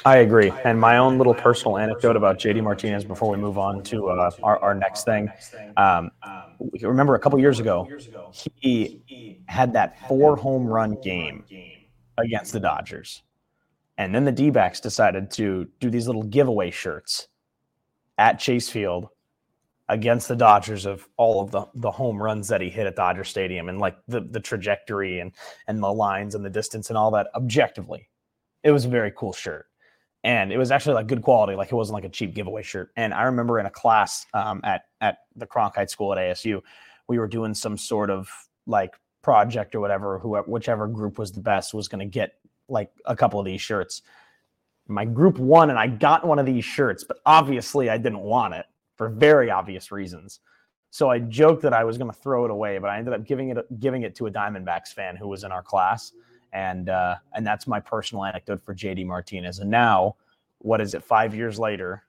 I 0.06 0.18
agree. 0.18 0.52
And 0.64 0.80
my 0.80 0.98
own 0.98 1.18
little 1.18 1.34
personal 1.34 1.78
anecdote 1.78 2.16
about 2.16 2.40
JD 2.40 2.64
Martinez 2.64 3.04
before 3.04 3.30
we 3.30 3.38
move 3.38 3.58
on 3.58 3.84
to 3.84 4.10
uh, 4.10 4.32
our, 4.44 4.58
our 4.60 4.74
next 4.74 5.04
thing. 5.04 5.30
Um, 5.76 6.10
remember 6.82 7.16
a 7.16 7.20
couple 7.20 7.38
years 7.38 7.60
ago, 7.60 7.88
he 8.56 9.42
had 9.48 9.74
that 9.74 10.00
four 10.08 10.38
home 10.38 10.66
run 10.66 10.98
game 11.02 11.44
against 12.18 12.54
the 12.54 12.62
Dodgers. 12.62 13.24
And 13.98 14.16
then 14.16 14.24
the 14.24 14.32
D 14.32 14.50
backs 14.50 14.80
decided 14.80 15.30
to 15.32 15.68
do 15.82 15.90
these 15.90 16.08
little 16.08 16.24
giveaway 16.24 16.72
shirts 16.72 17.28
at 18.20 18.38
Chase 18.38 18.70
Field 18.70 19.08
against 19.88 20.28
the 20.28 20.36
Dodgers 20.36 20.86
of 20.86 21.08
all 21.18 21.42
of 21.42 21.50
the, 21.50 21.66
the 21.74 21.90
home 21.90 22.22
runs 22.22 22.48
that 22.50 22.62
he 22.62 22.70
hit 22.70 22.86
at 22.86 22.96
Dodger 22.96 23.24
Stadium 23.24 23.70
and 23.70 23.80
like 23.80 23.98
the, 24.08 24.22
the 24.22 24.40
trajectory 24.40 25.20
and, 25.20 25.32
and 25.68 25.82
the 25.82 25.92
lines 25.92 26.36
and 26.36 26.46
the 26.46 26.50
distance 26.50 26.90
and 26.90 26.98
all 26.98 27.10
that 27.12 27.30
objectively. 27.34 28.08
It 28.64 28.72
was 28.72 28.86
a 28.86 28.90
very 28.90 29.12
cool 29.16 29.34
shirt. 29.34 29.66
And 30.24 30.52
it 30.52 30.58
was 30.58 30.70
actually 30.70 30.96
like 30.96 31.08
good 31.08 31.22
quality, 31.22 31.56
like 31.56 31.72
it 31.72 31.76
wasn't 31.76 31.96
like 31.96 32.04
a 32.04 32.10
cheap 32.10 32.36
giveaway 32.36 32.62
shirt. 32.62 32.92
And 32.98 33.14
I 33.14 33.24
remember 33.24 33.58
in 33.58 33.66
a 33.66 33.72
class 33.72 34.26
um, 34.34 34.60
at 34.66 34.84
at 35.00 35.20
the 35.38 35.48
Cronkite 35.48 35.90
School 35.90 36.12
at 36.12 36.20
ASU, 36.20 36.62
we 37.08 37.18
were 37.18 37.28
doing 37.28 37.54
some 37.54 37.78
sort 37.78 38.10
of 38.10 38.30
like 38.68 38.96
project 39.22 39.76
or 39.76 39.80
whatever. 39.80 40.20
Whoever, 40.20 40.46
whichever 40.52 40.88
group 40.88 41.18
was 41.18 41.32
the 41.32 41.40
best 41.40 41.74
was 41.74 41.88
going 41.88 42.00
to 42.00 42.06
get 42.06 42.34
like 42.68 42.92
a 43.06 43.16
couple 43.16 43.40
of 43.40 43.46
these 43.46 43.62
shirts. 43.62 44.02
My 44.90 45.06
group 45.06 45.38
won, 45.38 45.70
and 45.70 45.78
I 45.78 45.88
got 45.88 46.26
one 46.26 46.40
of 46.40 46.46
these 46.46 46.66
shirts, 46.66 47.04
but 47.04 47.20
obviously 47.26 47.90
I 47.90 47.98
didn't 47.98 48.22
want 48.22 48.56
it 48.56 48.66
for 48.96 49.08
very 49.08 49.52
obvious 49.52 49.92
reasons. 49.92 50.40
So 50.90 51.10
I 51.10 51.20
joked 51.20 51.62
that 51.62 51.74
I 51.74 51.84
was 51.84 51.98
going 51.98 52.10
to 52.10 52.18
throw 52.18 52.46
it 52.46 52.52
away, 52.52 52.80
but 52.80 52.90
I 52.90 52.98
ended 52.98 53.14
up 53.14 53.26
giving 53.26 53.50
it 53.50 53.80
giving 53.80 54.02
it 54.02 54.16
to 54.16 54.28
a 54.28 54.32
Diamondbacks 54.32 54.90
fan 54.90 55.16
who 55.16 55.28
was 55.28 55.44
in 55.44 55.52
our 55.52 55.62
class, 55.62 56.12
and 56.52 56.90
uh, 56.90 57.16
and 57.34 57.46
that's 57.46 57.68
my 57.68 57.80
personal 57.80 58.26
anecdote 58.26 58.62
for 58.62 58.74
JD 58.74 59.06
Martinez. 59.06 59.60
And 59.60 59.70
now, 59.70 60.16
what 60.58 60.82
is 60.82 60.96
it? 60.96 61.04
Five 61.04 61.36
years 61.36 61.60
later, 61.60 62.04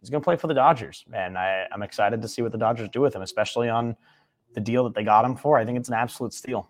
he's 0.00 0.10
going 0.10 0.20
to 0.20 0.24
play 0.24 0.36
for 0.36 0.48
the 0.48 0.54
Dodgers, 0.54 1.04
and 1.12 1.38
I, 1.38 1.66
I'm 1.70 1.82
excited 1.82 2.20
to 2.22 2.28
see 2.28 2.42
what 2.42 2.50
the 2.50 2.58
Dodgers 2.58 2.88
do 2.88 3.00
with 3.00 3.14
him, 3.14 3.22
especially 3.22 3.68
on 3.68 3.96
the 4.54 4.60
deal 4.60 4.82
that 4.84 4.94
they 4.94 5.04
got 5.04 5.24
him 5.24 5.36
for. 5.36 5.56
I 5.56 5.64
think 5.64 5.78
it's 5.78 5.88
an 5.88 5.94
absolute 5.94 6.32
steal. 6.32 6.68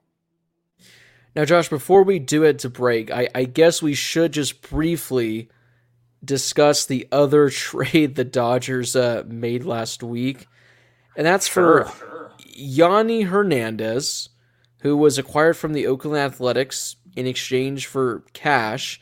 Now, 1.34 1.44
Josh, 1.44 1.68
before 1.68 2.04
we 2.04 2.18
do 2.18 2.44
it 2.44 2.60
to 2.60 2.70
break, 2.70 3.10
I, 3.10 3.28
I 3.34 3.44
guess 3.44 3.82
we 3.82 3.94
should 3.94 4.32
just 4.32 4.62
briefly 4.62 5.48
discuss 6.24 6.86
the 6.86 7.08
other 7.10 7.50
trade 7.50 8.14
the 8.14 8.24
Dodgers 8.24 8.94
uh, 8.94 9.24
made 9.26 9.64
last 9.64 10.02
week, 10.02 10.46
and 11.16 11.26
that's 11.26 11.48
for 11.48 11.92
sure. 11.98 12.30
Yonny 12.56 13.26
Hernandez, 13.26 14.28
who 14.80 14.96
was 14.96 15.18
acquired 15.18 15.56
from 15.56 15.72
the 15.72 15.86
Oakland 15.86 16.16
Athletics 16.16 16.96
in 17.16 17.26
exchange 17.26 17.86
for 17.86 18.22
cash. 18.32 19.00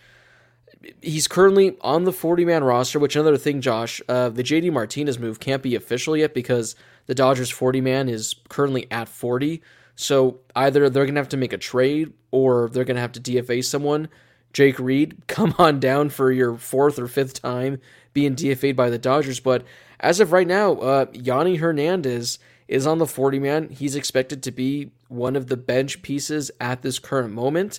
He's 1.00 1.28
currently 1.28 1.76
on 1.82 2.04
the 2.04 2.12
40 2.12 2.44
man 2.44 2.64
roster, 2.64 2.98
which 2.98 3.14
another 3.14 3.36
thing, 3.36 3.60
Josh, 3.60 4.00
uh, 4.08 4.30
the 4.30 4.42
JD 4.42 4.72
Martinez 4.72 5.18
move 5.18 5.38
can't 5.38 5.62
be 5.62 5.74
official 5.74 6.16
yet 6.16 6.34
because 6.34 6.74
the 7.06 7.14
Dodgers 7.14 7.50
40 7.50 7.80
man 7.80 8.08
is 8.08 8.34
currently 8.48 8.90
at 8.90 9.08
40. 9.08 9.62
So 9.94 10.40
either 10.56 10.88
they're 10.88 11.04
going 11.04 11.14
to 11.14 11.20
have 11.20 11.28
to 11.30 11.36
make 11.36 11.52
a 11.52 11.58
trade 11.58 12.12
or 12.30 12.68
they're 12.70 12.84
going 12.84 12.96
to 12.96 13.02
have 13.02 13.12
to 13.12 13.20
DFA 13.20 13.64
someone. 13.64 14.08
Jake 14.52 14.78
Reed, 14.78 15.22
come 15.28 15.54
on 15.58 15.80
down 15.80 16.10
for 16.10 16.30
your 16.30 16.56
fourth 16.56 16.98
or 16.98 17.08
fifth 17.08 17.40
time 17.40 17.80
being 18.12 18.34
DFA'd 18.34 18.76
by 18.76 18.90
the 18.90 18.98
Dodgers. 18.98 19.40
But 19.40 19.64
as 20.00 20.20
of 20.20 20.32
right 20.32 20.46
now, 20.46 20.74
uh, 20.74 21.06
Yonny 21.06 21.58
Hernandez 21.58 22.38
is 22.68 22.86
on 22.86 22.98
the 22.98 23.06
40 23.06 23.38
man. 23.38 23.68
He's 23.68 23.96
expected 23.96 24.42
to 24.42 24.50
be 24.50 24.90
one 25.08 25.36
of 25.36 25.48
the 25.48 25.56
bench 25.56 26.02
pieces 26.02 26.50
at 26.60 26.82
this 26.82 26.98
current 26.98 27.32
moment. 27.32 27.78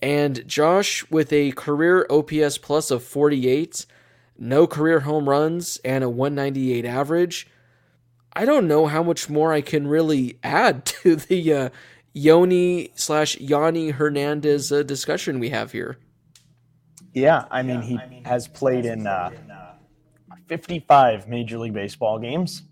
And 0.00 0.46
Josh, 0.48 1.08
with 1.10 1.32
a 1.32 1.52
career 1.52 2.06
OPS 2.10 2.58
plus 2.58 2.90
of 2.90 3.04
48, 3.04 3.86
no 4.38 4.66
career 4.66 5.00
home 5.00 5.28
runs, 5.28 5.78
and 5.84 6.02
a 6.02 6.10
198 6.10 6.84
average, 6.84 7.46
I 8.34 8.44
don't 8.44 8.66
know 8.66 8.86
how 8.86 9.02
much 9.02 9.28
more 9.28 9.52
I 9.52 9.60
can 9.60 9.86
really 9.86 10.38
add 10.42 10.84
to 11.02 11.16
the 11.16 11.52
uh, 11.52 11.68
Yoni 12.12 12.90
slash 12.94 13.36
Yonny 13.36 13.92
Hernandez 13.92 14.72
uh, 14.72 14.82
discussion 14.82 15.38
we 15.38 15.50
have 15.50 15.72
here. 15.72 15.98
Yeah, 17.14 17.44
I 17.50 17.62
mean, 17.62 17.82
he 17.82 17.98
has 18.24 18.48
played 18.48 18.86
in 18.86 19.06
uh, 19.06 19.30
55 20.46 21.28
Major 21.28 21.58
League 21.58 21.74
Baseball 21.74 22.18
games, 22.18 22.62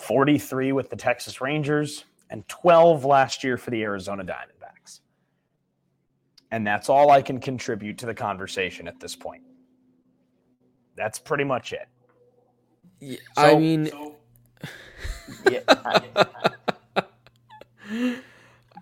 43 0.00 0.72
with 0.72 0.90
the 0.90 0.96
Texas 0.96 1.40
Rangers, 1.40 2.04
and 2.28 2.46
12 2.48 3.06
last 3.06 3.42
year 3.42 3.56
for 3.56 3.70
the 3.70 3.82
Arizona 3.82 4.22
Diamondbacks. 4.22 5.00
And 6.50 6.66
that's 6.66 6.90
all 6.90 7.10
I 7.10 7.22
can 7.22 7.40
contribute 7.40 7.96
to 7.98 8.06
the 8.06 8.14
conversation 8.14 8.86
at 8.86 9.00
this 9.00 9.16
point. 9.16 9.42
That's 10.94 11.18
pretty 11.18 11.44
much 11.44 11.72
it. 11.72 11.88
Yeah, 13.00 13.18
so, 13.34 13.42
I 13.42 13.58
mean, 13.58 13.86
so, 13.86 14.16
yeah, 15.50 15.60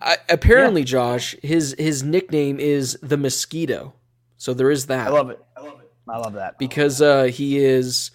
I, 0.01 0.17
apparently, 0.29 0.81
yeah. 0.81 0.85
Josh, 0.85 1.35
his 1.41 1.75
his 1.77 2.03
nickname 2.03 2.59
is 2.59 2.97
the 3.01 3.17
mosquito. 3.17 3.93
So 4.37 4.53
there 4.53 4.71
is 4.71 4.85
that. 4.87 5.07
I 5.07 5.11
love 5.11 5.29
it. 5.29 5.43
I 5.55 5.61
love 5.61 5.79
it. 5.81 5.91
I 6.07 6.17
love 6.17 6.33
that 6.33 6.57
because 6.57 7.01
uh, 7.01 7.25
he 7.25 7.59
is 7.59 8.11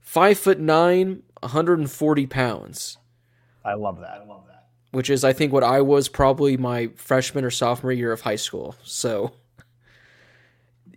five 0.00 0.38
foot 0.38 0.60
nine, 0.60 1.22
140 1.40 2.26
pounds. 2.26 2.98
I 3.64 3.74
love 3.74 4.00
that. 4.00 4.20
I 4.22 4.24
love 4.24 4.44
that. 4.46 4.68
Which 4.92 5.10
is, 5.10 5.24
I 5.24 5.32
think, 5.32 5.52
what 5.52 5.64
I 5.64 5.80
was 5.80 6.08
probably 6.08 6.56
my 6.56 6.90
freshman 6.94 7.44
or 7.44 7.50
sophomore 7.50 7.92
year 7.92 8.12
of 8.12 8.20
high 8.20 8.36
school. 8.36 8.76
So, 8.84 9.32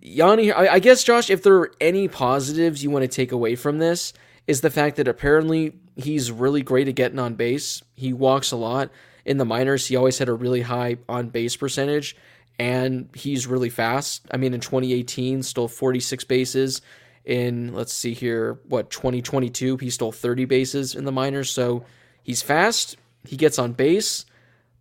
Yanni, 0.01 0.51
I, 0.51 0.75
I 0.75 0.79
guess, 0.79 1.03
Josh, 1.03 1.29
if 1.31 1.41
there 1.41 1.55
are 1.55 1.71
any 1.81 2.07
positives 2.07 2.83
you 2.83 2.91
want 2.91 3.03
to 3.03 3.07
take 3.07 3.31
away 3.31 3.55
from 3.55 3.79
this, 3.79 4.13
is 4.47 4.61
the 4.61 4.69
fact 4.69 4.95
that 4.95 5.07
apparently 5.07 5.73
he's 5.95 6.31
really 6.31 6.61
great 6.61 6.87
at 6.87 6.95
getting 6.95 7.19
on 7.19 7.35
base. 7.35 7.83
He 7.93 8.13
walks 8.13 8.51
a 8.51 8.55
lot. 8.55 8.89
In 9.25 9.37
the 9.37 9.45
minors, 9.45 9.87
he 9.87 9.95
always 9.97 10.17
had 10.17 10.29
a 10.29 10.33
really 10.33 10.61
high 10.61 10.97
on 11.09 11.29
base 11.29 11.57
percentage, 11.57 12.15
and 12.57 13.09
he's 13.13 13.45
really 13.45 13.69
fast. 13.69 14.25
I 14.31 14.37
mean, 14.37 14.53
in 14.53 14.61
2018, 14.61 15.43
stole 15.43 15.67
46 15.67 16.23
bases. 16.23 16.81
In, 17.25 17.73
let's 17.73 17.91
see 17.91 18.13
here, 18.13 18.57
what, 18.69 18.89
2022, 18.89 19.75
he 19.77 19.89
stole 19.89 20.13
30 20.13 20.45
bases 20.45 20.95
in 20.95 21.03
the 21.03 21.11
minors. 21.11 21.51
So 21.51 21.83
he's 22.23 22.41
fast, 22.41 22.95
he 23.25 23.35
gets 23.35 23.59
on 23.59 23.73
base, 23.73 24.25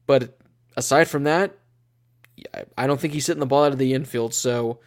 but 0.06 0.38
aside 0.76 1.08
from 1.08 1.24
that, 1.24 1.56
I 2.78 2.86
don't 2.86 3.00
think 3.00 3.14
he's 3.14 3.26
hitting 3.26 3.40
the 3.40 3.46
ball 3.46 3.64
out 3.64 3.72
of 3.72 3.78
the 3.78 3.94
infield. 3.94 4.32
So 4.32 4.78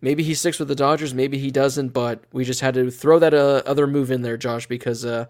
maybe 0.00 0.22
he 0.22 0.34
sticks 0.34 0.58
with 0.58 0.68
the 0.68 0.74
Dodgers, 0.74 1.14
maybe 1.14 1.38
he 1.38 1.50
doesn't, 1.50 1.88
but 1.88 2.22
we 2.32 2.44
just 2.44 2.60
had 2.60 2.74
to 2.74 2.90
throw 2.90 3.18
that 3.18 3.34
uh, 3.34 3.62
other 3.66 3.86
move 3.86 4.10
in 4.10 4.22
there, 4.22 4.36
Josh, 4.36 4.66
because 4.66 5.04
uh, 5.04 5.26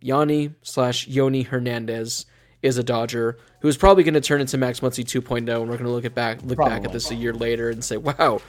Yanni 0.00 0.54
slash 0.62 1.06
Yoni 1.06 1.42
Hernandez 1.42 2.26
is 2.62 2.76
a 2.78 2.82
Dodger 2.82 3.38
who's 3.60 3.76
probably 3.76 4.04
going 4.04 4.14
to 4.14 4.20
turn 4.20 4.40
into 4.40 4.58
Max 4.58 4.80
Muncy 4.80 5.04
2.0, 5.04 5.38
and 5.38 5.46
we're 5.46 5.76
going 5.76 5.84
to 5.84 5.90
look 5.90 6.04
at 6.04 6.14
back 6.14 6.42
look 6.42 6.56
probably. 6.56 6.76
back 6.76 6.84
at 6.84 6.92
this 6.92 7.10
a 7.10 7.14
year 7.14 7.32
later 7.32 7.70
and 7.70 7.84
say, 7.84 7.96
"Wow, 7.96 8.40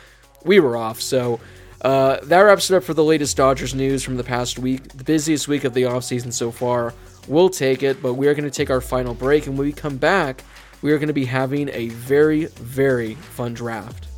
we 0.43 0.59
were 0.59 0.75
off." 0.75 1.01
So 1.01 1.39
uh, 1.81 2.17
that 2.23 2.41
wraps 2.41 2.69
it 2.69 2.75
up 2.75 2.83
for 2.83 2.93
the 2.93 3.03
latest 3.03 3.37
Dodgers 3.37 3.73
news 3.73 4.03
from 4.03 4.17
the 4.17 4.23
past 4.23 4.59
week, 4.59 4.89
the 4.89 5.03
busiest 5.03 5.47
week 5.47 5.63
of 5.63 5.73
the 5.73 5.83
offseason 5.83 6.33
so 6.33 6.51
far. 6.51 6.93
We'll 7.27 7.49
take 7.49 7.83
it, 7.83 8.01
but 8.01 8.15
we 8.15 8.27
are 8.27 8.33
going 8.33 8.49
to 8.49 8.51
take 8.51 8.69
our 8.69 8.81
final 8.81 9.13
break, 9.13 9.47
and 9.47 9.57
when 9.57 9.67
we 9.67 9.73
come 9.73 9.97
back, 9.97 10.43
we 10.81 10.91
are 10.91 10.97
going 10.97 11.07
to 11.07 11.13
be 11.13 11.25
having 11.25 11.69
a 11.69 11.89
very, 11.89 12.45
very 12.45 13.15
fun 13.15 13.53
draft. 13.53 14.08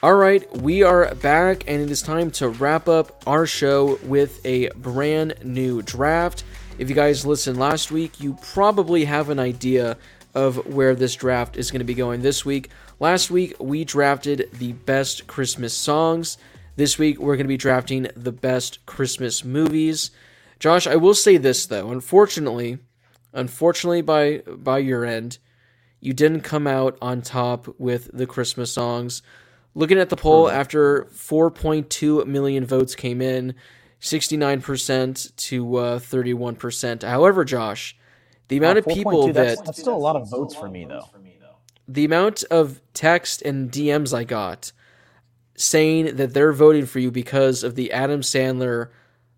All 0.00 0.14
right, 0.14 0.48
we 0.58 0.84
are 0.84 1.12
back, 1.16 1.64
and 1.66 1.82
it 1.82 1.90
is 1.90 2.02
time 2.02 2.30
to 2.32 2.50
wrap 2.50 2.88
up 2.88 3.20
our 3.26 3.46
show 3.46 3.98
with 4.04 4.40
a 4.46 4.68
brand 4.76 5.34
new 5.42 5.82
draft. 5.82 6.44
If 6.78 6.88
you 6.88 6.94
guys 6.94 7.26
listened 7.26 7.58
last 7.58 7.90
week, 7.90 8.20
you 8.20 8.38
probably 8.40 9.06
have 9.06 9.28
an 9.28 9.40
idea 9.40 9.98
of 10.36 10.72
where 10.72 10.94
this 10.94 11.16
draft 11.16 11.56
is 11.56 11.72
going 11.72 11.80
to 11.80 11.84
be 11.84 11.94
going 11.94 12.22
this 12.22 12.44
week. 12.44 12.70
Last 13.00 13.32
week, 13.32 13.56
we 13.58 13.84
drafted 13.84 14.48
the 14.52 14.72
best 14.72 15.26
Christmas 15.26 15.74
songs. 15.74 16.38
This 16.76 16.96
week, 16.96 17.18
we're 17.18 17.34
going 17.34 17.46
to 17.46 17.48
be 17.48 17.56
drafting 17.56 18.06
the 18.14 18.30
best 18.30 18.86
Christmas 18.86 19.44
movies. 19.44 20.12
Josh, 20.60 20.86
I 20.86 20.94
will 20.94 21.14
say 21.14 21.38
this 21.38 21.66
though. 21.66 21.90
Unfortunately, 21.90 22.78
unfortunately 23.32 24.02
by 24.02 24.42
by 24.46 24.78
your 24.78 25.04
end, 25.04 25.38
you 25.98 26.12
didn't 26.12 26.42
come 26.42 26.68
out 26.68 26.96
on 27.02 27.20
top 27.20 27.66
with 27.80 28.10
the 28.16 28.28
Christmas 28.28 28.72
songs. 28.72 29.22
Looking 29.78 29.98
at 30.00 30.08
the 30.08 30.16
poll, 30.16 30.50
after 30.50 31.04
4.2 31.04 32.26
million 32.26 32.66
votes 32.66 32.96
came 32.96 33.22
in, 33.22 33.54
69% 34.00 35.36
to 35.36 35.76
uh, 35.76 35.98
31%. 36.00 37.04
However, 37.04 37.44
Josh, 37.44 37.96
the 38.48 38.56
amount 38.56 38.78
uh, 38.78 38.80
of 38.80 38.86
people 38.88 39.26
that 39.28 39.34
that's, 39.34 39.60
that's 39.60 39.80
still 39.80 39.94
a 39.94 39.96
lot 39.96 40.16
of 40.16 40.28
votes 40.28 40.56
for 40.56 40.68
me 40.68 40.84
though. 40.84 41.08
The 41.86 42.04
amount 42.04 42.42
of 42.50 42.80
text 42.92 43.40
and 43.42 43.70
DMs 43.70 44.12
I 44.12 44.24
got 44.24 44.72
saying 45.54 46.16
that 46.16 46.34
they're 46.34 46.52
voting 46.52 46.84
for 46.84 46.98
you 46.98 47.12
because 47.12 47.62
of 47.62 47.76
the 47.76 47.92
Adam 47.92 48.22
Sandler 48.22 48.88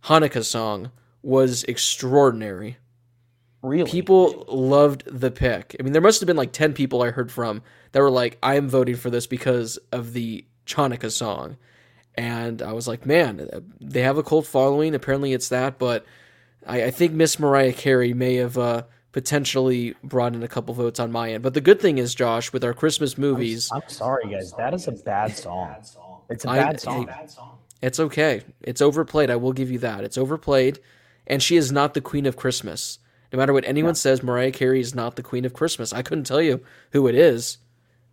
Hanukkah 0.04 0.42
song 0.42 0.90
was 1.22 1.64
extraordinary. 1.64 2.78
Really? 3.62 3.90
People 3.90 4.44
loved 4.48 5.04
the 5.06 5.30
pick. 5.30 5.76
I 5.78 5.82
mean, 5.82 5.92
there 5.92 6.02
must 6.02 6.20
have 6.20 6.26
been 6.26 6.36
like 6.36 6.52
10 6.52 6.72
people 6.72 7.02
I 7.02 7.10
heard 7.10 7.30
from 7.30 7.62
that 7.92 8.00
were 8.00 8.10
like, 8.10 8.38
I 8.42 8.54
am 8.54 8.68
voting 8.68 8.96
for 8.96 9.10
this 9.10 9.26
because 9.26 9.76
of 9.92 10.12
the 10.14 10.44
Hanukkah 10.66 11.10
song. 11.10 11.56
And 12.14 12.62
I 12.62 12.72
was 12.72 12.88
like, 12.88 13.06
man, 13.06 13.48
they 13.80 14.02
have 14.02 14.18
a 14.18 14.22
cult 14.22 14.46
following. 14.46 14.94
Apparently 14.94 15.32
it's 15.32 15.48
that, 15.50 15.78
but 15.78 16.04
I, 16.66 16.84
I 16.84 16.90
think 16.90 17.12
Miss 17.12 17.38
Mariah 17.38 17.72
Carey 17.72 18.14
may 18.14 18.36
have 18.36 18.56
uh, 18.58 18.82
potentially 19.12 19.94
brought 20.02 20.34
in 20.34 20.42
a 20.42 20.48
couple 20.48 20.74
votes 20.74 20.98
on 20.98 21.12
my 21.12 21.32
end. 21.32 21.42
But 21.42 21.54
the 21.54 21.60
good 21.60 21.80
thing 21.80 21.98
is, 21.98 22.14
Josh, 22.14 22.52
with 22.52 22.64
our 22.64 22.74
Christmas 22.74 23.18
movies. 23.18 23.70
I'm, 23.72 23.82
I'm 23.82 23.88
sorry, 23.88 24.30
guys. 24.30 24.52
That 24.52 24.74
is 24.74 24.88
a 24.88 24.92
bad 24.92 25.36
song. 25.36 25.76
It's 26.28 26.44
a 26.44 26.48
bad 26.48 26.74
I, 26.74 26.76
song. 26.76 27.10
It's 27.82 27.98
okay. 27.98 28.42
It's 28.60 28.80
overplayed. 28.80 29.30
I 29.30 29.36
will 29.36 29.52
give 29.52 29.70
you 29.70 29.78
that. 29.80 30.04
It's 30.04 30.18
overplayed. 30.18 30.78
And 31.26 31.42
she 31.42 31.56
is 31.56 31.72
not 31.72 31.94
the 31.94 32.00
queen 32.00 32.26
of 32.26 32.36
Christmas. 32.36 32.98
No 33.32 33.38
matter 33.38 33.52
what 33.52 33.64
anyone 33.64 33.94
says, 33.94 34.22
Mariah 34.22 34.50
Carey 34.50 34.80
is 34.80 34.94
not 34.94 35.16
the 35.16 35.22
queen 35.22 35.44
of 35.44 35.52
Christmas. 35.52 35.92
I 35.92 36.02
couldn't 36.02 36.24
tell 36.24 36.42
you 36.42 36.60
who 36.92 37.06
it 37.06 37.14
is, 37.14 37.58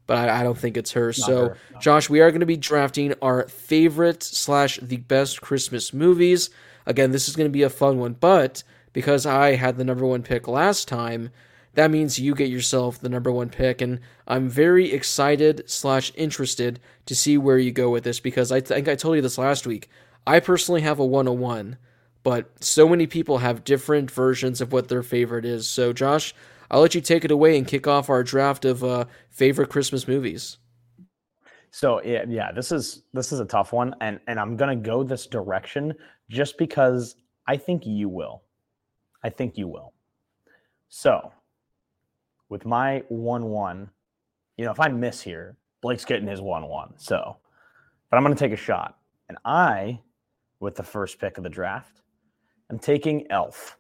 but 0.06 0.18
I, 0.18 0.42
I 0.42 0.44
don't 0.44 0.58
think 0.58 0.78
it's 0.78 0.92
her. 0.92 1.08
Not 1.08 1.16
so, 1.16 1.50
her. 1.50 1.58
Josh, 1.80 2.10
we 2.10 2.22
are 2.22 2.32
going 2.32 2.42
to 2.42 2.46
be 2.46 2.58
drafting 2.58 3.14
our 3.22 3.48
favorite 3.48 4.22
slash 4.24 4.80
the 4.82 4.98
best 4.98 5.42
Christmas 5.42 5.94
movies. 5.94 6.50
Again, 6.86 7.12
this 7.12 7.28
is 7.28 7.36
going 7.36 7.50
to 7.50 7.54
be 7.54 7.64
a 7.64 7.70
fun 7.70 7.98
one, 7.98 8.14
but 8.14 8.64
because 8.94 9.26
I 9.26 9.56
had 9.56 9.78
the 9.78 9.84
number 9.84 10.06
one 10.06 10.24
pick 10.24 10.48
last 10.48 10.88
time, 10.88 11.32
that 11.74 11.92
means 11.92 12.18
you 12.18 12.34
get 12.34 12.50
yourself 12.50 13.00
the 13.00 13.10
number 13.10 13.32
one 13.32 13.50
pick, 13.50 13.82
and 13.82 14.00
I'm 14.28 14.50
very 14.50 14.92
excited 14.92 15.70
slash 15.70 16.12
interested 16.16 16.80
to 17.06 17.16
see 17.16 17.38
where 17.38 17.60
you 17.60 17.72
go 17.72 17.92
with 17.92 18.04
this 18.04 18.20
because 18.20 18.52
I 18.52 18.62
think 18.62 18.88
I 18.88 18.96
told 18.96 19.16
you 19.16 19.22
this 19.22 19.38
last 19.38 19.68
week. 19.68 19.88
I 20.26 20.40
personally 20.40 20.82
have 20.82 20.98
a 20.98 21.06
101 21.06 21.78
but 22.28 22.52
so 22.62 22.90
many 22.90 23.08
people 23.08 23.38
have 23.38 23.64
different 23.64 24.12
versions 24.12 24.60
of 24.60 24.74
what 24.74 24.90
their 24.90 25.02
favorite 25.02 25.46
is. 25.46 25.66
So, 25.66 25.94
Josh, 25.94 26.36
I'll 26.70 26.82
let 26.82 26.94
you 26.94 27.00
take 27.00 27.24
it 27.24 27.32
away 27.32 27.58
and 27.58 27.66
kick 27.66 27.88
off 27.88 28.10
our 28.10 28.22
draft 28.22 28.66
of 28.66 28.84
uh, 28.84 29.06
favorite 29.30 29.70
Christmas 29.70 30.10
movies. 30.10 30.58
So 31.72 32.02
yeah, 32.04 32.26
yeah, 32.28 32.52
this 32.52 32.74
is 32.74 33.04
this 33.14 33.32
is 33.32 33.40
a 33.40 33.46
tough 33.46 33.72
one, 33.72 33.96
and 34.02 34.20
and 34.28 34.42
I'm 34.42 34.58
gonna 34.58 34.76
go 34.76 35.06
this 35.06 35.26
direction 35.26 35.94
just 36.30 36.58
because 36.58 37.16
I 37.48 37.56
think 37.56 37.86
you 37.86 38.10
will. 38.10 38.44
I 39.24 39.30
think 39.30 39.58
you 39.58 39.70
will. 39.70 39.94
So, 40.90 41.32
with 42.50 42.66
my 42.66 43.04
one-one, 43.08 43.90
you 44.58 44.66
know, 44.66 44.72
if 44.72 44.82
I 44.82 44.90
miss 44.90 45.22
here, 45.22 45.56
Blake's 45.80 46.04
getting 46.04 46.28
his 46.28 46.42
one-one. 46.42 46.96
So, 46.98 47.38
but 48.12 48.18
I'm 48.18 48.24
gonna 48.24 48.36
take 48.36 48.52
a 48.52 48.58
shot, 48.58 48.98
and 49.30 49.38
I, 49.46 50.02
with 50.60 50.76
the 50.76 50.84
first 50.84 51.22
pick 51.22 51.38
of 51.38 51.46
the 51.46 51.50
draft, 51.50 52.02
I'm 52.70 52.80
taking 52.80 53.30
Elf. 53.32 53.78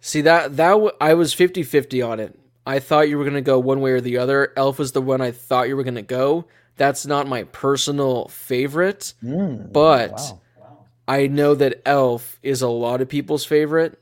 See 0.00 0.20
that 0.22 0.56
that 0.56 0.70
w- 0.70 0.90
I 1.00 1.14
was 1.14 1.34
50-50 1.34 2.06
on 2.06 2.20
it. 2.20 2.38
I 2.66 2.78
thought 2.78 3.08
you 3.08 3.18
were 3.18 3.24
going 3.24 3.34
to 3.34 3.40
go 3.42 3.58
one 3.58 3.80
way 3.80 3.92
or 3.92 4.00
the 4.00 4.18
other. 4.18 4.52
Elf 4.56 4.78
was 4.78 4.92
the 4.92 5.02
one 5.02 5.20
I 5.20 5.30
thought 5.30 5.68
you 5.68 5.76
were 5.76 5.82
going 5.84 5.94
to 5.94 6.02
go. 6.02 6.46
That's 6.76 7.06
not 7.06 7.28
my 7.28 7.44
personal 7.44 8.28
favorite, 8.28 9.14
Mm, 9.22 9.72
but 9.72 10.12
wow. 10.12 10.40
I 11.06 11.26
know 11.26 11.54
that 11.54 11.82
Elf 11.86 12.38
is 12.42 12.62
a 12.62 12.68
lot 12.68 13.00
of 13.00 13.08
people's 13.08 13.44
favorite. 13.44 14.00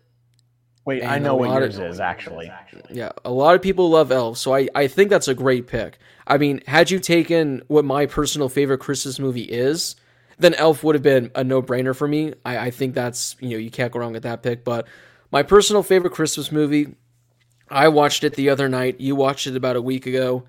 Wait, 0.85 1.05
I 1.05 1.18
know 1.18 1.37
what 1.37 1.51
yours 1.51 1.78
of- 1.78 1.85
is 1.85 2.01
actually. 2.01 2.51
Yeah, 2.91 3.12
a 3.24 3.30
lot 3.30 3.55
of 3.55 3.62
people 3.62 3.91
love 3.91 4.11
Elf, 4.11 4.39
so 4.39 4.55
I, 4.55 4.68
I 4.74 4.87
think 4.89 5.11
that's 5.11 5.28
a 5.28 5.35
great 5.35 5.66
pick. 5.66 5.99
I 6.26 6.39
mean, 6.39 6.62
had 6.66 6.91
you 6.91 6.99
taken 6.99 7.62
what 7.68 7.85
my 7.85 8.07
personal 8.07 8.49
favorite 8.49 8.78
Christmas 8.78 9.18
movie 9.18 9.43
is, 9.43 9.95
then 10.43 10.55
Elf 10.55 10.84
would 10.84 10.95
have 10.95 11.03
been 11.03 11.30
a 11.34 11.43
no 11.43 11.62
brainer 11.62 11.97
for 11.97 12.07
me. 12.07 12.34
I, 12.45 12.59
I 12.59 12.70
think 12.70 12.95
that's, 12.95 13.36
you 13.40 13.51
know, 13.51 13.57
you 13.57 13.70
can't 13.70 13.93
go 13.93 14.01
wrong 14.01 14.12
with 14.12 14.24
that 14.24 14.43
pick. 14.43 14.64
But 14.64 14.86
my 15.30 15.43
personal 15.43 15.82
favorite 15.82 16.12
Christmas 16.12 16.53
movie, 16.53 16.95
I 17.70 17.88
watched 17.88 18.24
it 18.24 18.34
the 18.34 18.51
other 18.51 18.68
night. 18.68 19.01
You 19.01 19.16
watched 19.16 19.47
it 19.47 19.57
about 19.57 19.76
a 19.76 19.82
week 19.82 20.07
ago, 20.07 20.45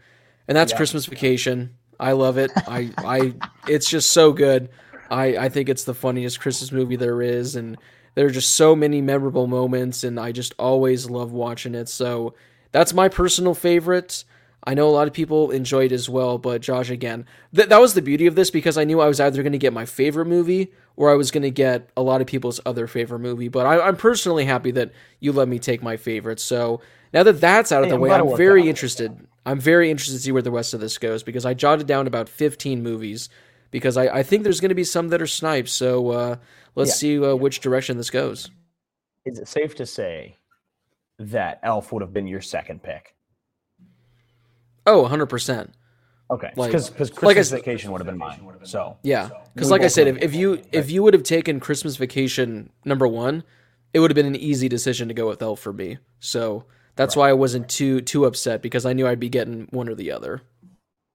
and 0.47 0.57
that's 0.57 0.73
Christmas 0.73 1.05
Vacation. 1.05 1.75
I 1.99 2.11
love 2.11 2.37
it. 2.37 2.51
I, 2.67 2.91
I, 2.97 3.33
it's 3.67 3.89
just 3.89 4.11
so 4.11 4.33
good. 4.33 4.69
I, 5.09 5.37
I 5.37 5.49
think 5.49 5.69
it's 5.69 5.85
the 5.85 5.93
funniest 5.93 6.39
Christmas 6.39 6.71
movie 6.71 6.97
there 6.97 7.21
is, 7.21 7.55
and 7.55 7.77
there 8.15 8.25
are 8.25 8.31
just 8.31 8.55
so 8.55 8.75
many 8.75 9.01
memorable 9.01 9.47
moments, 9.47 10.03
and 10.03 10.19
I 10.19 10.31
just 10.31 10.53
always 10.59 11.09
love 11.09 11.31
watching 11.31 11.75
it. 11.75 11.87
So 11.87 12.33
that's 12.71 12.93
my 12.93 13.07
personal 13.07 13.53
favorite. 13.53 14.25
I 14.65 14.73
know 14.73 14.87
a 14.87 14.91
lot 14.91 15.07
of 15.07 15.13
people 15.13 15.51
enjoy 15.51 15.85
it 15.85 15.91
as 15.91 16.07
well, 16.09 16.37
but 16.37 16.61
Josh, 16.61 16.89
again, 16.89 17.25
th- 17.53 17.67
that 17.69 17.81
was 17.81 17.93
the 17.95 18.01
beauty 18.01 18.27
of 18.27 18.35
this 18.35 18.49
because 18.49 18.77
I 18.77 18.85
knew 18.85 19.01
I 19.01 19.07
was 19.07 19.19
either 19.19 19.43
going 19.43 19.51
to 19.51 19.57
get 19.57 19.73
my 19.73 19.85
favorite 19.85 20.25
movie 20.25 20.71
or 20.95 21.11
I 21.11 21.15
was 21.15 21.31
going 21.31 21.43
to 21.43 21.51
get 21.51 21.89
a 21.97 22.01
lot 22.01 22.21
of 22.21 22.27
people's 22.27 22.61
other 22.65 22.87
favorite 22.87 23.19
movie. 23.19 23.49
But 23.49 23.65
I, 23.65 23.79
I'm 23.81 23.97
personally 23.97 24.45
happy 24.45 24.71
that 24.71 24.91
you 25.19 25.33
let 25.33 25.47
me 25.49 25.59
take 25.59 25.83
my 25.83 25.97
favorite. 25.97 26.39
So 26.39 26.79
now 27.13 27.23
that 27.23 27.41
that's 27.41 27.71
out 27.73 27.83
of 27.83 27.87
Hey, 27.87 27.89
the 27.89 27.95
I'm 27.95 28.01
way, 28.01 28.11
I'm 28.11 28.37
very 28.37 28.69
interested. 28.69 29.27
I'm 29.45 29.59
very 29.59 29.91
interested 29.91 30.13
to 30.15 30.19
see 30.23 30.31
where 30.31 30.41
the 30.41 30.51
rest 30.51 30.73
of 30.73 30.79
this 30.79 30.97
goes 30.97 31.23
because 31.23 31.45
I 31.45 31.53
jotted 31.53 31.85
down 31.87 32.07
about 32.07 32.29
15 32.29 32.81
movies 32.81 33.27
because 33.71 33.97
I, 33.97 34.03
I 34.07 34.23
think 34.23 34.43
there's 34.43 34.61
going 34.61 34.69
to 34.69 34.75
be 34.75 34.85
some 34.85 35.09
that 35.09 35.21
are 35.21 35.27
snipes. 35.27 35.73
So 35.73 36.11
uh, 36.11 36.35
let's 36.75 36.91
Yeah. 36.91 36.95
see 36.95 37.25
uh, 37.25 37.35
which 37.35 37.59
direction 37.59 37.97
this 37.97 38.09
goes. 38.09 38.49
Is 39.25 39.39
it 39.39 39.47
safe 39.49 39.75
to 39.75 39.85
say 39.85 40.37
that 41.19 41.59
Elf 41.63 41.91
would 41.91 42.01
have 42.01 42.13
been 42.13 42.27
your 42.27 42.41
second 42.41 42.81
pick? 42.83 43.13
Oh, 44.85 45.03
100%. 45.07 45.69
Okay, 46.31 46.51
Like- 46.55 46.71
because 46.71 46.89
because 46.89 47.11
like 47.21 47.21
I 47.21 47.33
Christmas 47.39 47.49
Vacation 47.51 47.91
would 47.91 47.99
have 47.99 48.07
been 48.07 48.17
mine. 48.17 48.39
So 48.63 48.97
Yeah, 49.03 49.29
because 49.53 49.69
like 49.69 49.81
I 49.81 49.87
said, 49.87 50.07
if, 50.07 50.17
if 50.21 50.33
you 50.33 50.61
if 50.71 50.89
you 50.89 51.03
would 51.03 51.13
have 51.13 51.23
taken 51.23 51.59
Christmas 51.59 51.97
Vacation 51.97 52.71
number 52.85 53.07
one, 53.07 53.43
it 53.93 53.99
would 53.99 54.09
have 54.09 54.15
been 54.15 54.25
an 54.25 54.35
easy 54.35 54.67
decision 54.69 55.07
to 55.09 55.13
go 55.13 55.27
with 55.27 55.41
Elf 55.41 55.59
for 55.59 55.73
me. 55.73 55.97
So 56.19 56.65
that's 56.95 57.15
why 57.15 57.29
I 57.29 57.33
wasn't 57.33 57.69
too 57.69 58.01
too 58.01 58.25
upset 58.25 58.61
because 58.61 58.85
I 58.85 58.93
knew 58.93 59.05
I'd 59.05 59.19
be 59.19 59.29
getting 59.29 59.67
one 59.71 59.89
or 59.89 59.95
the 59.95 60.11
other. 60.11 60.41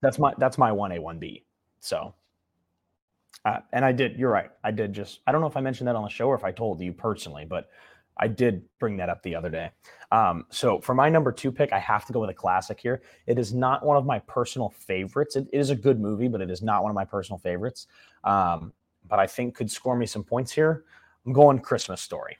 that's 0.02 0.18
my 0.18 0.34
that's 0.38 0.58
my 0.58 0.70
one 0.72 0.92
A 0.92 1.00
one 1.00 1.18
B. 1.18 1.44
So, 1.80 2.14
uh, 3.44 3.60
and 3.72 3.84
I 3.84 3.92
did. 3.92 4.18
You're 4.18 4.30
right. 4.30 4.50
I 4.62 4.70
did 4.70 4.92
just. 4.92 5.20
I 5.26 5.32
don't 5.32 5.40
know 5.40 5.46
if 5.46 5.56
I 5.56 5.60
mentioned 5.60 5.88
that 5.88 5.96
on 5.96 6.04
the 6.04 6.10
show 6.10 6.28
or 6.28 6.34
if 6.36 6.44
I 6.44 6.52
told 6.52 6.80
you 6.80 6.92
personally, 6.92 7.44
but 7.44 7.68
I 8.18 8.28
did 8.28 8.62
bring 8.78 8.96
that 8.96 9.08
up 9.08 9.22
the 9.22 9.34
other 9.34 9.48
day. 9.48 9.70
Um, 10.10 10.46
so 10.50 10.80
for 10.80 10.94
my 10.94 11.08
number 11.08 11.30
two 11.30 11.52
pick, 11.52 11.72
I 11.72 11.78
have 11.78 12.04
to 12.06 12.12
go 12.12 12.20
with 12.20 12.30
a 12.30 12.34
classic 12.34 12.80
here. 12.80 13.02
It 13.26 13.38
is 13.38 13.54
not 13.54 13.84
one 13.84 13.96
of 13.96 14.06
my 14.06 14.18
personal 14.20 14.70
favorites. 14.70 15.36
It, 15.36 15.46
is 15.52 15.70
a 15.70 15.76
good 15.76 16.00
movie, 16.00 16.28
but 16.28 16.40
it 16.40 16.50
is 16.50 16.62
not 16.62 16.82
one 16.82 16.90
of 16.90 16.96
my 16.96 17.04
personal 17.04 17.38
favorites. 17.38 17.86
Um, 18.24 18.72
but 19.06 19.18
I 19.18 19.26
think 19.26 19.54
could 19.54 19.70
score 19.70 19.96
me 19.96 20.06
some 20.06 20.24
points 20.24 20.52
here. 20.52 20.84
I'm 21.26 21.32
going 21.32 21.60
Christmas 21.60 22.00
Story. 22.00 22.38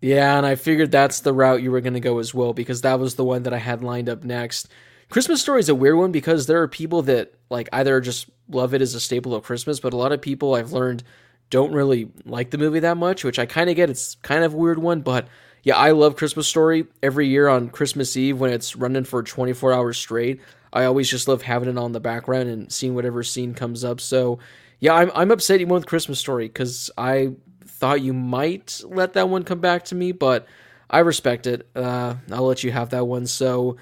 Yeah, 0.00 0.36
and 0.36 0.46
I 0.46 0.54
figured 0.54 0.90
that's 0.90 1.20
the 1.20 1.34
route 1.34 1.62
you 1.62 1.70
were 1.70 1.82
going 1.82 1.94
to 1.94 2.00
go 2.00 2.18
as 2.18 2.32
well 2.32 2.54
because 2.54 2.80
that 2.80 2.98
was 2.98 3.16
the 3.16 3.24
one 3.24 3.42
that 3.42 3.52
I 3.52 3.58
had 3.58 3.84
lined 3.84 4.08
up 4.08 4.24
next. 4.24 4.68
Christmas 5.10 5.42
Story 5.42 5.60
is 5.60 5.68
a 5.68 5.74
weird 5.74 5.96
one 5.96 6.12
because 6.12 6.46
there 6.46 6.62
are 6.62 6.68
people 6.68 7.02
that 7.02 7.34
like 7.50 7.68
either 7.72 8.00
just 8.00 8.30
love 8.48 8.72
it 8.74 8.80
as 8.80 8.94
a 8.94 9.00
staple 9.00 9.34
of 9.34 9.42
Christmas, 9.42 9.80
but 9.80 9.92
a 9.92 9.96
lot 9.96 10.12
of 10.12 10.22
people 10.22 10.54
I've 10.54 10.72
learned 10.72 11.02
don't 11.50 11.72
really 11.72 12.08
like 12.24 12.50
the 12.50 12.58
movie 12.58 12.80
that 12.80 12.96
much, 12.96 13.24
which 13.24 13.38
I 13.38 13.46
kind 13.46 13.68
of 13.68 13.76
get. 13.76 13.90
It's 13.90 14.16
kind 14.22 14.44
of 14.44 14.54
a 14.54 14.56
weird 14.56 14.78
one, 14.78 15.02
but 15.02 15.28
yeah, 15.62 15.76
I 15.76 15.90
love 15.90 16.16
Christmas 16.16 16.46
Story 16.48 16.86
every 17.02 17.28
year 17.28 17.48
on 17.48 17.68
Christmas 17.68 18.16
Eve 18.16 18.40
when 18.40 18.52
it's 18.52 18.76
running 18.76 19.04
for 19.04 19.22
24 19.22 19.72
hours 19.74 19.98
straight. 19.98 20.40
I 20.72 20.84
always 20.84 21.10
just 21.10 21.28
love 21.28 21.42
having 21.42 21.68
it 21.68 21.76
on 21.76 21.92
the 21.92 22.00
background 22.00 22.48
and 22.48 22.72
seeing 22.72 22.94
whatever 22.94 23.22
scene 23.22 23.54
comes 23.54 23.84
up. 23.84 24.00
So, 24.00 24.38
yeah, 24.78 24.94
I'm 24.94 25.10
I'm 25.14 25.30
upset 25.30 25.60
you 25.60 25.66
went 25.66 25.82
with 25.82 25.88
Christmas 25.88 26.18
Story 26.18 26.46
because 26.46 26.90
I 26.96 27.32
thought 27.64 28.00
you 28.00 28.12
might 28.12 28.80
let 28.86 29.14
that 29.14 29.28
one 29.28 29.42
come 29.42 29.60
back 29.60 29.84
to 29.86 29.94
me, 29.94 30.12
but 30.12 30.46
I 30.88 31.00
respect 31.00 31.46
it. 31.46 31.68
Uh, 31.74 32.14
I'll 32.30 32.46
let 32.46 32.62
you 32.62 32.70
have 32.72 32.90
that 32.90 33.06
one. 33.06 33.26
So, 33.26 33.76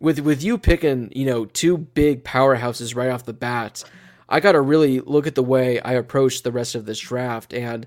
with 0.00 0.18
with 0.20 0.42
you 0.42 0.58
picking, 0.58 1.12
you 1.14 1.24
know, 1.24 1.44
two 1.46 1.78
big 1.78 2.24
powerhouses 2.24 2.96
right 2.96 3.10
off 3.10 3.24
the 3.24 3.32
bat, 3.32 3.84
I 4.32 4.40
got 4.40 4.52
to 4.52 4.60
really 4.60 5.00
look 5.00 5.26
at 5.26 5.34
the 5.34 5.42
way 5.42 5.78
I 5.80 5.92
approach 5.92 6.42
the 6.42 6.50
rest 6.50 6.74
of 6.74 6.86
this 6.86 6.98
draft. 6.98 7.52
And 7.52 7.86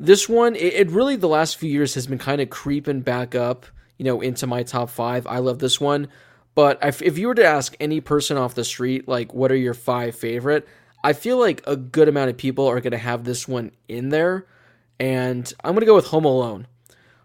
this 0.00 0.28
one, 0.28 0.54
it, 0.56 0.72
it 0.74 0.90
really 0.90 1.16
the 1.16 1.28
last 1.28 1.56
few 1.56 1.70
years 1.70 1.94
has 1.94 2.06
been 2.06 2.18
kind 2.18 2.40
of 2.40 2.48
creeping 2.48 3.00
back 3.00 3.34
up, 3.34 3.66
you 3.98 4.04
know, 4.04 4.20
into 4.20 4.46
my 4.46 4.62
top 4.62 4.88
five. 4.88 5.26
I 5.26 5.38
love 5.38 5.58
this 5.58 5.80
one, 5.80 6.08
but 6.54 6.78
if, 6.82 7.02
if 7.02 7.18
you 7.18 7.26
were 7.28 7.34
to 7.34 7.44
ask 7.44 7.76
any 7.80 8.00
person 8.00 8.36
off 8.36 8.54
the 8.54 8.64
street, 8.64 9.08
like, 9.08 9.34
what 9.34 9.50
are 9.52 9.56
your 9.56 9.74
five 9.74 10.14
favorite? 10.14 10.66
I 11.02 11.12
feel 11.12 11.38
like 11.38 11.62
a 11.66 11.76
good 11.76 12.08
amount 12.08 12.30
of 12.30 12.36
people 12.36 12.66
are 12.66 12.80
going 12.80 12.92
to 12.92 12.98
have 12.98 13.24
this 13.24 13.46
one 13.46 13.72
in 13.88 14.08
there, 14.08 14.46
and 14.98 15.52
I'm 15.62 15.72
going 15.72 15.80
to 15.80 15.86
go 15.86 15.94
with 15.96 16.06
Home 16.06 16.24
Alone. 16.24 16.66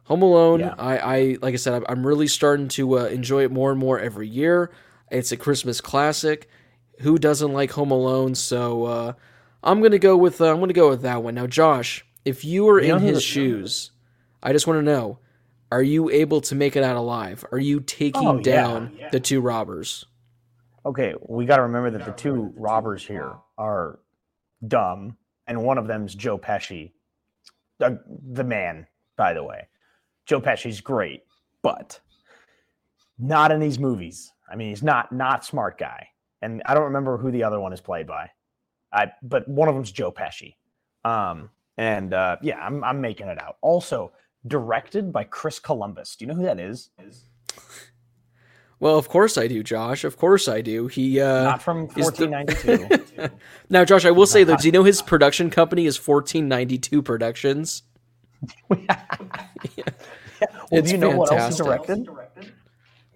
Home 0.05 0.21
Alone, 0.23 0.59
Yeah. 0.61 0.73
I, 0.77 0.97
I 0.97 1.37
like 1.41 1.53
I 1.53 1.57
said, 1.57 1.73
I'm- 1.73 1.85
I'm 1.87 2.05
really 2.07 2.27
starting 2.27 2.67
to 2.69 2.99
uh, 2.99 3.03
enjoy 3.05 3.43
it 3.43 3.51
more 3.51 3.69
and 3.71 3.79
more 3.79 3.99
every 3.99 4.27
year. 4.27 4.71
It's 5.11 5.31
a 5.31 5.37
Christmas 5.37 5.81
classic. 5.81 6.49
Who 7.01 7.17
doesn't 7.17 7.53
like 7.53 7.71
Home 7.71 7.91
Alone? 7.91 8.35
So 8.35 8.85
uh, 8.85 9.13
I'm 9.63 9.81
gonna 9.81 9.99
go 9.99 10.17
with 10.17 10.41
uh, 10.41 10.51
I'm 10.51 10.59
gonna 10.59 10.73
go 10.73 10.89
with 10.89 11.01
that 11.03 11.23
one. 11.23 11.35
Now, 11.35 11.47
Josh, 11.47 12.05
if 12.25 12.43
you 12.45 12.65
were 12.65 12.79
in 12.79 12.99
his 12.99 13.23
shoes, 13.23 13.91
I 14.43 14.51
just 14.53 14.67
want 14.67 14.79
to 14.79 14.83
know: 14.83 15.19
Are 15.71 15.83
you 15.83 16.09
able 16.09 16.41
to 16.41 16.55
make 16.55 16.75
it 16.75 16.83
out 16.83 16.95
alive? 16.97 17.45
Are 17.51 17.59
you 17.59 17.79
taking 17.79 18.27
Oh, 18.27 18.35
yeah. 18.37 18.41
down 18.43 18.99
the 19.11 19.19
two 19.19 19.41
robbers? 19.41 20.05
Okay, 20.85 21.13
we 21.27 21.45
got 21.45 21.57
to 21.57 21.63
remember 21.63 21.91
that 21.91 22.05
the 22.05 22.13
two 22.13 22.53
robbers 22.55 23.05
here 23.05 23.33
are 23.57 23.99
dumb, 24.65 25.17
and 25.47 25.63
one 25.63 25.77
of 25.77 25.87
them's 25.87 26.15
Joe 26.15 26.37
Pesci, 26.37 26.93
the, 27.79 28.01
the 28.31 28.45
man, 28.45 28.87
by 29.17 29.33
the 29.33 29.43
way. 29.43 29.67
Joe 30.25 30.39
Pesci's 30.39 30.79
great, 30.79 31.23
but 31.61 31.99
not 33.17 33.51
in 33.51 33.59
these 33.59 33.77
movies. 33.77 34.31
I 34.49 34.55
mean, 34.55 34.69
he's 34.69 34.81
not 34.83 35.11
not 35.11 35.43
smart 35.45 35.77
guy, 35.77 36.07
and 36.41 36.61
I 36.65 36.73
don't 36.73 36.85
remember 36.85 37.17
who 37.17 37.31
the 37.31 37.43
other 37.43 37.59
one 37.59 37.73
is 37.73 37.81
played 37.81 38.07
by. 38.07 38.29
I 38.91 39.11
but 39.21 39.47
one 39.47 39.69
of 39.69 39.75
them's 39.75 39.91
Joe 39.91 40.11
Pesci, 40.11 40.55
um, 41.05 41.49
and 41.77 42.13
uh, 42.13 42.37
yeah, 42.41 42.59
I'm 42.59 42.83
I'm 42.83 43.01
making 43.01 43.27
it 43.27 43.39
out. 43.41 43.57
Also 43.61 44.11
directed 44.47 45.11
by 45.11 45.23
Chris 45.25 45.59
Columbus. 45.59 46.15
Do 46.15 46.25
you 46.25 46.29
know 46.31 46.35
who 46.37 46.43
that 46.43 46.59
is? 46.59 46.89
Well, 48.79 48.97
of 48.97 49.09
course 49.09 49.37
I 49.37 49.47
do, 49.47 49.61
Josh. 49.61 50.05
Of 50.05 50.17
course 50.17 50.47
I 50.47 50.61
do. 50.61 50.87
He 50.87 51.19
uh, 51.19 51.43
Not 51.43 51.61
from 51.61 51.89
he's 51.89 52.09
the- 52.11 52.27
1492. 52.29 53.29
now, 53.69 53.83
Josh. 53.83 54.05
I 54.05 54.11
will 54.11 54.25
say 54.25 54.45
though, 54.45 54.55
do 54.55 54.67
you 54.67 54.71
know 54.71 54.83
his 54.85 55.01
production 55.01 55.49
company 55.49 55.85
is 55.85 55.97
1492 55.97 57.01
Productions? 57.01 57.83
well, 58.69 58.79
It's 60.71 60.87
do 60.87 60.93
you 60.95 60.97
know 60.97 61.09
what 61.09 61.31
else 61.33 61.57
he 61.57 61.63
fantastic. 61.63 61.65
directed? 62.05 62.53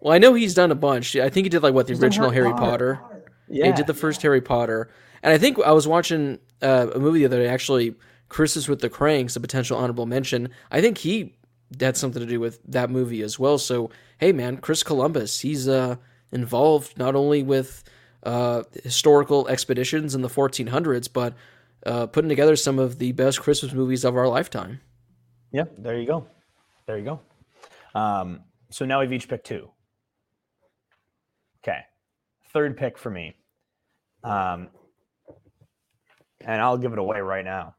Well, 0.02 0.14
I 0.14 0.18
know 0.18 0.34
he's 0.34 0.54
done 0.54 0.72
a 0.72 0.76
bunch. 0.76 1.16
I 1.16 1.30
think 1.30 1.46
he 1.46 1.50
did 1.50 1.64
like 1.64 1.74
what 1.74 1.88
the 1.88 1.94
done 1.94 2.04
original 2.04 2.30
Harry 2.30 2.48
Harry 2.50 2.58
Potter. 2.60 3.00
Potter. 3.02 3.13
Yeah. 3.54 3.68
He 3.68 3.74
did 3.74 3.88
the 3.88 3.94
first 3.94 4.22
Harry 4.24 4.42
Potter, 4.42 4.90
and 5.22 5.32
I 5.32 5.38
think 5.38 5.60
I 5.60 5.72
was 5.72 5.88
watching 5.88 6.40
uh, 6.62 6.88
a 6.94 7.00
movie 7.00 7.20
the 7.20 7.26
other 7.26 7.44
day. 7.44 7.48
Actually, 7.48 7.96
Christmas 8.30 8.68
with 8.68 8.82
the 8.82 8.90
Cranks, 8.90 9.36
a 9.36 9.40
potential 9.40 9.78
honorable 9.78 10.08
mention. 10.08 10.50
I 10.72 10.82
think 10.82 10.98
he 10.98 11.36
had 11.80 11.96
something 11.96 12.20
to 12.20 12.26
do 12.26 12.40
with 12.40 12.60
that 12.66 12.90
movie 12.90 13.22
as 13.22 13.38
well. 13.38 13.58
So, 13.58 13.92
hey, 14.18 14.32
man, 14.32 14.58
Chris 14.58 14.82
Columbus, 14.82 15.40
he's 15.40 15.68
uh, 15.68 15.98
involved 16.32 16.98
not 16.98 17.16
only 17.16 17.44
with 17.44 17.84
uh, 18.24 18.64
historical 18.84 19.48
expeditions 19.48 20.16
in 20.16 20.22
the 20.22 20.30
1400s, 20.30 21.08
but 21.12 21.36
uh, 21.86 22.08
putting 22.08 22.30
together 22.30 22.56
some 22.56 22.80
of 22.80 22.98
the 22.98 23.12
best 23.12 23.40
Christmas 23.40 23.72
movies 23.74 24.04
of 24.04 24.16
our 24.16 24.28
lifetime. 24.28 24.82
Yeah, 25.52 25.66
there 25.78 26.00
you 26.00 26.08
go. 26.08 26.26
There 26.88 26.98
you 26.98 27.06
go. 27.06 27.20
Um, 27.94 28.42
so 28.72 28.86
now 28.86 29.02
we've 29.02 29.14
each 29.14 29.28
picked 29.28 29.46
two. 29.46 29.70
Okay. 31.64 31.82
Third 32.52 32.76
pick 32.78 32.98
for 32.98 33.10
me. 33.10 33.36
Um, 34.24 34.70
and 36.42 36.62
I'll 36.62 36.78
give 36.78 36.94
it 36.94 37.00
away 37.00 37.22
right 37.22 37.46
now. 37.46 37.76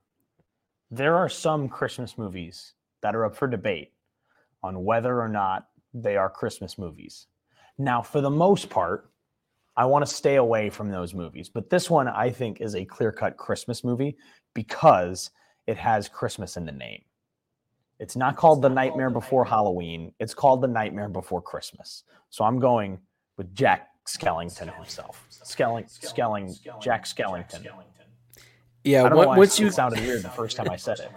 There 0.90 1.16
are 1.16 1.28
some 1.28 1.68
Christmas 1.68 2.16
movies 2.18 2.74
that 3.02 3.14
are 3.14 3.24
up 3.24 3.36
for 3.36 3.46
debate 3.46 3.92
on 4.62 4.84
whether 4.84 5.20
or 5.20 5.28
not 5.28 5.66
they 5.92 6.16
are 6.16 6.30
Christmas 6.30 6.78
movies. 6.78 7.26
Now, 7.78 8.02
for 8.02 8.20
the 8.20 8.30
most 8.30 8.70
part, 8.70 9.10
I 9.76 9.84
want 9.86 10.06
to 10.06 10.12
stay 10.12 10.36
away 10.36 10.70
from 10.70 10.90
those 10.90 11.14
movies, 11.14 11.48
but 11.48 11.68
this 11.68 11.90
one 11.90 12.06
I 12.06 12.30
think 12.30 12.60
is 12.60 12.76
a 12.76 12.84
clear 12.84 13.10
cut 13.10 13.36
Christmas 13.36 13.82
movie 13.82 14.16
because 14.54 15.30
it 15.66 15.76
has 15.76 16.08
Christmas 16.08 16.56
in 16.56 16.64
the 16.64 16.72
name. 16.72 17.02
It's 17.98 18.16
not 18.16 18.36
called 18.36 18.62
The 18.62 18.68
Nightmare 18.68 19.10
Before 19.10 19.44
Halloween, 19.44 20.12
it's 20.20 20.34
called 20.34 20.62
The 20.62 20.68
Nightmare 20.68 21.08
Before 21.08 21.42
Christmas. 21.42 22.04
So 22.30 22.44
I'm 22.44 22.60
going 22.60 22.98
with 23.36 23.54
Jack 23.54 23.88
Skellington 24.06 24.74
himself. 24.74 25.26
Skelling, 25.30 25.86
Skelling, 25.88 26.54
Jack 26.80 27.04
Skellington. 27.06 27.66
Yeah, 28.84 29.04
I 29.04 29.08
don't 29.08 29.12
know 29.16 29.20
on- 29.22 29.28
why 29.28 29.38
once 29.38 29.58
it 29.58 29.62
you 29.64 29.70
sounded 29.70 30.00
weird 30.00 30.22
the 30.22 30.28
first 30.30 30.56
time 30.56 30.68
I 30.70 30.76
said 30.76 30.98
it. 31.00 31.10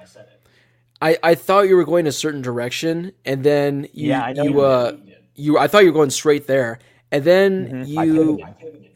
I, 1.02 1.18
I 1.22 1.36
thought 1.36 1.68
you 1.68 1.76
were 1.76 1.86
going 1.86 2.08
a 2.08 2.12
certain 2.12 2.42
direction, 2.42 3.12
and 3.26 3.44
then 3.44 3.88
you 3.94 4.10
Yeah, 4.10 4.24
I 4.24 4.34
know 4.34 4.44
you 4.44 4.50
you 4.52 4.62
uh 4.62 4.98
you 5.36 5.58
I 5.60 5.68
thought 5.68 5.80
you 5.84 5.90
were 5.90 5.94
going 5.98 6.10
straight 6.10 6.48
there, 6.48 6.80
and 7.12 7.24
then 7.24 7.86
Mhm, 7.86 7.88
you 7.88 8.40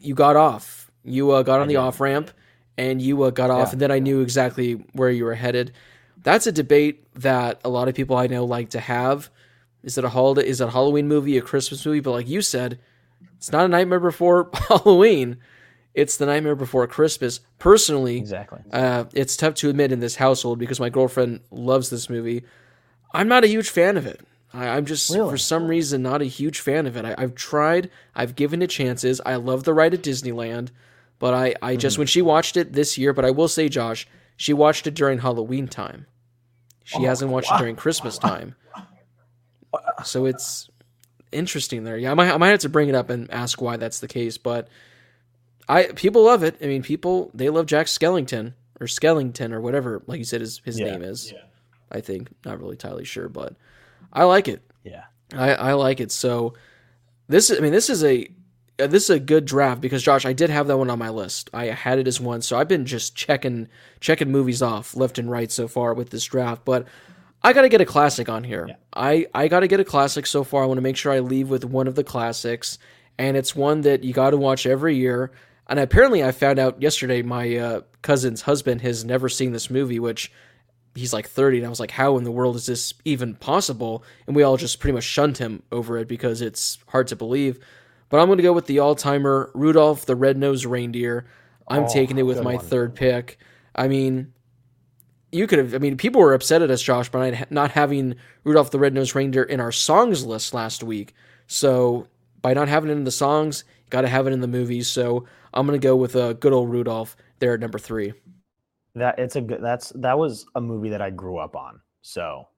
you 0.00 0.14
got 0.14 0.36
off. 0.36 0.90
You 1.04 1.30
uh, 1.32 1.42
got 1.42 1.60
on 1.60 1.68
the 1.68 1.76
off 1.76 2.00
ramp, 2.00 2.30
and 2.78 3.00
you 3.02 3.22
uh, 3.24 3.30
got 3.30 3.50
off, 3.50 3.68
Yeah. 3.68 3.72
and 3.72 3.80
then 3.80 3.90
I 3.90 3.98
knew 3.98 4.20
exactly 4.20 4.74
where 4.92 5.10
you 5.10 5.24
were 5.24 5.34
headed. 5.34 5.72
That's 6.22 6.46
a 6.46 6.52
debate 6.52 7.04
that 7.14 7.60
a 7.64 7.68
lot 7.68 7.88
of 7.88 7.94
people 7.94 8.16
I 8.16 8.26
know 8.28 8.44
like 8.44 8.70
to 8.70 8.80
have. 8.80 9.30
Is 9.82 9.98
it 9.98 10.04
a 10.04 10.08
holiday? 10.08 10.46
Is 10.48 10.60
it 10.60 10.68
a 10.68 10.70
Halloween 10.70 11.08
movie, 11.08 11.36
a 11.36 11.42
Christmas 11.42 11.84
movie? 11.84 11.98
But 12.00 12.12
like 12.12 12.28
you 12.28 12.40
said, 12.40 12.78
it's 13.42 13.50
not 13.50 13.64
a 13.64 13.68
Nightmare 13.68 13.98
Before 13.98 14.48
Halloween. 14.68 15.38
It's 15.94 16.16
the 16.16 16.26
Nightmare 16.26 16.54
Before 16.54 16.86
Christmas. 16.86 17.40
Personally, 17.58 18.16
Exactly. 18.18 18.60
uh, 18.72 19.06
it's 19.14 19.36
tough 19.36 19.54
to 19.56 19.68
admit 19.68 19.90
in 19.90 19.98
this 19.98 20.14
household 20.14 20.60
because 20.60 20.78
my 20.78 20.88
girlfriend 20.88 21.40
loves 21.50 21.90
this 21.90 22.08
movie. 22.08 22.44
I'm 23.12 23.26
not 23.26 23.42
a 23.42 23.48
huge 23.48 23.68
fan 23.68 23.96
of 23.96 24.06
it. 24.06 24.20
I, 24.54 24.68
I'm 24.68 24.86
just 24.86 25.10
Really? 25.12 25.28
for 25.28 25.36
some 25.38 25.66
reason 25.66 26.02
not 26.02 26.22
a 26.22 26.26
huge 26.26 26.60
fan 26.60 26.86
of 26.86 26.96
it. 26.96 27.04
I, 27.04 27.16
I've 27.18 27.34
tried, 27.34 27.90
I've 28.14 28.36
given 28.36 28.62
it 28.62 28.70
chances. 28.70 29.20
I 29.26 29.34
love 29.34 29.64
the 29.64 29.74
ride 29.74 29.92
at 29.92 30.02
Disneyland, 30.02 30.68
but 31.18 31.34
I, 31.34 31.54
I 31.60 31.74
just 31.74 31.98
when 31.98 32.06
she 32.06 32.22
watched 32.22 32.56
it 32.56 32.72
this 32.74 32.96
year. 32.96 33.12
But 33.12 33.24
I 33.24 33.32
will 33.32 33.48
say, 33.48 33.68
Josh, 33.68 34.06
she 34.36 34.52
watched 34.52 34.86
it 34.86 34.94
during 34.94 35.18
Halloween 35.18 35.66
time. 35.66 36.06
She 36.84 37.02
hasn't 37.02 37.32
watched 37.32 37.50
it 37.52 37.58
during 37.58 37.74
Christmas 37.74 38.18
time. 38.18 38.54
So 40.04 40.26
it's 40.26 40.68
interesting 41.32 41.84
there. 41.84 41.96
Yeah, 41.96 42.12
I 42.12 42.14
might, 42.14 42.30
I 42.30 42.36
might 42.36 42.48
have 42.48 42.60
to 42.60 42.68
bring 42.68 42.88
it 42.88 42.94
up 42.94 43.10
and 43.10 43.30
ask 43.30 43.60
why 43.60 43.76
that's 43.76 44.00
the 44.00 44.08
case, 44.08 44.38
but 44.38 44.68
I 45.68 45.84
people 45.86 46.24
love 46.24 46.42
it. 46.42 46.56
I 46.62 46.66
mean, 46.66 46.82
people 46.82 47.30
they 47.34 47.48
love 47.50 47.66
Jack 47.66 47.86
Skellington 47.86 48.54
or 48.80 48.86
Skellington 48.86 49.52
or 49.52 49.60
whatever, 49.60 50.02
like 50.06 50.18
you 50.18 50.24
said, 50.24 50.40
his 50.40 50.60
his 50.64 50.78
Yeah. 50.78 50.86
name 50.86 51.02
is. 51.02 51.32
I 51.90 52.00
think 52.00 52.28
not 52.44 52.58
really 52.58 52.72
entirely 52.72 53.04
sure, 53.04 53.28
but 53.28 53.54
I 54.12 54.24
like 54.24 54.48
it. 54.48 54.62
Yeah. 54.82 55.04
I, 55.34 55.52
I 55.54 55.72
like 55.74 56.00
it. 56.00 56.10
So 56.10 56.54
this 57.28 57.50
is, 57.50 57.58
I 57.58 57.60
mean, 57.60 57.72
this 57.72 57.90
is 57.90 58.02
a 58.02 58.28
uh, 58.78 58.86
this 58.86 59.04
is 59.04 59.10
a 59.10 59.20
good 59.20 59.44
draft 59.44 59.82
because 59.82 60.02
Josh, 60.02 60.24
I 60.24 60.32
did 60.32 60.48
have 60.48 60.66
that 60.68 60.78
one 60.78 60.88
on 60.88 60.98
my 60.98 61.10
list. 61.10 61.50
I 61.52 61.66
had 61.66 61.98
it 61.98 62.08
as 62.08 62.18
one, 62.18 62.40
so 62.40 62.58
I've 62.58 62.68
been 62.68 62.86
just 62.86 63.14
checking 63.14 63.68
checking 64.00 64.32
movies 64.32 64.62
off 64.62 64.96
left 64.96 65.18
and 65.18 65.30
right 65.30 65.52
so 65.52 65.68
far 65.68 65.92
with 65.92 66.08
this 66.10 66.24
draft. 66.24 66.64
But 66.64 66.86
I 67.44 67.52
got 67.52 67.62
to 67.62 67.68
get 67.68 67.80
a 67.80 67.86
classic 67.86 68.28
on 68.28 68.44
here. 68.44 68.76
I 68.94 69.26
I 69.34 69.48
got 69.48 69.60
to 69.60 69.68
get 69.68 69.80
a 69.80 69.84
classic 69.84 70.26
so 70.26 70.44
far. 70.44 70.62
I 70.62 70.66
want 70.66 70.78
to 70.78 70.82
make 70.82 70.96
sure 70.96 71.12
I 71.12 71.20
leave 71.20 71.50
with 71.50 71.64
one 71.64 71.88
of 71.88 71.94
the 71.94 72.04
classics, 72.04 72.78
and 73.18 73.36
it's 73.36 73.56
one 73.56 73.80
that 73.82 74.04
you 74.04 74.12
got 74.12 74.30
to 74.30 74.36
watch 74.36 74.66
every 74.66 74.96
year. 74.96 75.32
And 75.68 75.78
apparently, 75.78 76.22
I 76.22 76.32
found 76.32 76.58
out 76.58 76.82
yesterday 76.82 77.22
my 77.22 77.56
uh, 77.56 77.80
cousin's 78.02 78.42
husband 78.42 78.82
has 78.82 79.04
never 79.04 79.28
seen 79.28 79.52
this 79.52 79.70
movie, 79.70 79.98
which 79.98 80.30
he's 80.94 81.12
like 81.12 81.28
30 81.28 81.58
and 81.58 81.66
i 81.66 81.70
was 81.70 81.80
like 81.80 81.90
how 81.92 82.16
in 82.18 82.24
the 82.24 82.30
world 82.30 82.56
is 82.56 82.66
this 82.66 82.94
even 83.04 83.34
possible 83.34 84.04
and 84.26 84.36
we 84.36 84.42
all 84.42 84.56
just 84.56 84.80
pretty 84.80 84.94
much 84.94 85.04
shunned 85.04 85.38
him 85.38 85.62
over 85.72 85.98
it 85.98 86.08
because 86.08 86.42
it's 86.42 86.78
hard 86.88 87.06
to 87.06 87.16
believe 87.16 87.58
but 88.08 88.20
i'm 88.20 88.26
going 88.26 88.36
to 88.36 88.42
go 88.42 88.52
with 88.52 88.66
the 88.66 88.78
all-timer 88.78 89.50
rudolph 89.54 90.06
the 90.06 90.16
red-nosed 90.16 90.64
reindeer 90.64 91.26
i'm 91.68 91.86
taking 91.88 92.18
it 92.18 92.24
with 92.24 92.42
my 92.42 92.56
one. 92.56 92.64
third 92.64 92.94
pick 92.94 93.38
i 93.74 93.88
mean 93.88 94.31
you 95.32 95.46
could 95.46 95.58
have 95.58 95.74
i 95.74 95.78
mean 95.78 95.96
people 95.96 96.20
were 96.20 96.34
upset 96.34 96.62
at 96.62 96.70
us 96.70 96.82
josh 96.82 97.08
by 97.08 97.44
not 97.50 97.70
having 97.72 98.14
rudolph 98.44 98.70
the 98.70 98.78
red-nosed 98.78 99.14
reindeer 99.14 99.42
in 99.42 99.60
our 99.60 99.72
songs 99.72 100.24
list 100.24 100.54
last 100.54 100.82
week 100.82 101.14
so 101.46 102.06
by 102.42 102.54
not 102.54 102.68
having 102.68 102.90
it 102.90 102.94
in 102.94 103.04
the 103.04 103.10
songs 103.10 103.64
got 103.90 104.02
to 104.02 104.08
have 104.08 104.26
it 104.26 104.32
in 104.32 104.40
the 104.40 104.48
movies 104.48 104.88
so 104.88 105.24
i'm 105.54 105.66
to 105.66 105.78
go 105.78 105.96
with 105.96 106.14
a 106.14 106.34
good 106.34 106.52
old 106.52 106.70
rudolph 106.70 107.16
there 107.40 107.54
at 107.54 107.60
number 107.60 107.78
three 107.78 108.12
That 108.94 109.18
it's 109.18 109.36
a 109.36 109.40
good. 109.40 109.62
That's 109.62 109.90
that 109.96 110.18
was 110.18 110.46
a 110.54 110.60
movie 110.60 110.90
that 110.90 111.00
I 111.00 111.10
grew 111.10 111.38
up 111.38 111.56
on. 111.56 111.80
So 112.02 112.48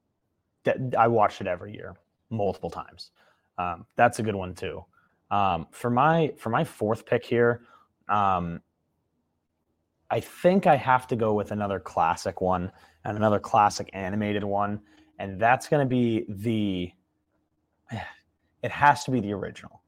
that 0.65 0.77
I 0.99 1.07
watched 1.09 1.41
it 1.41 1.47
every 1.47 1.73
year, 1.73 1.95
multiple 2.31 2.71
times. 2.71 3.11
Um, 3.59 3.87
that's 3.97 4.19
a 4.19 4.23
good 4.23 4.35
one 4.35 4.55
too. 4.55 4.85
Um, 5.31 5.69
for 5.71 5.91
my 5.91 6.33
for 6.37 6.51
my 6.51 6.65
fourth 6.65 7.07
pick 7.07 7.25
here, 7.25 7.63
um, 8.09 8.61
I 10.11 10.21
think 10.21 10.67
I 10.67 10.77
have 10.77 11.07
to 11.09 11.17
go 11.17 11.35
with 11.35 11.51
another 11.51 11.81
classic 11.81 12.41
one 12.41 12.71
and 13.05 13.17
another 13.17 13.39
classic 13.39 13.91
animated 13.93 14.45
one, 14.45 14.81
and 15.19 15.41
that's 15.41 15.69
going 15.69 15.87
to 15.87 15.89
be 15.89 16.25
the. 16.29 16.93
It 18.63 18.71
has 18.71 19.05
to 19.05 19.11
be 19.11 19.21
the 19.21 19.35
original, 19.35 19.83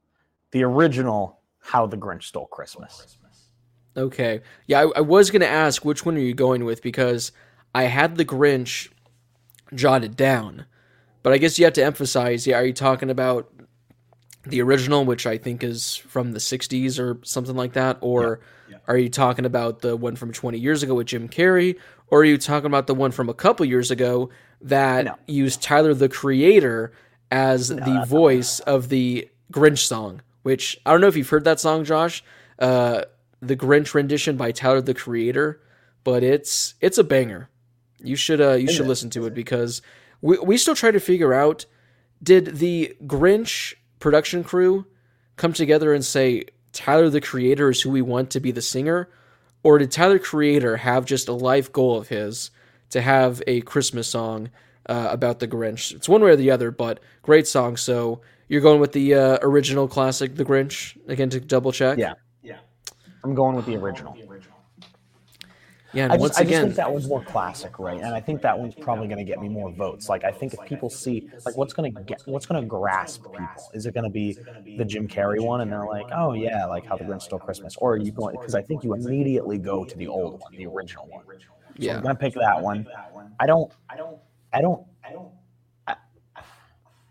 the 0.51 0.63
original 0.63 1.41
How 1.61 1.87
the 1.87 1.97
Grinch 1.97 2.25
Stole 2.25 2.45
Christmas. 2.45 3.17
Okay. 3.97 4.43
Yeah, 4.67 4.81
I, 4.81 4.99
I 4.99 5.01
was 5.01 5.31
going 5.31 5.41
to 5.41 5.49
ask 5.49 5.85
which 5.85 6.05
one 6.05 6.17
are 6.17 6.21
you 6.21 6.35
going 6.35 6.65
with 6.65 6.83
because 6.83 7.33
I 7.75 7.85
had 7.85 8.17
the 8.17 8.25
Grinch 8.25 8.91
jotted 9.75 10.17
down. 10.17 10.67
But 11.23 11.33
I 11.33 11.39
guess 11.39 11.59
you 11.59 11.65
have 11.65 11.75
to 11.75 11.85
emphasize, 11.85 12.47
yeah, 12.47 12.57
are 12.57 12.67
you 12.67 12.73
talking 12.73 13.11
about 13.11 13.51
the 14.47 14.63
original, 14.63 15.05
which 15.05 15.27
I 15.27 15.39
think 15.39 15.63
is 15.65 15.97
from 15.97 16.33
the 16.33 16.39
60s 16.39 16.99
or 16.99 17.19
something 17.25 17.57
like 17.57 17.73
that? 17.75 17.99
Or 18.01 18.41
are 18.89 18.97
you 18.97 19.09
talking 19.09 19.45
about 19.45 19.81
the 19.81 19.97
one 19.97 20.17
from 20.17 20.33
20 20.33 20.59
years 20.59 20.83
ago 20.83 20.95
with 20.95 21.07
Jim 21.09 21.29
Carrey? 21.29 21.77
Or 22.09 22.21
are 22.21 22.25
you 22.25 22.39
talking 22.39 22.67
about 22.67 22.87
the 22.87 22.95
one 22.95 23.11
from 23.11 23.29
a 23.29 23.35
couple 23.35 23.67
years 23.67 23.91
ago 23.91 24.31
that 24.61 25.05
No. 25.05 25.15
used 25.27 25.63
Tyler 25.63 25.93
the 25.95 26.09
Creator 26.09 26.93
as 27.31 27.69
the 27.69 28.05
voice 28.07 28.61
of 28.61 28.89
the 28.89 29.29
Grinch 29.53 29.79
song? 29.87 30.23
Which 30.43 30.79
I 30.87 30.93
don't 30.93 31.01
know 31.01 31.09
if 31.09 31.17
you've 31.17 31.29
heard 31.29 31.45
that 31.45 31.59
song, 31.59 31.85
Josh. 31.85 32.23
Uh, 32.59 33.03
the 33.43 33.57
Grinch 33.57 33.93
rendition 33.95 34.37
by 34.37 34.53
Tyler 34.53 34.81
the 34.81 34.95
Creator, 34.95 35.61
but 36.05 36.23
it's 36.23 36.75
it's 36.81 36.99
a 36.99 37.05
banger. 37.05 37.49
You 38.03 38.15
should 38.15 38.41
uh 38.41 38.53
you 38.53 38.71
should 38.71 38.87
listen 38.87 39.11
to 39.11 39.27
it 39.27 39.35
because 39.35 39.83
we 40.23 40.39
we 40.39 40.57
still 40.57 40.77
try 40.77 40.93
to 40.93 41.01
figure 41.01 41.35
out 41.35 41.67
did 42.23 42.59
the 42.59 42.97
Grinch 43.05 43.75
production 43.99 44.45
crew 44.45 44.87
come 45.37 45.53
together 45.53 45.93
and 45.93 46.05
say 46.05 46.45
Tyler 46.73 47.09
the 47.09 47.21
Creator 47.21 47.71
is 47.71 47.81
who 47.81 47.91
we 47.91 48.03
want 48.03 48.31
to 48.31 48.41
be 48.41 48.53
the 48.53 48.63
singer, 48.63 49.09
or 49.63 49.79
did 49.79 49.91
Tyler 49.91 50.19
Creator 50.19 50.77
have 50.77 51.05
just 51.05 51.29
a 51.29 51.33
life 51.33 51.73
goal 51.73 51.99
of 51.99 52.09
his 52.09 52.51
to 52.91 53.01
have 53.01 53.43
a 53.47 53.63
Christmas 53.63 54.09
song 54.09 54.51
uh, 54.89 55.09
about 55.11 55.39
the 55.41 55.49
Grinch? 55.49 55.95
It's 55.95 56.09
one 56.09 56.23
way 56.23 56.31
or 56.31 56.37
the 56.37 56.51
other, 56.51 56.71
but 56.71 57.01
great 57.23 57.47
song. 57.47 57.77
So 57.77 58.21
you're 58.49 58.61
going 58.61 58.81
with 58.81 58.93
the 58.93 59.15
uh, 59.15 59.39
original 59.43 59.89
classic, 59.89 60.37
The 60.37 60.45
Grinch, 60.45 60.97
again 61.09 61.31
to 61.31 61.41
double 61.41 61.73
check. 61.73 61.99
Yeah. 61.99 62.15
Yeah, 62.43 62.59
I'm 63.25 63.35
going 63.35 63.57
with 63.57 63.67
the 63.67 63.77
original. 63.77 64.17
Yeah. 65.97 66.13
I 66.13 66.17
once 66.17 66.33
just, 66.37 66.41
I 66.41 66.45
just 66.45 66.63
think 66.63 66.75
that 66.77 66.93
one's 66.93 67.09
more 67.09 67.23
classic, 67.23 67.79
right? 67.79 68.01
And 68.01 68.15
I 68.15 68.21
think 68.21 68.43
that 68.43 68.59
one's 68.59 68.75
probably 68.75 69.09
going 69.09 69.19
to 69.19 69.25
get 69.25 69.41
me 69.41 69.49
more 69.49 69.71
votes. 69.73 70.09
Like, 70.09 70.25
I 70.25 70.31
think 70.31 70.55
if 70.55 70.63
people 70.65 70.91
see, 70.91 71.29
like, 71.45 71.57
what's 71.57 71.73
going 71.73 71.93
to 71.95 72.03
get, 72.03 72.23
what's 72.27 72.47
going 72.47 72.61
to 72.63 72.67
grasp 72.69 73.25
people? 73.25 73.71
Is 73.75 73.87
it 73.87 73.95
going 73.95 74.05
to 74.05 74.11
be 74.11 74.37
the 74.77 74.85
Jim 74.85 75.09
Carrey 75.09 75.41
one, 75.41 75.61
and 75.63 75.73
they're 75.73 75.87
like, 75.87 76.07
oh 76.13 76.33
yeah, 76.35 76.67
like 76.67 76.87
How 76.87 76.97
the 76.97 77.05
Grinch 77.05 77.23
Stole 77.23 77.39
Christmas, 77.39 77.77
or 77.79 77.95
are 77.95 77.97
you 77.97 78.13
going? 78.13 78.37
Because 78.39 78.55
I 78.55 78.63
think 78.63 78.85
you 78.85 78.95
immediately 78.95 79.59
go 79.59 79.85
to 79.85 79.97
the 79.97 80.07
old 80.07 80.41
one, 80.41 80.53
the 80.57 80.67
original 80.67 81.07
one. 81.09 81.25
So 81.27 81.35
Yeah. 81.77 81.97
I'm 81.97 82.03
going 82.03 82.15
to 82.15 82.21
pick 82.21 82.35
that 82.35 82.61
one. 82.63 82.87
I 83.41 83.47
don't, 83.47 83.73
I 83.91 83.97
don't, 83.97 84.19
I 84.53 84.61
don't. 84.63 84.83
I- 85.05 85.13
don't 85.13 85.29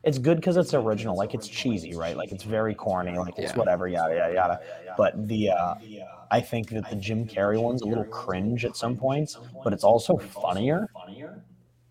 It's 0.04 0.20
good 0.20 0.38
because 0.38 0.56
it's 0.58 0.74
original, 0.76 1.18
like 1.18 1.34
it's 1.34 1.48
cheesy, 1.48 1.96
right? 1.96 2.16
Like 2.16 2.32
it's 2.32 2.44
very 2.44 2.76
corny, 2.76 3.18
like 3.18 3.40
it's 3.40 3.52
Yeah. 3.52 3.58
whatever, 3.58 3.88
yada 3.88 4.16
yada 4.16 4.34
yada. 4.36 4.60
But 4.98 5.28
the, 5.28 5.52
uh, 5.52 5.76
I 6.32 6.42
think 6.42 6.70
that 6.70 6.90
the 6.90 6.96
Jim 6.96 7.28
Carrey 7.28 7.62
one's 7.62 7.82
a 7.82 7.86
little 7.86 8.06
cringe 8.06 8.66
at 8.66 8.76
some 8.76 8.96
points, 8.96 9.38
but 9.64 9.74
it's 9.74 9.84
also 9.84 10.18
funnier. 10.18 10.90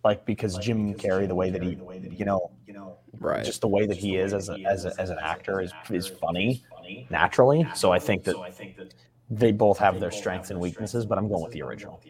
Like 0.04 0.26
because 0.26 0.58
Jim 0.58 0.94
Carrey, 0.94 1.26
the 1.26 1.34
way 1.34 1.50
that 1.50 1.62
he, 1.62 1.78
you 2.14 2.26
know, 2.26 2.50
right? 3.18 3.44
just 3.44 3.60
the 3.60 3.68
way 3.68 3.86
that 3.86 3.96
he 3.96 4.16
is 4.16 4.34
as 4.34 4.48
a, 4.50 4.58
as 4.66 4.84
a, 4.84 4.92
as 5.00 5.10
an 5.10 5.18
actor 5.20 5.60
is 5.60 5.72
is 5.90 6.06
funny 6.06 6.62
naturally. 7.10 7.66
So 7.74 7.92
I 7.92 7.98
think 7.98 8.24
that 8.24 8.94
they 9.30 9.52
both 9.52 9.78
have 9.78 10.00
their 10.00 10.10
strengths 10.10 10.50
and 10.50 10.60
weaknesses, 10.60 11.06
but 11.06 11.18
I'm 11.18 11.28
going 11.28 11.42
with 11.42 11.52
the 11.52 11.62
original. 11.62 12.00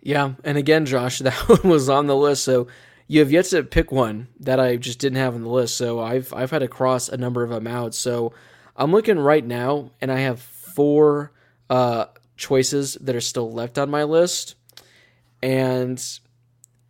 Yeah, 0.00 0.32
and 0.44 0.56
again, 0.56 0.86
Josh, 0.86 1.18
that 1.20 1.34
one 1.34 1.70
was 1.70 1.88
on 1.88 2.06
the 2.06 2.16
list, 2.16 2.44
so 2.44 2.68
you 3.06 3.20
have 3.20 3.30
yet 3.32 3.46
to 3.46 3.62
pick 3.62 3.92
one 3.92 4.28
that 4.40 4.60
I 4.60 4.76
just 4.76 4.98
didn't 4.98 5.18
have 5.18 5.34
on 5.34 5.42
the 5.42 5.48
list. 5.48 5.76
So 5.76 6.00
I've 6.00 6.32
I've 6.32 6.50
had 6.50 6.60
to 6.60 6.68
cross 6.68 7.08
a 7.08 7.16
number 7.16 7.42
of 7.42 7.50
them 7.50 7.66
out. 7.66 7.94
So 7.94 8.32
I'm 8.80 8.92
looking 8.92 9.18
right 9.18 9.44
now, 9.44 9.90
and 10.00 10.10
I 10.10 10.20
have 10.20 10.40
four 10.40 11.32
uh, 11.68 12.06
choices 12.38 12.94
that 12.94 13.14
are 13.14 13.20
still 13.20 13.52
left 13.52 13.76
on 13.76 13.90
my 13.90 14.04
list, 14.04 14.54
and 15.42 16.02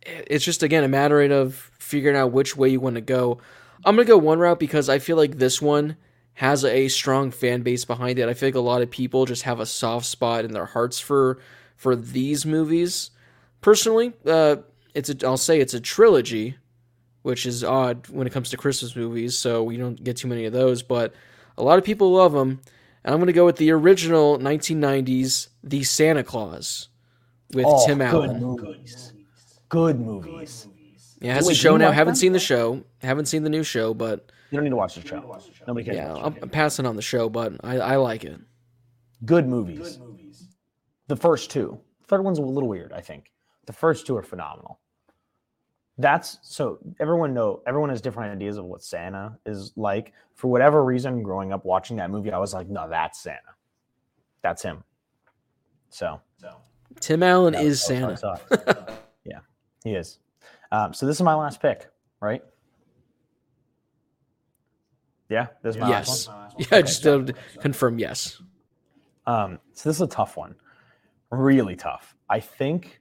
it's 0.01 0.45
just 0.45 0.63
again 0.63 0.85
a 0.85 0.87
matter 0.87 1.21
of 1.21 1.55
figuring 1.79 2.15
out 2.15 2.31
which 2.31 2.55
way 2.55 2.69
you 2.69 2.79
want 2.79 2.95
to 2.95 3.01
go. 3.01 3.39
I'm 3.83 3.97
gonna 3.97 4.05
go 4.05 4.17
one 4.17 4.39
route 4.39 4.57
because 4.57 4.87
I 4.87 4.99
feel 4.99 5.17
like 5.17 5.37
this 5.37 5.61
one 5.61 5.97
has 6.35 6.63
a 6.63 6.87
strong 6.87 7.29
fan 7.29 7.61
base 7.61 7.83
behind 7.83 8.19
it. 8.19 8.29
I 8.29 8.35
feel 8.35 8.47
like 8.47 8.55
a 8.55 8.61
lot 8.61 8.81
of 8.81 8.89
people 8.89 9.25
just 9.25 9.43
have 9.43 9.59
a 9.59 9.65
soft 9.65 10.05
spot 10.05 10.45
in 10.45 10.53
their 10.53 10.67
hearts 10.67 10.97
for 10.97 11.39
for 11.75 11.93
these 11.97 12.45
movies. 12.45 13.11
Personally, 13.59 14.13
uh, 14.25 14.57
it's 14.93 15.09
a, 15.09 15.27
I'll 15.27 15.35
say 15.35 15.59
it's 15.59 15.73
a 15.73 15.81
trilogy, 15.81 16.55
which 17.21 17.45
is 17.45 17.65
odd 17.65 18.07
when 18.07 18.27
it 18.27 18.33
comes 18.33 18.49
to 18.51 18.57
Christmas 18.57 18.95
movies. 18.95 19.37
So 19.37 19.61
we 19.61 19.75
don't 19.75 20.01
get 20.01 20.15
too 20.15 20.29
many 20.29 20.45
of 20.45 20.53
those, 20.53 20.83
but 20.83 21.13
a 21.61 21.63
lot 21.63 21.77
of 21.77 21.85
people 21.85 22.11
love 22.11 22.33
them. 22.33 22.59
And 23.03 23.13
I'm 23.13 23.19
gonna 23.19 23.33
go 23.33 23.45
with 23.45 23.57
the 23.57 23.71
original 23.71 24.37
1990s, 24.39 25.47
The 25.63 25.83
Santa 25.83 26.23
Claus, 26.23 26.89
with 27.53 27.65
Oh, 27.67 27.85
Tim 27.85 27.99
good 27.99 28.05
Allen. 28.07 28.39
movies. 28.41 29.13
Good 29.69 29.99
movies. 29.99 30.67
Yeah, 31.19 31.31
it 31.31 31.35
has 31.35 31.45
Wait, 31.47 31.53
a 31.53 31.55
show 31.55 31.77
now. 31.77 31.91
Haven't 31.91 32.13
them? 32.13 32.19
seen 32.19 32.33
the 32.33 32.39
show. 32.39 32.83
Haven't 33.01 33.25
seen 33.27 33.43
the 33.43 33.49
new 33.49 33.63
show, 33.63 33.93
but 33.93 34.31
You 34.49 34.57
don't 34.57 34.63
need 34.63 34.71
to 34.71 34.75
watch 34.75 34.95
the 34.95 35.07
show. 35.07 35.39
Nobody 35.67 35.85
cares. 35.85 35.97
yeah, 35.97 36.13
I'm. 36.15 36.35
I'm 36.41 36.49
passing 36.49 36.85
on 36.85 36.95
the 36.95 37.01
show. 37.01 37.29
But 37.29 37.53
I, 37.63 37.77
I 37.79 37.95
like 37.97 38.23
it. 38.25 38.39
Good 39.23 39.47
movies. 39.47 39.99
The 41.07 41.15
first 41.15 41.51
two. 41.51 41.79
Third 42.07 42.23
one's 42.23 42.39
a 42.39 42.41
little 42.41 42.67
weird, 42.67 42.91
I 42.91 43.01
think. 43.01 43.31
The 43.67 43.73
first 43.73 44.05
two 44.07 44.17
are 44.17 44.23
phenomenal. 44.23 44.79
That's 46.01 46.39
so 46.41 46.79
everyone 46.99 47.33
know 47.33 47.61
everyone 47.67 47.89
has 47.89 48.01
different 48.01 48.33
ideas 48.33 48.57
of 48.57 48.65
what 48.65 48.83
Santa 48.83 49.37
is 49.45 49.71
like. 49.75 50.13
For 50.35 50.49
whatever 50.49 50.83
reason, 50.83 51.21
growing 51.21 51.53
up 51.53 51.63
watching 51.65 51.97
that 51.97 52.09
movie, 52.09 52.31
I 52.31 52.39
was 52.39 52.53
like, 52.53 52.67
no, 52.67 52.89
that's 52.89 53.21
Santa. 53.21 53.39
That's 54.41 54.63
him. 54.63 54.83
So 55.89 56.19
Tim 56.99 57.21
Allen 57.23 57.53
that 57.53 57.63
is 57.63 57.83
I 57.83 57.87
Santa. 58.15 58.97
yeah, 59.25 59.39
he 59.83 59.91
is. 59.91 60.19
Um, 60.71 60.93
so 60.93 61.05
this 61.05 61.17
is 61.17 61.21
my 61.21 61.35
last 61.35 61.61
pick, 61.61 61.87
right? 62.21 62.43
Yeah, 65.29 65.47
this 65.61 65.75
is 65.75 65.81
my 65.81 65.89
Yes. 65.89 66.07
last 66.07 66.27
one. 66.27 66.37
Yeah, 66.71 66.81
just 66.81 67.03
to 67.03 67.33
confirm. 67.59 67.99
Yes. 67.99 68.41
Um, 69.27 69.59
so 69.73 69.89
this 69.89 69.97
is 69.97 70.01
a 70.01 70.07
tough 70.07 70.35
one, 70.37 70.55
really 71.29 71.75
tough. 71.75 72.15
I 72.29 72.39
think 72.39 73.00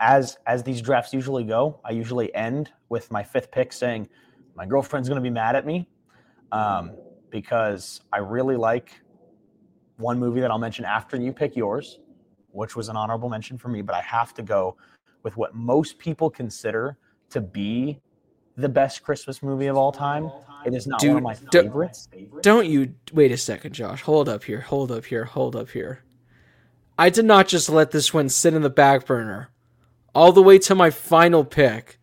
as 0.00 0.38
as 0.46 0.62
these 0.62 0.80
drafts 0.82 1.12
usually 1.12 1.44
go, 1.44 1.80
I 1.84 1.92
usually 1.92 2.34
end 2.34 2.70
with 2.88 3.10
my 3.10 3.22
fifth 3.22 3.50
pick 3.50 3.72
saying 3.72 4.08
my 4.56 4.66
girlfriend's 4.66 5.08
going 5.08 5.16
to 5.16 5.22
be 5.22 5.30
mad 5.30 5.56
at 5.56 5.64
me 5.64 5.88
um, 6.52 6.92
because 7.30 8.00
I 8.12 8.18
really 8.18 8.56
like 8.56 9.00
one 9.96 10.18
movie 10.18 10.40
that 10.40 10.50
I'll 10.50 10.58
mention 10.58 10.84
after 10.84 11.16
you 11.16 11.32
pick 11.32 11.56
yours, 11.56 12.00
which 12.50 12.74
was 12.76 12.88
an 12.88 12.96
honorable 12.96 13.28
mention 13.28 13.58
for 13.58 13.68
me. 13.68 13.82
But 13.82 13.94
I 13.94 14.00
have 14.02 14.34
to 14.34 14.42
go 14.42 14.76
with 15.22 15.36
what 15.36 15.54
most 15.54 15.98
people 15.98 16.30
consider 16.30 16.96
to 17.30 17.40
be 17.40 18.00
the 18.56 18.68
best 18.68 19.02
Christmas 19.02 19.42
movie 19.42 19.66
of 19.66 19.76
all 19.76 19.92
time. 19.92 20.30
It 20.66 20.74
is 20.74 20.86
not 20.86 21.02
one 21.02 21.16
of 21.16 21.22
my 21.22 21.34
d- 21.34 21.62
favorites. 21.62 22.08
Don't 22.42 22.66
you 22.66 22.94
wait 23.12 23.32
a 23.32 23.36
second, 23.36 23.72
Josh. 23.72 24.02
Hold 24.02 24.28
up 24.28 24.44
here. 24.44 24.60
Hold 24.60 24.90
up 24.92 25.06
here. 25.06 25.24
Hold 25.24 25.56
up 25.56 25.70
here. 25.70 26.02
I 26.98 27.08
did 27.08 27.24
not 27.24 27.48
just 27.48 27.70
let 27.70 27.92
this 27.92 28.12
one 28.12 28.28
sit 28.28 28.52
in 28.52 28.60
the 28.60 28.68
back 28.68 29.06
burner 29.06 29.50
all 30.14 30.32
the 30.32 30.42
way 30.42 30.58
to 30.58 30.74
my 30.74 30.90
final 30.90 31.44
pick, 31.44 31.98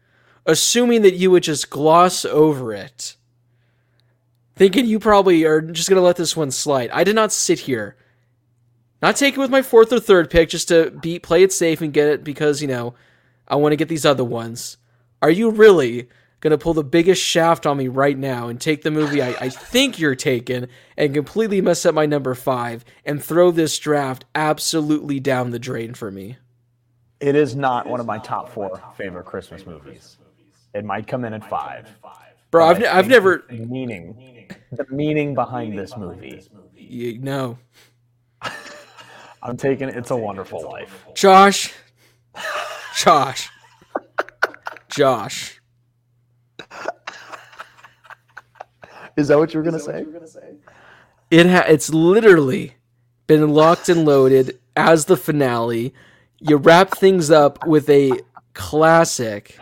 assuming 0.45 1.01
that 1.01 1.16
you 1.16 1.32
would 1.32 1.43
just 1.43 1.70
gloss 1.70 2.26
over 2.26 2.74
it. 2.74 3.16
Thinking 4.55 4.86
you 4.86 4.99
probably 4.99 5.45
are 5.45 5.62
just 5.62 5.89
going 5.89 5.99
to 5.99 6.05
let 6.05 6.16
this 6.16 6.36
one 6.36 6.51
slide. 6.51 6.89
I 6.91 7.03
did 7.03 7.16
not 7.16 7.32
sit 7.32 7.60
here. 7.60 7.95
Not 9.01 9.16
take 9.16 9.36
it 9.36 9.39
with 9.39 9.51
my 9.51 9.62
fourth 9.62 9.93
or 9.93 9.99
third 9.99 10.30
pick 10.30 10.49
just 10.49 10.70
to 10.70 10.89
be 10.89 11.20
play 11.20 11.43
it 11.43 11.53
safe 11.53 11.82
and 11.82 11.93
get 11.93 12.08
it 12.08 12.24
because, 12.24 12.62
you 12.62 12.68
know, 12.68 12.95
I 13.47 13.55
want 13.55 13.74
to 13.74 13.78
get 13.78 13.88
these 13.88 14.05
other 14.05 14.24
ones. 14.24 14.78
Are 15.22 15.30
you 15.30 15.51
really 15.51 16.10
going 16.39 16.51
to 16.51 16.58
pull 16.58 16.74
the 16.74 16.84
biggest 16.84 17.22
shaft 17.22 17.66
on 17.66 17.78
me 17.78 17.88
right 17.88 18.18
now 18.18 18.47
and 18.47 18.60
take 18.60 18.84
the 18.84 18.91
movie 18.91 19.22
I, 19.22 19.30
I 19.39 19.49
think 19.49 19.99
you're 19.99 20.16
taking 20.16 20.68
and 20.95 21.14
completely 21.14 21.62
mess 21.62 21.86
up 21.86 21.95
my 21.95 22.05
number 22.05 22.36
five 22.36 22.86
and 23.05 23.24
throw 23.24 23.51
this 23.51 23.78
draft 23.80 24.26
absolutely 24.36 25.20
down 25.20 25.51
the 25.51 25.60
drain 25.60 25.93
for 25.93 26.12
me? 26.12 26.38
It 27.20 27.36
is 27.36 27.55
not 27.55 27.88
one 27.88 27.99
of 27.99 28.05
my 28.05 28.20
top 28.20 28.49
four 28.49 28.82
favorite 28.95 29.26
Christmas 29.26 29.65
movies. 29.65 30.18
It 30.74 30.86
might 30.86 31.07
come 31.07 31.26
in 31.26 31.34
at 31.34 31.47
five. 31.49 31.89
Bro, 32.51 32.68
I've, 32.68 32.84
I've 32.86 33.07
never. 33.07 33.43
the 33.49 33.65
meaning, 33.65 34.47
the 34.72 34.86
meaning 34.89 35.34
behind 35.34 35.78
this 35.78 35.97
movie. 35.97 36.41
You, 36.76 37.20
no. 37.20 37.57
I'm 39.41 39.57
taking 39.57 39.89
"It's 39.89 40.11
a 40.11 40.15
Wonderful 40.15 40.63
Life." 40.63 41.05
Josh. 41.15 41.74
Josh. 42.95 43.49
Josh. 44.89 45.59
Is 49.15 49.28
that 49.30 49.38
what 49.38 49.53
you 49.53 49.59
were 49.59 49.63
gonna 49.63 49.80
say? 49.80 50.05
It 51.32 51.47
ha- 51.47 51.65
it's 51.68 51.89
literally 51.89 52.76
been 53.26 53.53
locked 53.53 53.89
and 53.89 54.05
loaded 54.05 54.59
as 54.76 55.05
the 55.05 55.18
finale. 55.18 55.93
You 56.39 56.57
wrap 56.57 56.91
things 56.97 57.31
up 57.31 57.65
with 57.65 57.89
a 57.89 58.11
classic. 58.53 59.57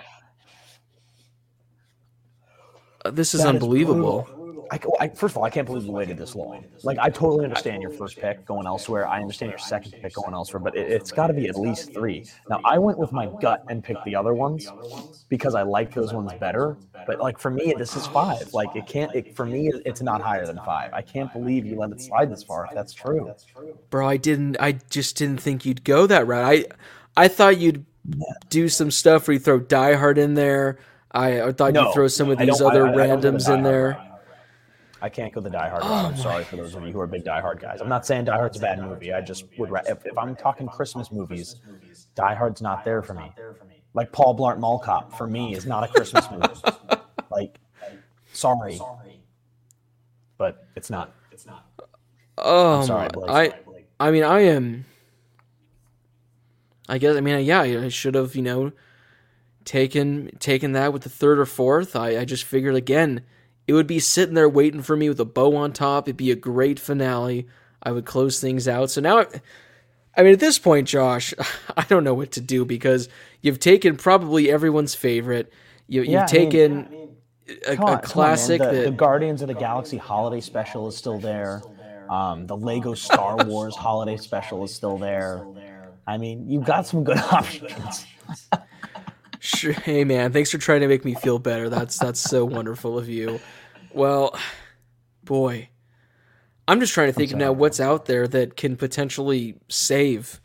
Uh, 3.03 3.11
This 3.11 3.33
is 3.33 3.41
That 3.43 3.55
is 3.55 3.61
unbelievable. 3.63 4.23
brutal. 4.23 4.34
I, 4.71 4.79
I- 4.99 5.07
first 5.09 5.33
of 5.33 5.37
all, 5.37 5.43
I 5.43 5.49
can't 5.49 5.65
believe 5.65 5.83
you 5.85 5.91
waited 5.91 6.17
this 6.17 6.35
long. 6.35 6.65
Like, 6.83 6.97
I 6.99 7.09
totally 7.09 7.43
understand 7.45 7.81
your 7.81 7.91
first 7.91 8.17
pick 8.17 8.45
going 8.45 8.65
elsewhere. 8.65 9.07
I 9.07 9.21
understand 9.21 9.51
your 9.51 9.59
second 9.59 9.91
pick 10.01 10.13
going 10.13 10.33
elsewhere, 10.33 10.59
but 10.59 10.75
it, 10.75 10.91
it's 10.91 11.11
got 11.11 11.27
to 11.27 11.33
be 11.33 11.47
at 11.47 11.55
least 11.57 11.93
three. 11.93 12.25
Now, 12.49 12.61
I 12.65 12.77
went 12.79 12.97
with 12.97 13.11
my 13.11 13.29
gut 13.41 13.63
and 13.69 13.83
picked 13.83 14.03
the 14.05 14.15
other 14.15 14.33
ones 14.33 14.71
because 15.29 15.55
I 15.55 15.63
like 15.63 15.93
those 15.93 16.13
ones 16.13 16.31
better. 16.39 16.77
But 17.07 17.19
like 17.19 17.37
for 17.37 17.51
me, 17.51 17.73
this 17.77 17.95
is 17.95 18.07
five. 18.07 18.51
Like 18.53 18.75
it 18.75 18.87
can't. 18.87 19.13
It, 19.15 19.35
for 19.35 19.45
me, 19.45 19.71
it's 19.85 20.01
not 20.01 20.21
higher 20.21 20.45
than 20.47 20.57
five. 20.65 20.91
I 20.93 21.01
can't 21.03 21.31
believe 21.31 21.65
you 21.65 21.77
let 21.77 21.91
it 21.91 22.01
slide 22.01 22.31
this 22.31 22.43
far. 22.43 22.65
If 22.65 22.71
that's 22.73 22.93
true. 22.93 23.31
Bro, 23.91 24.07
I 24.07 24.17
didn't 24.17 24.57
I 24.59 24.79
just 24.89 25.15
didn't 25.17 25.39
think 25.39 25.65
you'd 25.65 25.83
go 25.83 26.07
that 26.07 26.25
route. 26.25 26.43
I 26.45 26.65
I 27.15 27.27
thought 27.27 27.59
you'd 27.59 27.85
do 28.49 28.69
some 28.69 28.89
stuff 28.89 29.27
where 29.27 29.33
you 29.33 29.39
throw 29.39 29.59
Die 29.59 29.93
Hard 29.93 30.17
in 30.17 30.33
there. 30.33 30.79
I, 31.11 31.41
I 31.43 31.51
thought 31.51 31.73
No, 31.73 31.83
you'd 31.85 31.93
throw 31.93 32.07
some 32.07 32.29
of 32.29 32.37
these 32.39 32.59
other 32.59 32.87
I- 32.87 32.91
I 32.93 33.07
don't 33.07 33.21
go 33.21 33.29
the 33.29 33.37
randoms 33.37 33.53
in 33.55 33.63
there. 33.63 33.97
I 35.01 35.09
can't 35.09 35.33
go 35.33 35.41
the 35.41 35.49
Die 35.49 35.69
Hard 35.69 35.83
route. 35.83 35.91
Oh 35.91 36.07
I'm 36.07 36.17
sorry 36.17 36.43
for 36.43 36.55
those 36.55 36.73
of 36.75 36.85
you 36.85 36.91
who 36.91 36.99
are 36.99 37.07
big 37.07 37.23
Die 37.23 37.41
Hard 37.41 37.59
guys. 37.59 37.81
I'm 37.81 37.89
not 37.89 38.05
saying 38.05 38.25
Die 38.25 38.35
Hard's 38.35 38.57
a 38.57 38.61
bad 38.61 38.79
movie. 38.79 39.13
I 39.13 39.21
just 39.21 39.45
would. 39.57 39.69
If, 39.87 40.05
if 40.05 40.17
I'm 40.17 40.35
talking 40.35 40.67
Christmas 40.67 41.11
movies, 41.11 41.57
Die 42.15 42.33
Hard's 42.35 42.61
not 42.61 42.83
there 42.85 43.01
for 43.01 43.13
me. 43.13 43.31
Like 43.93 44.11
Paul 44.11 44.37
Blart 44.37 44.59
Mall 44.59 44.79
Cop 44.79 45.17
for 45.17 45.27
me 45.27 45.53
is 45.53 45.65
not 45.65 45.83
a 45.83 45.87
Christmas 45.87 46.29
movie. 46.31 46.47
like, 47.31 47.59
sorry, 48.33 48.79
but 50.37 50.67
it's 50.75 50.89
not. 50.89 51.13
It's 51.31 51.45
not. 51.45 51.65
Oh 52.37 52.85
sorry, 52.85 53.09
Blake. 53.13 53.29
I 53.29 53.53
I 53.99 54.11
mean 54.11 54.23
I 54.23 54.41
am 54.41 54.85
I 56.87 56.97
guess 56.97 57.15
I 57.15 57.21
mean 57.21 57.43
yeah, 57.45 57.61
I 57.61 57.87
should 57.89 58.15
have, 58.15 58.35
you 58.35 58.41
know, 58.41 58.71
taken 59.63 60.31
taken 60.39 60.73
that 60.73 60.93
with 60.93 61.03
the 61.03 61.09
third 61.09 61.39
or 61.39 61.45
fourth. 61.45 61.95
I, 61.95 62.19
I 62.19 62.25
just 62.25 62.43
figured 62.43 62.75
again, 62.75 63.21
it 63.67 63.73
would 63.73 63.87
be 63.87 63.99
sitting 63.99 64.35
there 64.35 64.49
waiting 64.49 64.81
for 64.81 64.95
me 64.95 65.09
with 65.09 65.19
a 65.19 65.25
bow 65.25 65.55
on 65.55 65.73
top. 65.73 66.07
It'd 66.07 66.17
be 66.17 66.31
a 66.31 66.35
great 66.35 66.79
finale. 66.79 67.47
I 67.83 67.91
would 67.91 68.05
close 68.05 68.39
things 68.39 68.67
out. 68.67 68.89
So 68.91 69.01
now 69.01 69.19
I, 69.19 69.27
I 70.17 70.23
mean 70.23 70.33
at 70.33 70.39
this 70.39 70.57
point, 70.59 70.87
Josh, 70.87 71.33
I 71.77 71.83
don't 71.83 72.03
know 72.03 72.13
what 72.13 72.31
to 72.33 72.41
do 72.41 72.65
because 72.65 73.09
you've 73.41 73.59
taken 73.59 73.95
probably 73.97 74.49
everyone's 74.51 74.95
favorite. 74.95 75.51
You, 75.87 76.01
you've 76.01 76.09
Yeah, 76.11 76.19
I 76.19 76.21
mean- 76.21 76.27
taken 76.51 77.09
a, 77.47 77.47
Come 77.47 77.59
on, 77.65 77.73
a 77.75 77.75
come 77.77 77.85
on, 77.85 77.91
man. 77.93 78.01
classic 78.01 78.61
the, 78.61 78.67
the 78.71 78.81
that 78.85 78.97
Guardians 78.97 79.41
of 79.43 79.47
the 79.49 79.53
Galaxy 79.53 79.97
holiday 79.97 80.41
special 80.41 80.87
is 80.87 80.97
still 80.97 81.19
there. 81.19 81.61
Um, 82.09 82.47
the 82.47 82.57
Lego 82.57 82.93
Star 82.95 83.35
Wars 83.45 83.75
holiday 83.75 84.17
special 84.17 84.63
is 84.63 84.73
still 84.73 84.97
there. 84.97 85.45
I 86.07 86.17
mean, 86.17 86.49
you've 86.49 86.65
got 86.65 86.85
some 86.87 87.03
good 87.03 87.17
options. 87.31 88.05
Sure. 89.45 89.73
Hey 89.73 90.03
man, 90.03 90.33
thanks 90.33 90.49
for 90.49 90.57
trying 90.57 90.81
to 90.81 90.87
make 90.87 91.05
me 91.05 91.13
feel 91.13 91.37
better. 91.37 91.69
That's 91.69 91.99
that's 91.99 92.19
so 92.19 92.43
wonderful 92.43 92.97
of 92.97 93.07
you. 93.07 93.39
Well, 93.93 94.35
boy, 95.23 95.69
I'm 96.67 96.79
just 96.79 96.93
trying 96.93 97.09
to 97.09 97.13
think 97.13 97.31
of 97.31 97.37
now 97.37 97.51
what's 97.51 97.79
out 97.79 98.05
there 98.05 98.27
that 98.27 98.57
can 98.57 98.75
potentially 98.75 99.55
save 99.69 100.41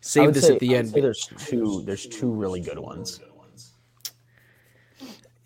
save 0.00 0.32
this 0.32 0.46
say- 0.46 0.54
at 0.54 0.60
the 0.60 0.76
end. 0.76 0.92
there's 0.92 1.28
two. 1.38 1.82
There's 1.84 2.06
two 2.06 2.30
really 2.30 2.60
good 2.60 2.78
ones. 2.78 3.18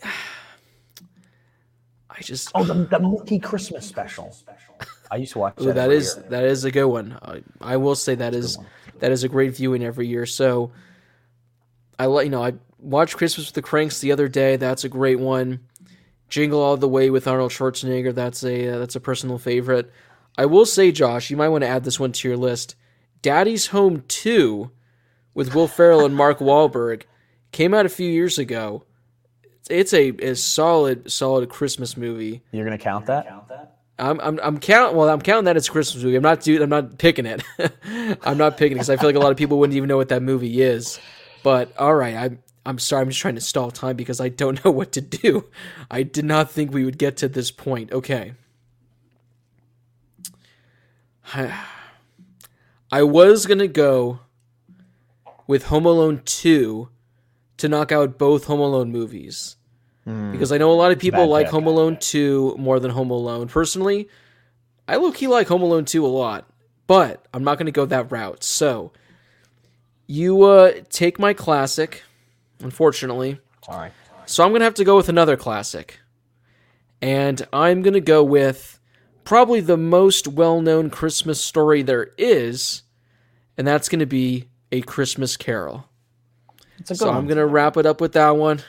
I 0.05 2.21
just 2.21 2.51
Oh, 2.55 2.65
the, 2.65 2.75
the 2.75 3.01
Mickey 3.01 3.39
Christmas 3.39 3.87
special. 3.87 4.37
I 5.11 5.17
used 5.17 5.33
to 5.33 5.39
watch 5.39 5.57
that. 5.57 5.67
Ooh, 5.67 5.73
that 5.73 5.91
is 5.91 6.17
year. 6.17 6.27
that 6.29 6.45
is 6.45 6.67
a 6.67 6.71
good 6.71 6.85
one. 6.85 7.19
I, 7.23 7.43
I 7.63 7.79
will 7.79 7.95
say 7.95 8.15
that 8.17 8.35
is 8.35 8.59
that 8.99 9.11
is 9.11 9.25
a 9.25 9.29
great 9.29 9.57
viewing 9.57 9.83
every 9.83 10.07
year. 10.07 10.27
So 10.27 10.73
I 11.99 12.05
let 12.05 12.27
you 12.27 12.31
know 12.31 12.45
I 12.45 12.53
watched 12.81 13.17
Christmas 13.17 13.49
with 13.49 13.55
the 13.55 13.63
Cranks 13.63 14.01
the 14.01 14.13
other 14.13 14.29
day. 14.29 14.57
That's 14.57 14.85
a 14.85 14.89
great 14.89 15.19
one. 15.21 15.61
Jingle 16.29 16.61
All 16.63 16.77
the 16.77 16.89
Way 16.89 17.11
with 17.11 17.27
Arnold 17.27 17.51
Schwarzenegger. 17.51 18.15
That's 18.15 18.45
a 18.45 18.75
uh, 18.75 18.79
that's 18.79 18.97
a 18.97 19.01
personal 19.01 19.39
favorite. 19.39 19.93
I 20.39 20.47
will 20.47 20.65
say, 20.65 20.93
Josh, 20.93 21.31
you 21.31 21.37
might 21.37 21.49
want 21.49 21.63
to 21.63 21.69
add 21.69 21.85
this 21.85 21.99
one 22.01 22.13
to 22.13 22.29
your 22.29 22.37
list. 22.37 22.77
Daddy's 23.21 23.69
Home 23.69 24.05
Two, 24.09 24.71
with 25.35 25.55
Will 25.55 25.69
Ferrell 25.69 26.05
and 26.05 26.15
Mark 26.15 26.39
Wahlberg, 26.39 27.03
came 27.53 27.75
out 27.75 27.85
a 27.85 27.91
few 27.91 28.11
years 28.11 28.39
ago. 28.39 28.85
It's 29.69 29.93
a, 29.93 30.09
a 30.21 30.35
solid 30.37 31.11
solid 31.11 31.49
Christmas 31.49 31.97
movie. 31.97 32.43
You're 32.53 32.65
gonna 32.65 32.79
count 32.79 33.07
that? 33.07 33.27
I'm 33.99 34.19
I'm 34.21 34.41
I'm 34.43 34.59
count 34.59 34.95
well 34.95 35.09
I'm 35.09 35.21
counting 35.21 35.45
that 35.45 35.57
as 35.57 35.69
a 35.69 35.71
Christmas 35.71 36.03
movie. 36.03 36.17
I'm 36.17 36.23
not 36.23 36.41
dude. 36.41 36.63
I'm 36.63 36.71
not 36.71 36.99
picking 36.99 37.27
it. 37.27 37.43
I'm 38.23 38.39
not 38.39 38.57
picking 38.57 38.73
it 38.73 38.81
because 38.81 38.91
I 38.91 38.97
feel 38.97 39.09
like 39.09 39.17
a 39.17 39.21
lot 39.21 39.31
of 39.31 39.37
people 39.37 39.59
wouldn't 39.59 39.77
even 39.77 39.89
know 39.89 39.97
what 39.97 40.09
that 40.09 40.23
movie 40.23 40.63
is. 40.63 40.99
But 41.43 41.77
all 41.79 41.95
right, 41.95 42.15
I'm 42.15 42.43
I'm 42.65 42.79
sorry. 42.79 43.03
I'm 43.03 43.09
just 43.09 43.21
trying 43.21 43.37
to 43.37 43.41
stall 43.41 43.71
time 43.71 43.97
because 43.97 44.21
I 44.21 44.29
don't 44.29 44.65
know 44.65 44.71
what 44.71 44.93
to 44.93 45.01
do. 45.01 45.47
I 45.91 46.03
did 46.03 46.25
not 46.25 46.51
think 46.51 46.73
we 46.73 46.85
would 46.85 46.99
get 46.99 47.17
to 47.19 47.29
this 47.29 47.51
point. 47.51 47.93
Okay. 47.93 48.35
I 52.93 53.05
was 53.05 53.47
gonna 53.47 53.69
go 53.69 54.21
with 55.47 55.65
Home 55.65 55.87
Alone 55.87 56.23
two 56.25 56.89
to 57.59 57.69
knock 57.69 57.93
out 57.93 58.19
both 58.19 58.45
Home 58.45 58.61
Alone 58.61 58.91
movies 58.91 59.57
because 60.05 60.51
I 60.51 60.59
know 60.59 60.73
a 60.73 60.75
lot 60.75 60.93
of 60.93 60.99
people 60.99 61.27
like. 61.27 61.49
Home 61.49 61.67
Alone 61.67 61.97
2 61.99 62.57
more 62.59 62.81
than 62.81 62.91
Home 62.91 63.11
Alone. 63.11 63.49
Personally, 63.49 64.09
I 64.89 64.97
low 64.97 65.13
key 65.13 65.29
like 65.29 65.49
Home 65.49 65.63
Alone 65.63 65.85
2 65.85 66.05
a 66.05 66.09
lot, 66.09 66.51
but 66.87 67.25
I'm 67.33 67.45
not 67.45 67.59
going 67.59 67.67
to 67.67 67.73
go 67.73 67.85
that 67.87 68.11
route. 68.11 68.43
So, 68.43 68.93
you 70.07 70.43
uh, 70.43 70.73
take 70.89 71.19
my 71.19 71.33
classic, 71.33 72.03
unfortunately. 72.63 73.41
Sorry. 73.65 73.91
So, 74.27 74.45
I'm 74.45 74.51
going 74.51 74.61
to 74.61 74.65
have 74.65 74.75
to 74.75 74.85
go 74.85 74.97
with 74.97 75.09
another 75.09 75.37
classic. 75.37 75.99
And 77.03 77.47
I'm 77.53 77.83
going 77.83 77.95
to 77.95 78.01
go 78.01 78.23
with 78.23 78.79
probably 79.25 79.61
the 79.61 79.77
most 79.77 80.29
well 80.29 80.61
known 80.61 80.91
Christmas 80.91 81.41
story 81.41 81.83
there 81.83 82.11
is, 82.19 82.83
and 83.57 83.67
that's 83.67 83.89
going 83.89 84.01
to 84.01 84.07
be 84.07 84.49
A 84.73 84.83
Christmas 84.83 85.37
Carol. 85.37 85.87
It's 86.79 86.91
a 86.91 86.95
good 86.95 86.99
So 86.99 87.07
one. 87.09 87.17
I'm 87.17 87.27
gonna 87.27 87.47
wrap 87.47 87.77
it 87.77 87.87
up 87.87 88.01
with 88.01 88.13
that 88.15 88.31
one. 88.31 88.63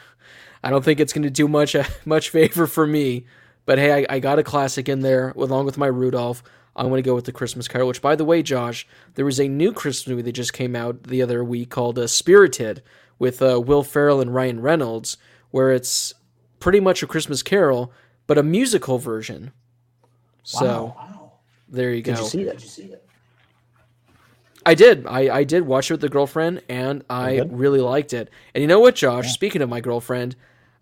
I 0.64 0.70
don't 0.70 0.84
think 0.84 1.00
it's 1.00 1.14
gonna 1.14 1.30
do 1.30 1.48
much 1.48 1.76
uh, 1.76 1.86
much 2.06 2.30
favor 2.30 2.68
for 2.68 2.86
me, 2.86 3.26
but 3.66 3.80
hey, 3.80 4.06
I, 4.06 4.16
I 4.16 4.20
got 4.20 4.38
a 4.38 4.44
classic 4.44 4.90
in 4.90 5.00
there 5.00 5.30
along 5.32 5.66
with 5.66 5.78
my 5.78 5.88
Rudolph. 5.88 6.44
I'm 6.76 6.90
gonna 6.90 7.02
go 7.02 7.16
with 7.16 7.26
the 7.26 7.32
Christmas 7.32 7.68
Carol. 7.68 7.88
Which, 7.88 8.02
by 8.02 8.16
the 8.16 8.26
way, 8.26 8.44
Josh, 8.44 8.86
there 9.16 9.26
was 9.26 9.40
a 9.40 9.48
new 9.48 9.72
Christmas 9.72 10.10
movie 10.10 10.22
that 10.24 10.34
just 10.34 10.54
came 10.54 10.76
out 10.76 11.04
the 11.04 11.22
other 11.22 11.44
week 11.44 11.70
called 11.70 11.98
uh, 11.98 12.06
Spirited 12.08 12.84
with 13.22 13.40
uh, 13.40 13.62
Will 13.62 13.84
Ferrell 13.84 14.20
and 14.20 14.34
Ryan 14.34 14.62
Reynolds, 14.62 15.16
where 15.52 15.72
it's 15.72 16.16
pretty 16.60 16.80
much 16.80 17.04
a 17.04 17.08
Christmas 17.08 17.44
Carol 17.44 17.94
but 18.26 18.40
a 18.40 18.44
musical 18.44 18.98
version. 18.98 19.52
So 20.42 20.96
there 21.70 21.94
you 21.94 22.02
go. 22.02 22.14
Did 22.16 22.22
you 22.22 22.28
see 22.28 22.42
it? 22.42 23.08
I 24.66 24.74
did. 24.74 25.06
I, 25.06 25.38
I 25.38 25.44
did 25.44 25.68
watch 25.68 25.92
it 25.92 25.96
with 25.96 26.02
the 26.02 26.10
girlfriend, 26.10 26.64
and 26.68 27.04
I 27.12 27.42
really 27.42 27.80
liked 27.80 28.14
it. 28.14 28.30
And 28.56 28.64
you 28.64 28.68
know 28.68 28.80
what, 28.80 28.96
Josh? 28.96 29.32
Speaking 29.34 29.62
of 29.62 29.70
my 29.70 29.82
girlfriend, 29.82 30.36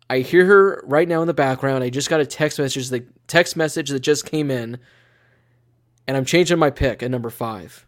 I 0.10 0.20
hear 0.20 0.46
her 0.46 0.82
right 0.86 1.08
now 1.08 1.22
in 1.22 1.28
the 1.28 1.34
background. 1.34 1.84
I 1.84 1.90
just 1.90 2.10
got 2.10 2.22
a 2.22 2.26
text 2.26 2.58
message 2.58 2.88
The 2.88 3.04
text 3.28 3.58
message 3.58 3.90
that 3.90 4.00
just 4.00 4.26
came 4.26 4.50
in, 4.50 4.78
and 6.08 6.16
I'm 6.16 6.26
changing 6.26 6.58
my 6.58 6.70
pick 6.70 7.04
at 7.04 7.12
number 7.12 7.30
five. 7.30 7.86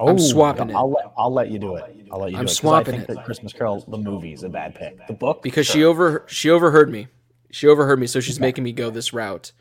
Oh, 0.00 0.16
swapping 0.16 0.70
it. 0.70 0.74
I'll 0.74 0.90
let 0.90 1.12
I'll 1.16 1.32
let 1.32 1.50
you 1.50 1.58
do 1.58 1.76
it. 1.76 1.84
I'll 2.10 2.20
let 2.20 2.30
you 2.32 2.38
I'm 2.38 2.44
do 2.44 2.46
it. 2.46 2.46
'cause 2.48 2.56
swapping 2.56 2.94
I 2.94 2.98
think 2.98 3.10
it. 3.10 3.14
that 3.16 3.24
Christmas 3.24 3.52
Carol, 3.52 3.84
the 3.86 3.98
movie, 3.98 4.32
is 4.32 4.42
a 4.42 4.48
bad 4.48 4.74
pick. 4.74 5.06
The 5.06 5.12
book, 5.12 5.42
because 5.42 5.66
she 5.66 5.84
over 5.84 6.24
she 6.26 6.48
overheard 6.50 6.90
me. 6.90 7.08
She 7.50 7.66
overheard 7.66 7.98
me, 8.00 8.06
so 8.06 8.20
she's 8.20 8.40
making 8.40 8.64
me 8.64 8.72
go 8.72 8.90
this 8.90 9.12
route. 9.12 9.52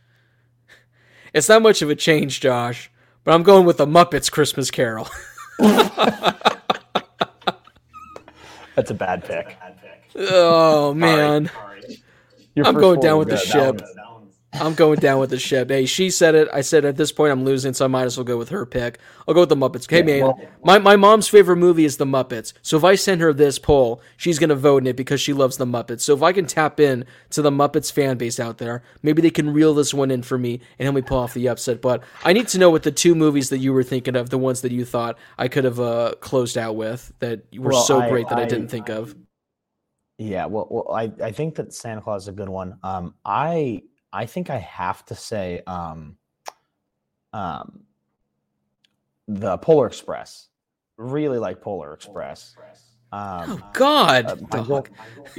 It's 1.33 1.49
not 1.49 1.61
much 1.61 1.81
of 1.81 1.89
a 1.89 1.95
change, 1.95 2.39
Josh, 2.39 2.89
but 3.23 3.33
I'm 3.33 3.43
going 3.43 3.65
with 3.65 3.77
the 3.77 3.85
Muppets 3.85 4.31
Christmas 4.31 4.71
Carol. 4.71 5.07
that's 8.75 8.89
a 8.89 8.93
bad 8.93 9.23
pick. 9.25 9.55
oh 10.15 10.93
man. 10.93 11.49
I'm 12.65 12.75
going 12.75 12.99
down 12.99 13.19
with 13.19 13.29
the 13.29 13.37
ship. 13.37 13.81
I'm 14.53 14.73
going 14.73 14.99
down 14.99 15.19
with 15.19 15.29
the 15.29 15.37
ship. 15.37 15.69
Hey, 15.69 15.85
she 15.85 16.09
said 16.09 16.33
it. 16.33 16.47
I 16.51 16.61
said 16.61 16.83
at 16.83 16.97
this 16.97 17.11
point 17.11 17.31
I'm 17.31 17.45
losing, 17.45 17.73
so 17.73 17.85
I 17.85 17.87
might 17.87 18.05
as 18.05 18.17
well 18.17 18.23
go 18.23 18.37
with 18.37 18.49
her 18.49 18.65
pick. 18.65 18.97
I'll 19.27 19.33
go 19.35 19.41
with 19.41 19.49
the 19.49 19.55
Muppets. 19.55 19.89
Hey 19.89 20.01
man, 20.01 20.33
my, 20.63 20.79
my 20.79 20.95
mom's 20.95 21.27
favorite 21.27 21.57
movie 21.57 21.85
is 21.85 21.97
the 21.97 22.05
Muppets. 22.05 22.53
So 22.63 22.75
if 22.75 22.83
I 22.83 22.95
send 22.95 23.21
her 23.21 23.31
this 23.31 23.59
poll, 23.59 24.01
she's 24.17 24.39
gonna 24.39 24.55
vote 24.55 24.83
in 24.83 24.87
it 24.87 24.95
because 24.95 25.21
she 25.21 25.33
loves 25.33 25.57
the 25.57 25.65
Muppets. 25.65 26.01
So 26.01 26.15
if 26.15 26.23
I 26.23 26.33
can 26.33 26.47
tap 26.47 26.79
in 26.79 27.05
to 27.29 27.43
the 27.43 27.51
Muppets 27.51 27.91
fan 27.91 28.17
base 28.17 28.39
out 28.39 28.57
there, 28.57 28.81
maybe 29.03 29.21
they 29.21 29.29
can 29.29 29.53
reel 29.53 29.75
this 29.75 29.93
one 29.93 30.09
in 30.09 30.23
for 30.23 30.37
me 30.37 30.61
and 30.79 30.85
help 30.85 30.95
me 30.95 31.01
pull 31.03 31.19
off 31.19 31.35
the 31.35 31.47
upset. 31.47 31.79
But 31.81 32.03
I 32.25 32.33
need 32.33 32.47
to 32.49 32.57
know 32.57 32.71
what 32.71 32.83
the 32.83 32.91
two 32.91 33.13
movies 33.13 33.49
that 33.49 33.59
you 33.59 33.71
were 33.71 33.83
thinking 33.83 34.15
of, 34.15 34.31
the 34.31 34.39
ones 34.39 34.61
that 34.61 34.71
you 34.71 34.83
thought 34.83 35.17
I 35.37 35.47
could 35.47 35.63
have 35.63 35.79
uh, 35.79 36.13
closed 36.21 36.57
out 36.57 36.75
with, 36.75 37.13
that 37.19 37.43
were 37.55 37.71
Well, 37.71 37.81
so 37.81 37.99
I- 37.99 38.09
great 38.09 38.27
that 38.29 38.39
I, 38.39 38.43
I- 38.43 38.47
didn't 38.47 38.69
think 38.69 38.89
of. 38.89 39.15
Yeah, 40.17 40.47
well, 40.47 40.67
well 40.69 40.91
I, 40.93 41.11
I 41.23 41.31
think 41.31 41.55
that 41.55 41.73
Santa 41.73 42.01
Claus 42.01 42.23
is 42.23 42.27
a 42.27 42.31
good 42.33 42.49
one. 42.49 42.77
Um, 42.83 43.13
I 43.23 43.83
I 44.11 44.25
think 44.25 44.49
I 44.49 44.57
have 44.57 45.05
to 45.05 45.15
say 45.15 45.61
um, 45.67 46.17
um, 47.33 47.81
the 49.27 49.57
Polar 49.59 49.87
Express. 49.87 50.47
Really 50.97 51.37
like 51.37 51.61
Polar 51.61 51.93
Express. 51.93 52.55
Um, 53.11 53.45
Oh 53.51 53.61
God, 53.73 54.25
uh, 54.25 54.35
my, 54.51 54.63
girl, 54.67 54.85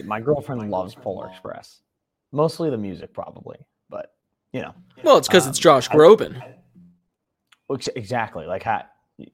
my 0.05 0.21
girlfriend 0.21 0.71
loves 0.71 0.95
Polar 0.95 1.29
Express. 1.29 1.83
Mostly 2.33 2.71
the 2.71 2.79
music, 2.79 3.13
probably, 3.13 3.59
but 3.89 4.15
you 4.53 4.61
know, 4.63 4.75
Well, 5.03 5.19
it's 5.19 5.29
because 5.29 5.47
it's 5.47 5.59
um, 5.59 5.63
Josh 5.63 5.89
I- 5.91 5.95
Groban. 5.95 6.43
ex- 7.73 7.89
exactly 7.97 8.47
like 8.47 8.63
ha, 8.63 8.87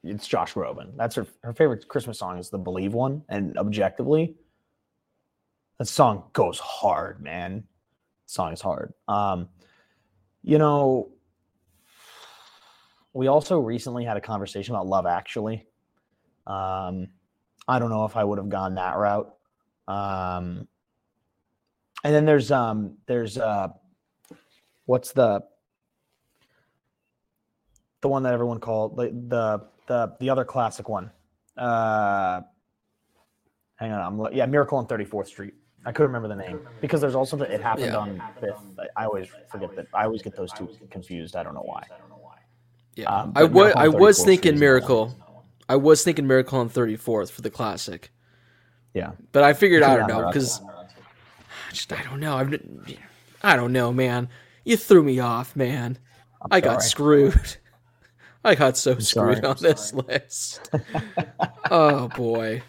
it's 0.03 0.26
Josh 0.26 0.55
Groban. 0.55 0.97
That's 0.97 1.14
her 1.14 1.26
her 1.43 1.53
favorite 1.55 1.87
Christmas 1.89 2.18
song 2.18 2.39
is 2.39 2.51
the 2.51 2.59
Believe 2.59 2.93
one, 2.95 3.22
and 3.28 3.57
objectively, 3.59 4.34
that 5.78 5.89
song 5.89 6.24
goes 6.32 6.59
hard, 6.59 7.22
man. 7.22 7.64
Song 8.27 8.53
is 8.53 8.61
hard. 8.61 8.93
Um, 9.09 9.49
you 10.43 10.59
know, 10.59 11.11
we 13.12 13.29
also 13.29 13.59
recently 13.59 14.05
had 14.05 14.16
a 14.16 14.20
conversation 14.20 14.74
about 14.74 14.87
Love 14.87 15.07
Actually. 15.07 15.66
Um, 16.47 17.09
I 17.66 17.79
don't 17.79 17.91
know 17.91 18.05
if 18.05 18.16
I 18.16 18.22
would 18.22 18.39
have 18.39 18.49
gone 18.49 18.74
that 18.74 18.97
route. 18.97 19.33
Um, 19.89 20.68
and 22.05 22.14
then 22.14 22.24
there's 22.24 22.53
um 22.53 22.99
there's 23.07 23.37
uh 23.37 23.68
what's 24.85 25.12
the 25.12 25.43
the 28.01 28.09
one 28.09 28.22
that 28.22 28.33
everyone 28.33 28.61
called 28.61 28.97
the 28.97 29.07
the 29.29 29.66
the, 29.89 30.16
the 30.20 30.31
other 30.31 30.45
classic 30.45 30.89
one. 30.89 31.11
Uh 31.57 32.43
hang 33.77 33.93
on, 33.93 34.01
I'm 34.01 34.35
yeah, 34.35 34.47
Miracle 34.47 34.79
on 34.79 34.87
34th 34.87 35.27
Street. 35.27 35.55
I 35.87 35.93
couldn't 35.93 36.12
remember 36.12 36.28
the 36.28 36.37
name 36.37 36.61
because 36.80 37.01
there's 37.01 37.14
also 37.14 37.37
the 37.37 37.45
it 37.53 37.62
happened 37.62 37.87
Yeah. 37.87 37.97
on 37.97 38.20
fifth. 38.41 38.61
I- 38.78 39.03
I 39.03 39.05
always 39.07 39.28
forget 39.49 39.74
that. 39.76 39.87
I 39.95 40.05
always 40.05 40.20
get 40.20 40.34
those 40.37 40.53
two 40.53 40.68
confused. 40.91 41.37
I 41.37 41.43
don't 41.43 41.55
know 41.55 41.62
why. 41.64 41.84
Yeah, 42.97 43.09
Um, 43.14 43.32
I 43.37 43.43
but 43.43 43.53
was 43.53 43.64
Miracle 43.64 43.78
on 43.80 43.84
I 43.84 43.89
was 43.89 44.24
thinking 44.24 44.59
Miracle. 44.59 45.14
I 45.68 45.76
was 45.76 46.03
thinking 46.03 46.26
Miracle 46.26 46.59
on 46.59 46.68
34th 46.70 47.30
for 47.30 47.41
the 47.43 47.51
classic, 47.51 48.11
Yeah. 48.95 49.12
but 49.32 49.43
I 49.45 49.53
figured 49.53 49.82
I 49.82 49.97
don't 49.97 50.09
know 50.09 50.26
because 50.26 50.61
just 51.72 51.93
I 51.93 52.03
don't 52.03 52.20
know. 52.20 52.37
I've, 52.37 52.55
I 53.43 53.55
don't 53.57 53.72
know, 53.72 53.93
man. 53.93 54.28
You 54.64 54.76
threw 54.76 55.03
me 55.03 55.20
off, 55.20 55.55
man. 55.55 55.99
I 56.51 56.61
got 56.61 56.82
sorry. 56.82 57.30
screwed. 57.30 57.57
I 58.45 58.55
got 58.55 58.76
so 58.76 58.99
sorry. 58.99 59.37
screwed 59.37 59.45
on 59.45 59.57
this 59.61 59.93
list. 59.93 60.70
oh 61.70 62.09
boy. 62.09 62.62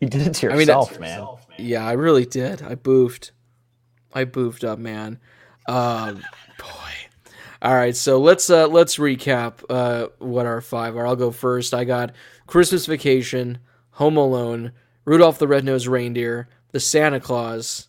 You 0.00 0.08
did 0.08 0.26
it 0.28 0.34
to 0.34 0.52
I 0.52 0.56
mean, 0.56 0.66
that's- 0.68 0.90
yourself, 0.90 1.00
man. 1.00 1.26
Yeah, 1.58 1.86
I 1.86 1.92
really 1.92 2.26
did. 2.26 2.62
I 2.62 2.74
boofed. 2.74 3.30
I 4.12 4.24
boofed 4.24 4.64
up, 4.64 4.78
man. 4.78 5.18
Um, 5.66 6.22
boy. 6.58 6.92
All 7.62 7.74
right, 7.74 7.96
so 7.96 8.20
let's 8.20 8.48
uh 8.50 8.68
let's 8.68 8.98
recap 8.98 9.64
uh 9.68 10.08
what 10.18 10.46
our 10.46 10.60
five 10.60 10.96
are. 10.96 11.06
I'll 11.06 11.16
go 11.16 11.30
first. 11.30 11.74
I 11.74 11.84
got 11.84 12.12
Christmas 12.46 12.86
Vacation, 12.86 13.58
Home 13.92 14.16
Alone, 14.16 14.72
Rudolph 15.04 15.38
the 15.38 15.48
Red-Nosed 15.48 15.86
Reindeer, 15.86 16.48
The 16.72 16.80
Santa 16.80 17.20
Claus, 17.20 17.88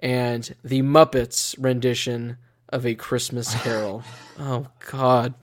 and 0.00 0.54
the 0.64 0.82
Muppets 0.82 1.54
rendition 1.58 2.36
of 2.68 2.84
A 2.84 2.94
Christmas 2.94 3.54
Carol. 3.62 4.02
oh 4.38 4.66
God. 4.90 5.34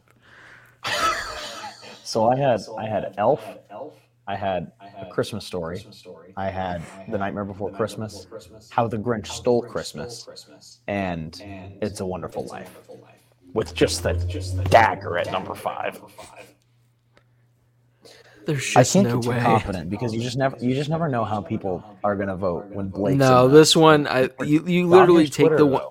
So 2.03 2.27
I 2.27 2.35
had 2.35 2.59
I 2.77 2.87
had 2.87 3.15
Elf, 3.17 3.43
I 4.27 4.35
had 4.35 4.71
A 4.99 5.07
Christmas 5.07 5.45
Story, 5.45 5.85
I 6.37 6.49
had 6.49 6.81
The 7.09 7.17
Nightmare 7.17 7.45
Before 7.45 7.71
Christmas, 7.71 8.27
How 8.69 8.87
the 8.87 8.97
Grinch 8.97 9.27
Stole 9.27 9.63
Christmas, 9.63 10.79
and 10.87 11.39
It's 11.81 11.99
a 11.99 12.05
Wonderful 12.05 12.45
Life, 12.45 12.77
with 13.53 13.73
just 13.73 14.03
the 14.03 14.13
dagger 14.69 15.17
at 15.17 15.31
number 15.31 15.55
five. 15.55 15.99
There's 18.45 18.75
I 18.75 18.81
just 18.81 18.93
can't 18.93 19.07
no 19.07 19.15
get 19.17 19.23
too 19.23 19.29
way. 19.31 19.39
confident 19.39 19.89
because 19.89 20.13
you 20.13 20.21
just 20.21 20.37
never 20.37 20.57
you 20.59 20.73
just 20.73 20.89
never 20.89 21.07
know 21.07 21.23
how 21.23 21.41
people 21.41 21.83
are 22.03 22.15
gonna 22.15 22.35
vote 22.35 22.65
when 22.67 22.89
Blake. 22.89 23.17
No, 23.17 23.45
in 23.45 23.51
this 23.53 23.75
one, 23.75 24.07
I 24.07 24.29
you 24.43 24.65
you 24.65 24.87
literally 24.87 25.25
Dodgers 25.25 25.35
take 25.35 25.57
the 25.57 25.65
one, 25.67 25.83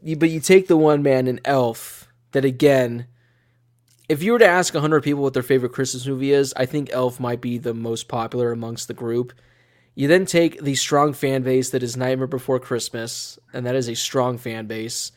you, 0.00 0.16
but 0.16 0.30
you 0.30 0.38
take 0.38 0.68
the 0.68 0.76
one 0.76 1.02
man 1.02 1.26
in 1.26 1.40
Elf. 1.44 2.08
That 2.30 2.44
again, 2.44 3.06
if 4.08 4.22
you 4.22 4.32
were 4.32 4.38
to 4.38 4.46
ask 4.46 4.74
hundred 4.74 5.02
people 5.02 5.22
what 5.22 5.32
their 5.32 5.42
favorite 5.42 5.72
Christmas 5.72 6.06
movie 6.06 6.32
is, 6.32 6.52
I 6.56 6.66
think 6.66 6.90
Elf 6.92 7.18
might 7.18 7.40
be 7.40 7.58
the 7.58 7.74
most 7.74 8.08
popular 8.08 8.52
amongst 8.52 8.88
the 8.88 8.94
group. 8.94 9.32
You 9.94 10.08
then 10.08 10.26
take 10.26 10.60
the 10.60 10.74
strong 10.74 11.12
fan 11.12 11.42
base 11.42 11.70
that 11.70 11.82
is 11.82 11.96
Nightmare 11.96 12.26
Before 12.26 12.58
Christmas, 12.58 13.38
and 13.52 13.64
that 13.64 13.76
is 13.76 13.88
a 13.88 13.94
strong 13.94 14.38
fan 14.38 14.66
base. 14.66 15.12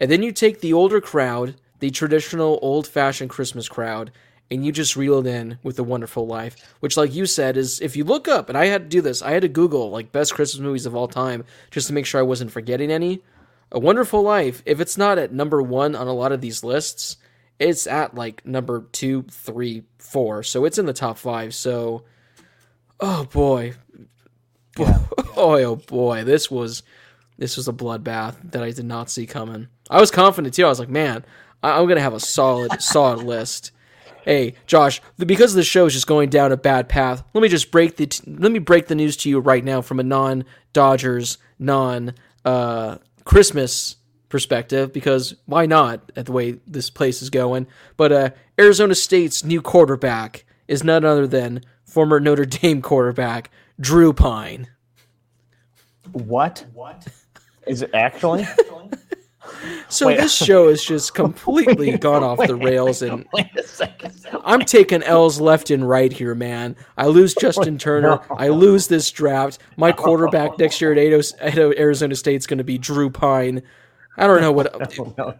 And 0.00 0.10
then 0.10 0.22
you 0.22 0.32
take 0.32 0.60
the 0.60 0.72
older 0.72 1.00
crowd, 1.00 1.56
the 1.78 1.90
traditional 1.90 2.58
old 2.62 2.86
fashioned 2.88 3.30
Christmas 3.30 3.68
crowd, 3.68 4.10
and 4.50 4.64
you 4.64 4.72
just 4.72 4.96
reel 4.96 5.18
it 5.18 5.26
in 5.26 5.58
with 5.62 5.76
The 5.76 5.84
Wonderful 5.84 6.26
Life, 6.26 6.56
which, 6.80 6.96
like 6.96 7.14
you 7.14 7.26
said, 7.26 7.56
is 7.56 7.80
if 7.80 7.96
you 7.96 8.04
look 8.04 8.26
up, 8.26 8.48
and 8.48 8.58
I 8.58 8.66
had 8.66 8.82
to 8.82 8.88
do 8.88 9.00
this, 9.00 9.22
I 9.22 9.32
had 9.32 9.42
to 9.42 9.48
Google 9.48 9.90
like 9.90 10.12
best 10.12 10.34
Christmas 10.34 10.60
movies 10.60 10.86
of 10.86 10.94
all 10.94 11.08
time 11.08 11.44
just 11.70 11.86
to 11.86 11.92
make 11.92 12.06
sure 12.06 12.18
I 12.18 12.24
wasn't 12.24 12.50
forgetting 12.50 12.90
any. 12.90 13.22
A 13.70 13.78
Wonderful 13.78 14.22
Life, 14.22 14.62
if 14.66 14.80
it's 14.80 14.98
not 14.98 15.18
at 15.18 15.32
number 15.32 15.62
one 15.62 15.94
on 15.94 16.08
a 16.08 16.12
lot 16.12 16.32
of 16.32 16.40
these 16.40 16.64
lists, 16.64 17.16
it's 17.58 17.86
at 17.86 18.14
like 18.14 18.44
number 18.46 18.86
two, 18.92 19.22
three, 19.30 19.84
four. 19.98 20.42
So 20.42 20.64
it's 20.64 20.78
in 20.78 20.86
the 20.86 20.92
top 20.92 21.18
five. 21.18 21.54
So, 21.54 22.04
oh 23.00 23.24
boy, 23.24 23.74
boy, 24.76 25.64
oh 25.64 25.76
boy, 25.76 26.24
this 26.24 26.50
was 26.50 26.82
this 27.38 27.56
was 27.56 27.66
a 27.68 27.72
bloodbath 27.72 28.36
that 28.52 28.62
I 28.62 28.70
did 28.70 28.84
not 28.84 29.10
see 29.10 29.26
coming. 29.26 29.68
I 29.90 30.00
was 30.00 30.10
confident 30.10 30.54
too. 30.54 30.64
I 30.66 30.68
was 30.68 30.78
like, 30.78 30.88
man, 30.88 31.24
I- 31.62 31.78
I'm 31.78 31.88
gonna 31.88 32.00
have 32.00 32.14
a 32.14 32.20
solid, 32.20 32.72
solid 32.82 33.24
list. 33.24 33.70
Hey, 34.24 34.54
Josh, 34.66 35.02
because 35.18 35.52
the 35.52 35.62
show 35.62 35.84
is 35.84 35.92
just 35.92 36.06
going 36.06 36.30
down 36.30 36.50
a 36.50 36.56
bad 36.56 36.88
path, 36.88 37.22
let 37.34 37.42
me 37.42 37.48
just 37.48 37.70
break 37.70 37.96
the 37.96 38.06
t- 38.06 38.24
let 38.26 38.50
me 38.50 38.58
break 38.58 38.86
the 38.86 38.94
news 38.94 39.18
to 39.18 39.28
you 39.28 39.38
right 39.38 39.62
now 39.62 39.82
from 39.82 40.00
a 40.00 40.02
non-Dodgers, 40.02 41.36
non 41.58 42.14
uh, 42.44 42.96
Christmas 43.24 43.96
perspective 44.34 44.92
because 44.92 45.36
why 45.46 45.64
not 45.64 46.10
at 46.16 46.26
the 46.26 46.32
way 46.32 46.58
this 46.66 46.90
place 46.90 47.22
is 47.22 47.30
going. 47.30 47.68
But 47.96 48.10
uh, 48.10 48.30
Arizona 48.58 48.96
State's 48.96 49.44
new 49.44 49.62
quarterback 49.62 50.44
is 50.66 50.82
none 50.82 51.04
other 51.04 51.28
than 51.28 51.60
former 51.84 52.18
Notre 52.18 52.44
Dame 52.44 52.82
quarterback 52.82 53.52
Drew 53.78 54.12
Pyne. 54.12 54.66
What? 56.10 56.66
What? 56.72 57.06
Is 57.68 57.82
it 57.82 57.90
actually? 57.94 58.44
So 59.88 60.06
Wait. 60.06 60.18
this 60.18 60.34
show 60.34 60.68
has 60.68 60.82
just 60.82 61.14
completely 61.14 61.96
gone 61.98 62.22
off 62.22 62.38
the 62.44 62.56
rails, 62.56 63.02
and 63.02 63.26
Wait 63.32 63.46
a 63.56 63.62
second. 63.62 64.12
I'm 64.44 64.60
taking 64.60 65.02
L's 65.02 65.40
left 65.40 65.70
and 65.70 65.88
right 65.88 66.12
here, 66.12 66.34
man. 66.34 66.76
I 66.96 67.06
lose 67.06 67.34
Justin 67.34 67.78
Turner. 67.78 68.20
I 68.30 68.48
lose 68.48 68.88
this 68.88 69.10
draft. 69.10 69.58
My 69.76 69.92
quarterback 69.92 70.58
next 70.58 70.80
year 70.80 70.92
at 70.92 70.98
Ados- 70.98 71.34
at 71.40 71.56
Arizona 71.56 72.14
State's 72.14 72.46
going 72.46 72.58
to 72.58 72.64
be 72.64 72.78
Drew 72.78 73.10
Pyne. 73.10 73.62
I 74.16 74.26
don't 74.26 74.40
know 74.40 74.52
what. 74.52 74.72
No, 75.18 75.34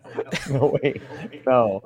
no, 0.50 0.78
wait, 0.82 1.02
no, 1.46 1.82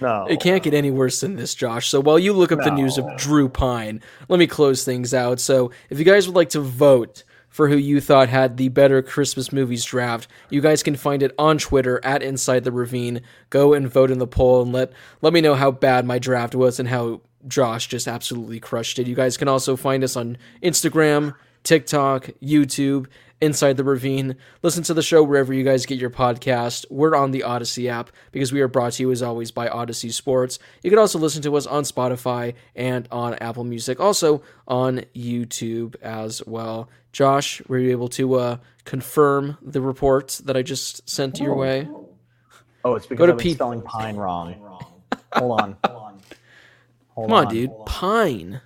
no. 0.00 0.26
It 0.26 0.40
can't 0.40 0.62
get 0.62 0.74
any 0.74 0.90
worse 0.90 1.20
than 1.20 1.36
this, 1.36 1.54
Josh. 1.54 1.88
So 1.88 2.00
while 2.00 2.18
you 2.18 2.32
look 2.32 2.52
up 2.52 2.58
the 2.60 2.70
news 2.70 2.98
of 2.98 3.06
Drew 3.16 3.48
Pyne, 3.48 4.00
let 4.28 4.38
me 4.38 4.46
close 4.46 4.84
things 4.84 5.14
out. 5.14 5.40
So 5.40 5.70
if 5.90 5.98
you 5.98 6.04
guys 6.04 6.26
would 6.26 6.36
like 6.36 6.50
to 6.50 6.60
vote 6.60 7.24
for 7.48 7.68
who 7.68 7.76
you 7.76 8.00
thought 8.00 8.28
had 8.28 8.56
the 8.56 8.68
better 8.68 9.02
Christmas 9.02 9.52
movies 9.52 9.84
draft, 9.84 10.28
you 10.50 10.60
guys 10.60 10.82
can 10.82 10.96
find 10.96 11.22
it 11.22 11.34
on 11.38 11.58
Twitter 11.58 12.00
at 12.04 12.22
Inside 12.22 12.64
the 12.64 12.72
Ravine. 12.72 13.20
Go 13.50 13.74
and 13.74 13.88
vote 13.88 14.10
in 14.10 14.18
the 14.18 14.26
poll 14.26 14.62
and 14.62 14.72
let 14.72 14.92
let 15.20 15.32
me 15.32 15.40
know 15.40 15.54
how 15.54 15.70
bad 15.70 16.04
my 16.04 16.18
draft 16.18 16.54
was 16.54 16.80
and 16.80 16.88
how 16.88 17.20
Josh 17.46 17.88
just 17.88 18.08
absolutely 18.08 18.58
crushed 18.60 18.98
it. 18.98 19.06
You 19.06 19.14
guys 19.14 19.36
can 19.36 19.48
also 19.48 19.76
find 19.76 20.02
us 20.02 20.16
on 20.16 20.38
Instagram, 20.62 21.34
TikTok, 21.64 22.30
YouTube, 22.42 23.06
Inside 23.42 23.76
the 23.76 23.82
Ravine. 23.82 24.36
Listen 24.62 24.84
to 24.84 24.94
the 24.94 25.02
show 25.02 25.20
wherever 25.24 25.52
you 25.52 25.64
guys 25.64 25.84
get 25.84 25.98
your 25.98 26.10
podcast. 26.10 26.86
We're 26.90 27.16
on 27.16 27.32
the 27.32 27.40
Audacy 27.40 27.90
app 27.90 28.10
because 28.30 28.52
we 28.52 28.60
are 28.60 28.68
brought 28.68 28.92
to 28.92 29.02
you 29.02 29.10
as 29.10 29.20
always 29.20 29.50
by 29.50 29.66
Audacy 29.66 30.12
Sports. 30.12 30.60
You 30.84 30.90
can 30.90 30.98
also 31.00 31.18
listen 31.18 31.42
to 31.42 31.56
us 31.56 31.66
on 31.66 31.82
Spotify 31.82 32.54
and 32.76 33.08
on 33.10 33.34
Apple 33.34 33.64
Music, 33.64 33.98
also 33.98 34.44
on 34.68 34.98
YouTube 35.12 35.96
as 36.02 36.40
well. 36.46 36.88
Josh, 37.10 37.60
were 37.66 37.80
you 37.80 37.90
able 37.90 38.08
to 38.10 38.34
uh, 38.34 38.56
confirm 38.84 39.58
the 39.60 39.80
report 39.80 40.40
that 40.44 40.56
I 40.56 40.62
just 40.62 41.10
sent 41.10 41.40
your 41.40 41.56
way? 41.56 41.88
Oh, 42.84 42.94
it's 42.94 43.06
because 43.06 43.18
Go 43.18 43.26
to 43.26 43.32
I've 43.32 43.38
been 43.38 43.54
spelling 43.54 43.82
pine 43.82 44.14
wrong. 44.14 44.54
Hold 45.34 45.60
on. 45.60 45.76
Hold 45.84 45.96
on 45.96 46.20
Come 47.16 47.32
on, 47.32 47.48
dude. 47.48 47.72
Pine. 47.86 48.60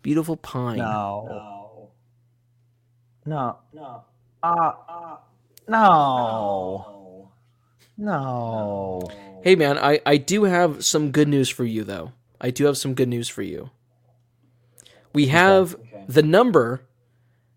Beautiful 0.00 0.38
pine. 0.38 0.78
No. 0.78 1.26
No. 1.28 1.51
No. 3.24 3.58
No. 3.72 4.04
Uh, 4.42 4.72
uh 4.88 5.16
no. 5.68 7.30
No. 7.96 9.00
Hey 9.42 9.54
man, 9.54 9.78
I, 9.78 10.00
I 10.04 10.16
do 10.16 10.44
have 10.44 10.84
some 10.84 11.10
good 11.10 11.28
news 11.28 11.48
for 11.48 11.64
you 11.64 11.84
though. 11.84 12.12
I 12.40 12.50
do 12.50 12.64
have 12.64 12.76
some 12.76 12.94
good 12.94 13.08
news 13.08 13.28
for 13.28 13.42
you. 13.42 13.70
We 15.12 15.28
have 15.28 15.76
the 16.08 16.22
number 16.22 16.82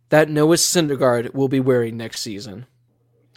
that 0.10 0.30
Noah 0.30 0.56
Syndergaard 0.56 1.34
will 1.34 1.48
be 1.48 1.60
wearing 1.60 1.98
next 1.98 2.22
season. 2.22 2.68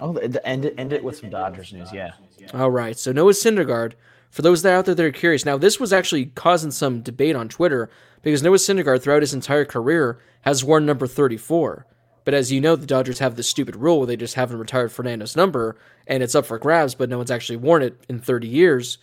Oh, 0.01 0.13
the, 0.13 0.29
the, 0.29 0.47
end 0.47 0.65
it. 0.65 0.75
End 0.79 0.93
it 0.93 1.03
with 1.03 1.17
some 1.17 1.31
Dodgers 1.31 1.73
news. 1.73 1.93
Yeah. 1.93 2.13
All 2.55 2.71
right, 2.71 2.99
so 2.99 3.13
Noah 3.13 3.33
Syndergaard. 3.33 3.95
For 4.31 4.43
those 4.43 4.61
that 4.61 4.75
out 4.75 4.85
there 4.85 4.95
that 4.95 5.05
are 5.05 5.11
curious, 5.11 5.47
now 5.47 5.57
this 5.57 5.81
was 5.81 5.91
actually 5.91 6.27
causing 6.27 6.71
some 6.71 7.01
debate 7.01 7.35
on 7.35 7.49
Twitter 7.49 7.89
because 8.21 8.43
Noah 8.43 8.59
Syndergaard 8.59 9.03
throughout 9.03 9.23
his 9.23 9.33
entire 9.33 9.65
career 9.65 10.19
has 10.43 10.63
worn 10.63 10.85
number 10.85 11.07
34. 11.07 11.87
But 12.29 12.35
as 12.35 12.53
you 12.53 12.61
know, 12.61 12.77
the 12.77 12.85
Dodgers 12.85 13.21
have 13.21 13.37
this 13.37 13.49
stupid 13.49 13.75
rule 13.75 14.01
where 14.01 14.07
they 14.07 14.15
just 14.15 14.35
haven't 14.35 14.59
retired 14.59 14.93
Fernando's 14.93 15.35
number, 15.35 15.79
and 16.07 16.23
it's 16.23 16.35
up 16.35 16.45
for 16.45 16.59
grabs, 16.59 16.95
but 16.95 17.09
no 17.09 17.17
one's 17.17 17.31
actually 17.31 17.57
worn 17.57 17.83
it 17.83 18.05
in 18.07 18.21
30 18.21 18.47
years. 18.47 18.99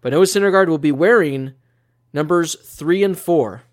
But 0.00 0.12
Noah 0.14 0.24
Syndergaard 0.24 0.68
will 0.68 0.78
be 0.78 0.90
wearing 0.90 1.52
numbers 2.14 2.54
three 2.54 3.04
and 3.04 3.18
four, 3.18 3.64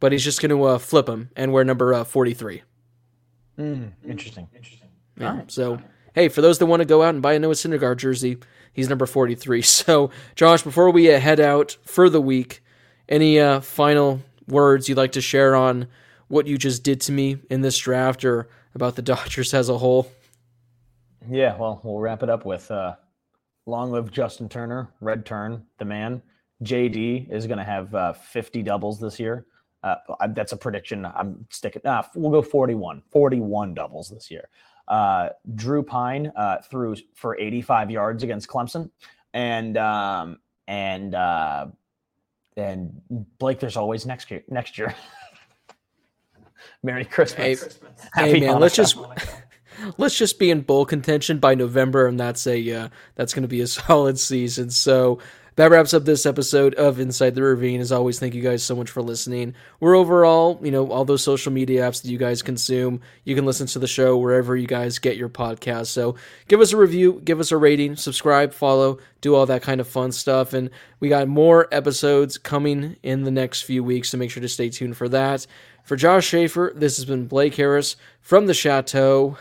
but 0.00 0.12
he's 0.12 0.24
just 0.24 0.40
going 0.40 0.48
to 0.48 0.64
uh, 0.64 0.78
flip 0.78 1.04
them 1.04 1.28
and 1.36 1.52
wear 1.52 1.64
number 1.64 1.92
uh, 1.92 2.02
43. 2.02 2.62
Interesting. 3.58 4.48
Interesting. 4.56 4.88
Yeah. 5.18 5.42
So, 5.48 5.78
hey, 6.14 6.30
for 6.30 6.40
those 6.40 6.58
that 6.60 6.64
want 6.64 6.80
to 6.80 6.86
go 6.86 7.02
out 7.02 7.12
and 7.12 7.20
buy 7.20 7.34
a 7.34 7.38
Noah 7.38 7.52
Syndergaard 7.52 7.98
jersey, 7.98 8.38
he's 8.72 8.88
number 8.88 9.04
43. 9.04 9.60
So, 9.62 10.10
Josh, 10.34 10.62
before 10.62 10.90
we 10.90 11.12
uh, 11.12 11.20
head 11.20 11.40
out 11.40 11.76
for 11.84 12.08
the 12.08 12.22
week, 12.22 12.62
any 13.06 13.38
uh, 13.38 13.60
final 13.60 14.22
words 14.46 14.88
you'd 14.88 14.96
like 14.96 15.12
to 15.12 15.20
share 15.20 15.54
on 15.54 15.88
what 16.28 16.46
you 16.46 16.58
just 16.58 16.82
did 16.82 17.00
to 17.02 17.12
me 17.12 17.38
in 17.50 17.60
this 17.60 17.76
draft 17.76 18.24
or 18.24 18.48
about 18.74 18.96
the 18.96 19.02
Dodgers 19.14 19.52
as 19.54 19.68
a 19.68 19.78
whole? 19.78 20.10
Yeah. 21.28 21.56
Well, 21.56 21.80
we'll 21.82 21.98
wrap 21.98 22.22
it 22.22 22.30
up 22.30 22.44
with 22.44 22.70
uh, 22.70 22.94
long 23.66 23.90
live 23.92 24.10
Justin 24.10 24.48
Turner, 24.48 24.88
Red 25.00 25.26
Turn, 25.26 25.64
the 25.78 25.84
man. 25.84 26.22
JD 26.64 27.30
is 27.30 27.46
going 27.46 27.58
to 27.58 27.64
have 27.64 27.94
uh, 27.94 28.12
50 28.12 28.62
doubles 28.62 29.00
this 29.00 29.20
year. 29.20 29.46
Uh, 29.82 29.96
that's 30.30 30.52
a 30.52 30.56
prediction. 30.56 31.06
I'm 31.06 31.46
sticking. 31.50 31.82
Uh, 31.84 32.02
we'll 32.14 32.32
go 32.32 32.42
41. 32.42 33.02
41 33.12 33.74
doubles 33.74 34.10
this 34.10 34.30
year. 34.30 34.48
Uh, 34.88 35.28
Drew 35.54 35.82
Pyne 35.82 36.32
uh, 36.34 36.58
threw 36.68 36.96
for 37.14 37.38
85 37.38 37.90
yards 37.90 38.22
against 38.22 38.48
Clemson, 38.48 38.90
and 39.34 39.76
um, 39.76 40.38
and 40.66 41.14
uh, 41.14 41.66
and 42.56 43.00
Blake. 43.38 43.60
There's 43.60 43.76
always 43.76 44.06
next 44.06 44.30
year. 44.30 44.42
Next 44.48 44.78
year. 44.78 44.94
Merry 46.82 47.04
Christmas. 47.04 47.78
Hey, 47.80 47.90
Happy 48.12 48.40
hey 48.40 48.46
man, 48.46 48.60
let's 48.60 48.74
just 48.74 48.96
let's 49.96 50.16
just 50.16 50.38
be 50.38 50.50
in 50.50 50.62
bowl 50.62 50.84
contention 50.84 51.38
by 51.38 51.54
November, 51.54 52.06
and 52.06 52.18
that's 52.18 52.46
a 52.46 52.72
uh, 52.72 52.88
that's 53.14 53.34
going 53.34 53.42
to 53.42 53.48
be 53.48 53.60
a 53.60 53.66
solid 53.66 54.18
season. 54.18 54.70
So 54.70 55.18
that 55.58 55.72
wraps 55.72 55.92
up 55.92 56.04
this 56.04 56.24
episode 56.24 56.74
of 56.76 57.00
Inside 57.00 57.34
the 57.34 57.42
Ravine. 57.42 57.80
As 57.80 57.90
always, 57.90 58.20
thank 58.20 58.32
you 58.32 58.42
guys 58.42 58.62
so 58.62 58.76
much 58.76 58.90
for 58.90 59.02
listening. 59.02 59.56
We're 59.80 59.96
overall, 59.96 60.60
you 60.62 60.70
know, 60.70 60.88
all 60.88 61.04
those 61.04 61.24
social 61.24 61.50
media 61.50 61.82
apps 61.82 62.00
that 62.00 62.08
you 62.08 62.16
guys 62.16 62.42
consume. 62.42 63.00
You 63.24 63.34
can 63.34 63.44
listen 63.44 63.66
to 63.66 63.80
the 63.80 63.88
show 63.88 64.16
wherever 64.16 64.54
you 64.54 64.68
guys 64.68 65.00
get 65.00 65.16
your 65.16 65.28
podcast. 65.28 65.86
So 65.86 66.14
give 66.46 66.60
us 66.60 66.72
a 66.72 66.76
review, 66.76 67.20
give 67.24 67.40
us 67.40 67.50
a 67.50 67.56
rating, 67.56 67.96
subscribe, 67.96 68.52
follow, 68.52 69.00
do 69.20 69.34
all 69.34 69.46
that 69.46 69.62
kind 69.62 69.80
of 69.80 69.88
fun 69.88 70.12
stuff. 70.12 70.52
And 70.52 70.70
we 71.00 71.08
got 71.08 71.26
more 71.26 71.66
episodes 71.72 72.38
coming 72.38 72.94
in 73.02 73.24
the 73.24 73.32
next 73.32 73.62
few 73.62 73.82
weeks, 73.82 74.10
so 74.10 74.18
make 74.18 74.30
sure 74.30 74.40
to 74.40 74.48
stay 74.48 74.70
tuned 74.70 74.96
for 74.96 75.08
that. 75.08 75.44
For 75.88 75.96
Josh 75.96 76.26
Schaefer, 76.26 76.74
this 76.76 76.98
has 76.98 77.06
been 77.06 77.24
Blake 77.24 77.54
Harris 77.54 77.96
from 78.20 78.44
the 78.44 78.52
Chateau. 78.52 79.38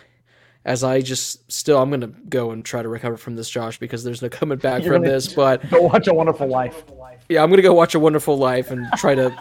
As 0.64 0.82
I 0.82 1.02
just 1.02 1.52
still, 1.52 1.78
I'm 1.78 1.90
gonna 1.90 2.08
go 2.08 2.52
and 2.52 2.64
try 2.64 2.82
to 2.82 2.88
recover 2.88 3.18
from 3.18 3.36
this, 3.36 3.50
Josh, 3.50 3.78
because 3.80 4.06
there's 4.06 4.22
no 4.22 4.30
coming 4.30 4.58
back 4.58 4.82
You're 4.82 4.94
from 4.94 5.02
this. 5.02 5.34
But 5.34 5.70
Go 5.70 5.82
watch 5.82 6.08
a 6.08 6.14
wonderful 6.14 6.48
life. 6.48 6.86
yeah, 7.28 7.44
I'm 7.44 7.50
gonna 7.50 7.62
go 7.62 7.74
watch 7.74 7.96
A 7.96 8.00
Wonderful 8.00 8.38
Life 8.38 8.72
and 8.72 8.88
try 8.96 9.14
to 9.14 9.38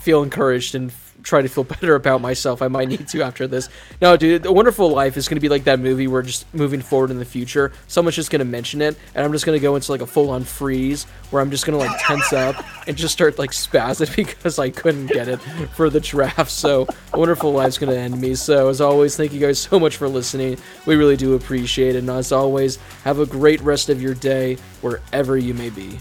feel 0.00 0.24
encouraged 0.24 0.74
and 0.74 0.90
try 1.22 1.42
to 1.42 1.48
feel 1.48 1.64
better 1.80 1.94
about 1.94 2.20
myself. 2.20 2.62
I 2.62 2.68
might 2.68 2.88
need 2.88 3.08
to 3.08 3.22
after 3.22 3.46
this. 3.46 3.68
No, 4.00 4.16
dude, 4.16 4.42
The 4.42 4.52
Wonderful 4.52 4.90
Life 4.90 5.16
is 5.16 5.28
going 5.28 5.36
to 5.36 5.40
be 5.40 5.48
like 5.48 5.64
that 5.64 5.80
movie 5.80 6.06
where 6.06 6.22
just 6.22 6.52
moving 6.54 6.80
forward 6.80 7.10
in 7.10 7.18
the 7.18 7.24
future, 7.24 7.72
someone's 7.86 8.16
just 8.16 8.30
going 8.30 8.40
to 8.40 8.44
mention 8.44 8.82
it, 8.82 8.96
and 9.14 9.24
I'm 9.24 9.32
just 9.32 9.46
going 9.46 9.58
to 9.58 9.62
go 9.62 9.76
into 9.76 9.90
like 9.90 10.00
a 10.00 10.06
full 10.06 10.30
on 10.30 10.44
freeze 10.44 11.04
where 11.30 11.42
I'm 11.42 11.50
just 11.50 11.66
going 11.66 11.78
to 11.78 11.84
like 11.84 11.98
tense 12.00 12.32
up 12.32 12.64
and 12.86 12.96
just 12.96 13.12
start 13.12 13.38
like 13.38 13.50
spazzing 13.50 14.14
because 14.16 14.58
I 14.58 14.70
couldn't 14.70 15.06
get 15.06 15.28
it 15.28 15.38
for 15.76 15.90
the 15.90 16.00
draft. 16.00 16.50
So, 16.50 16.86
A 17.12 17.18
Wonderful 17.18 17.52
Life's 17.52 17.78
going 17.78 17.92
to 17.92 17.98
end 17.98 18.20
me. 18.20 18.34
So, 18.34 18.68
as 18.68 18.80
always, 18.80 19.16
thank 19.16 19.32
you 19.32 19.40
guys 19.40 19.58
so 19.58 19.78
much 19.78 19.96
for 19.96 20.08
listening. 20.08 20.58
We 20.86 20.96
really 20.96 21.16
do 21.16 21.34
appreciate 21.34 21.94
it. 21.94 22.00
And 22.00 22.10
as 22.10 22.32
always, 22.32 22.78
have 23.04 23.18
a 23.18 23.26
great 23.26 23.60
rest 23.60 23.88
of 23.88 24.00
your 24.00 24.14
day 24.14 24.56
wherever 24.80 25.36
you 25.36 25.54
may 25.54 25.70
be. 25.70 26.00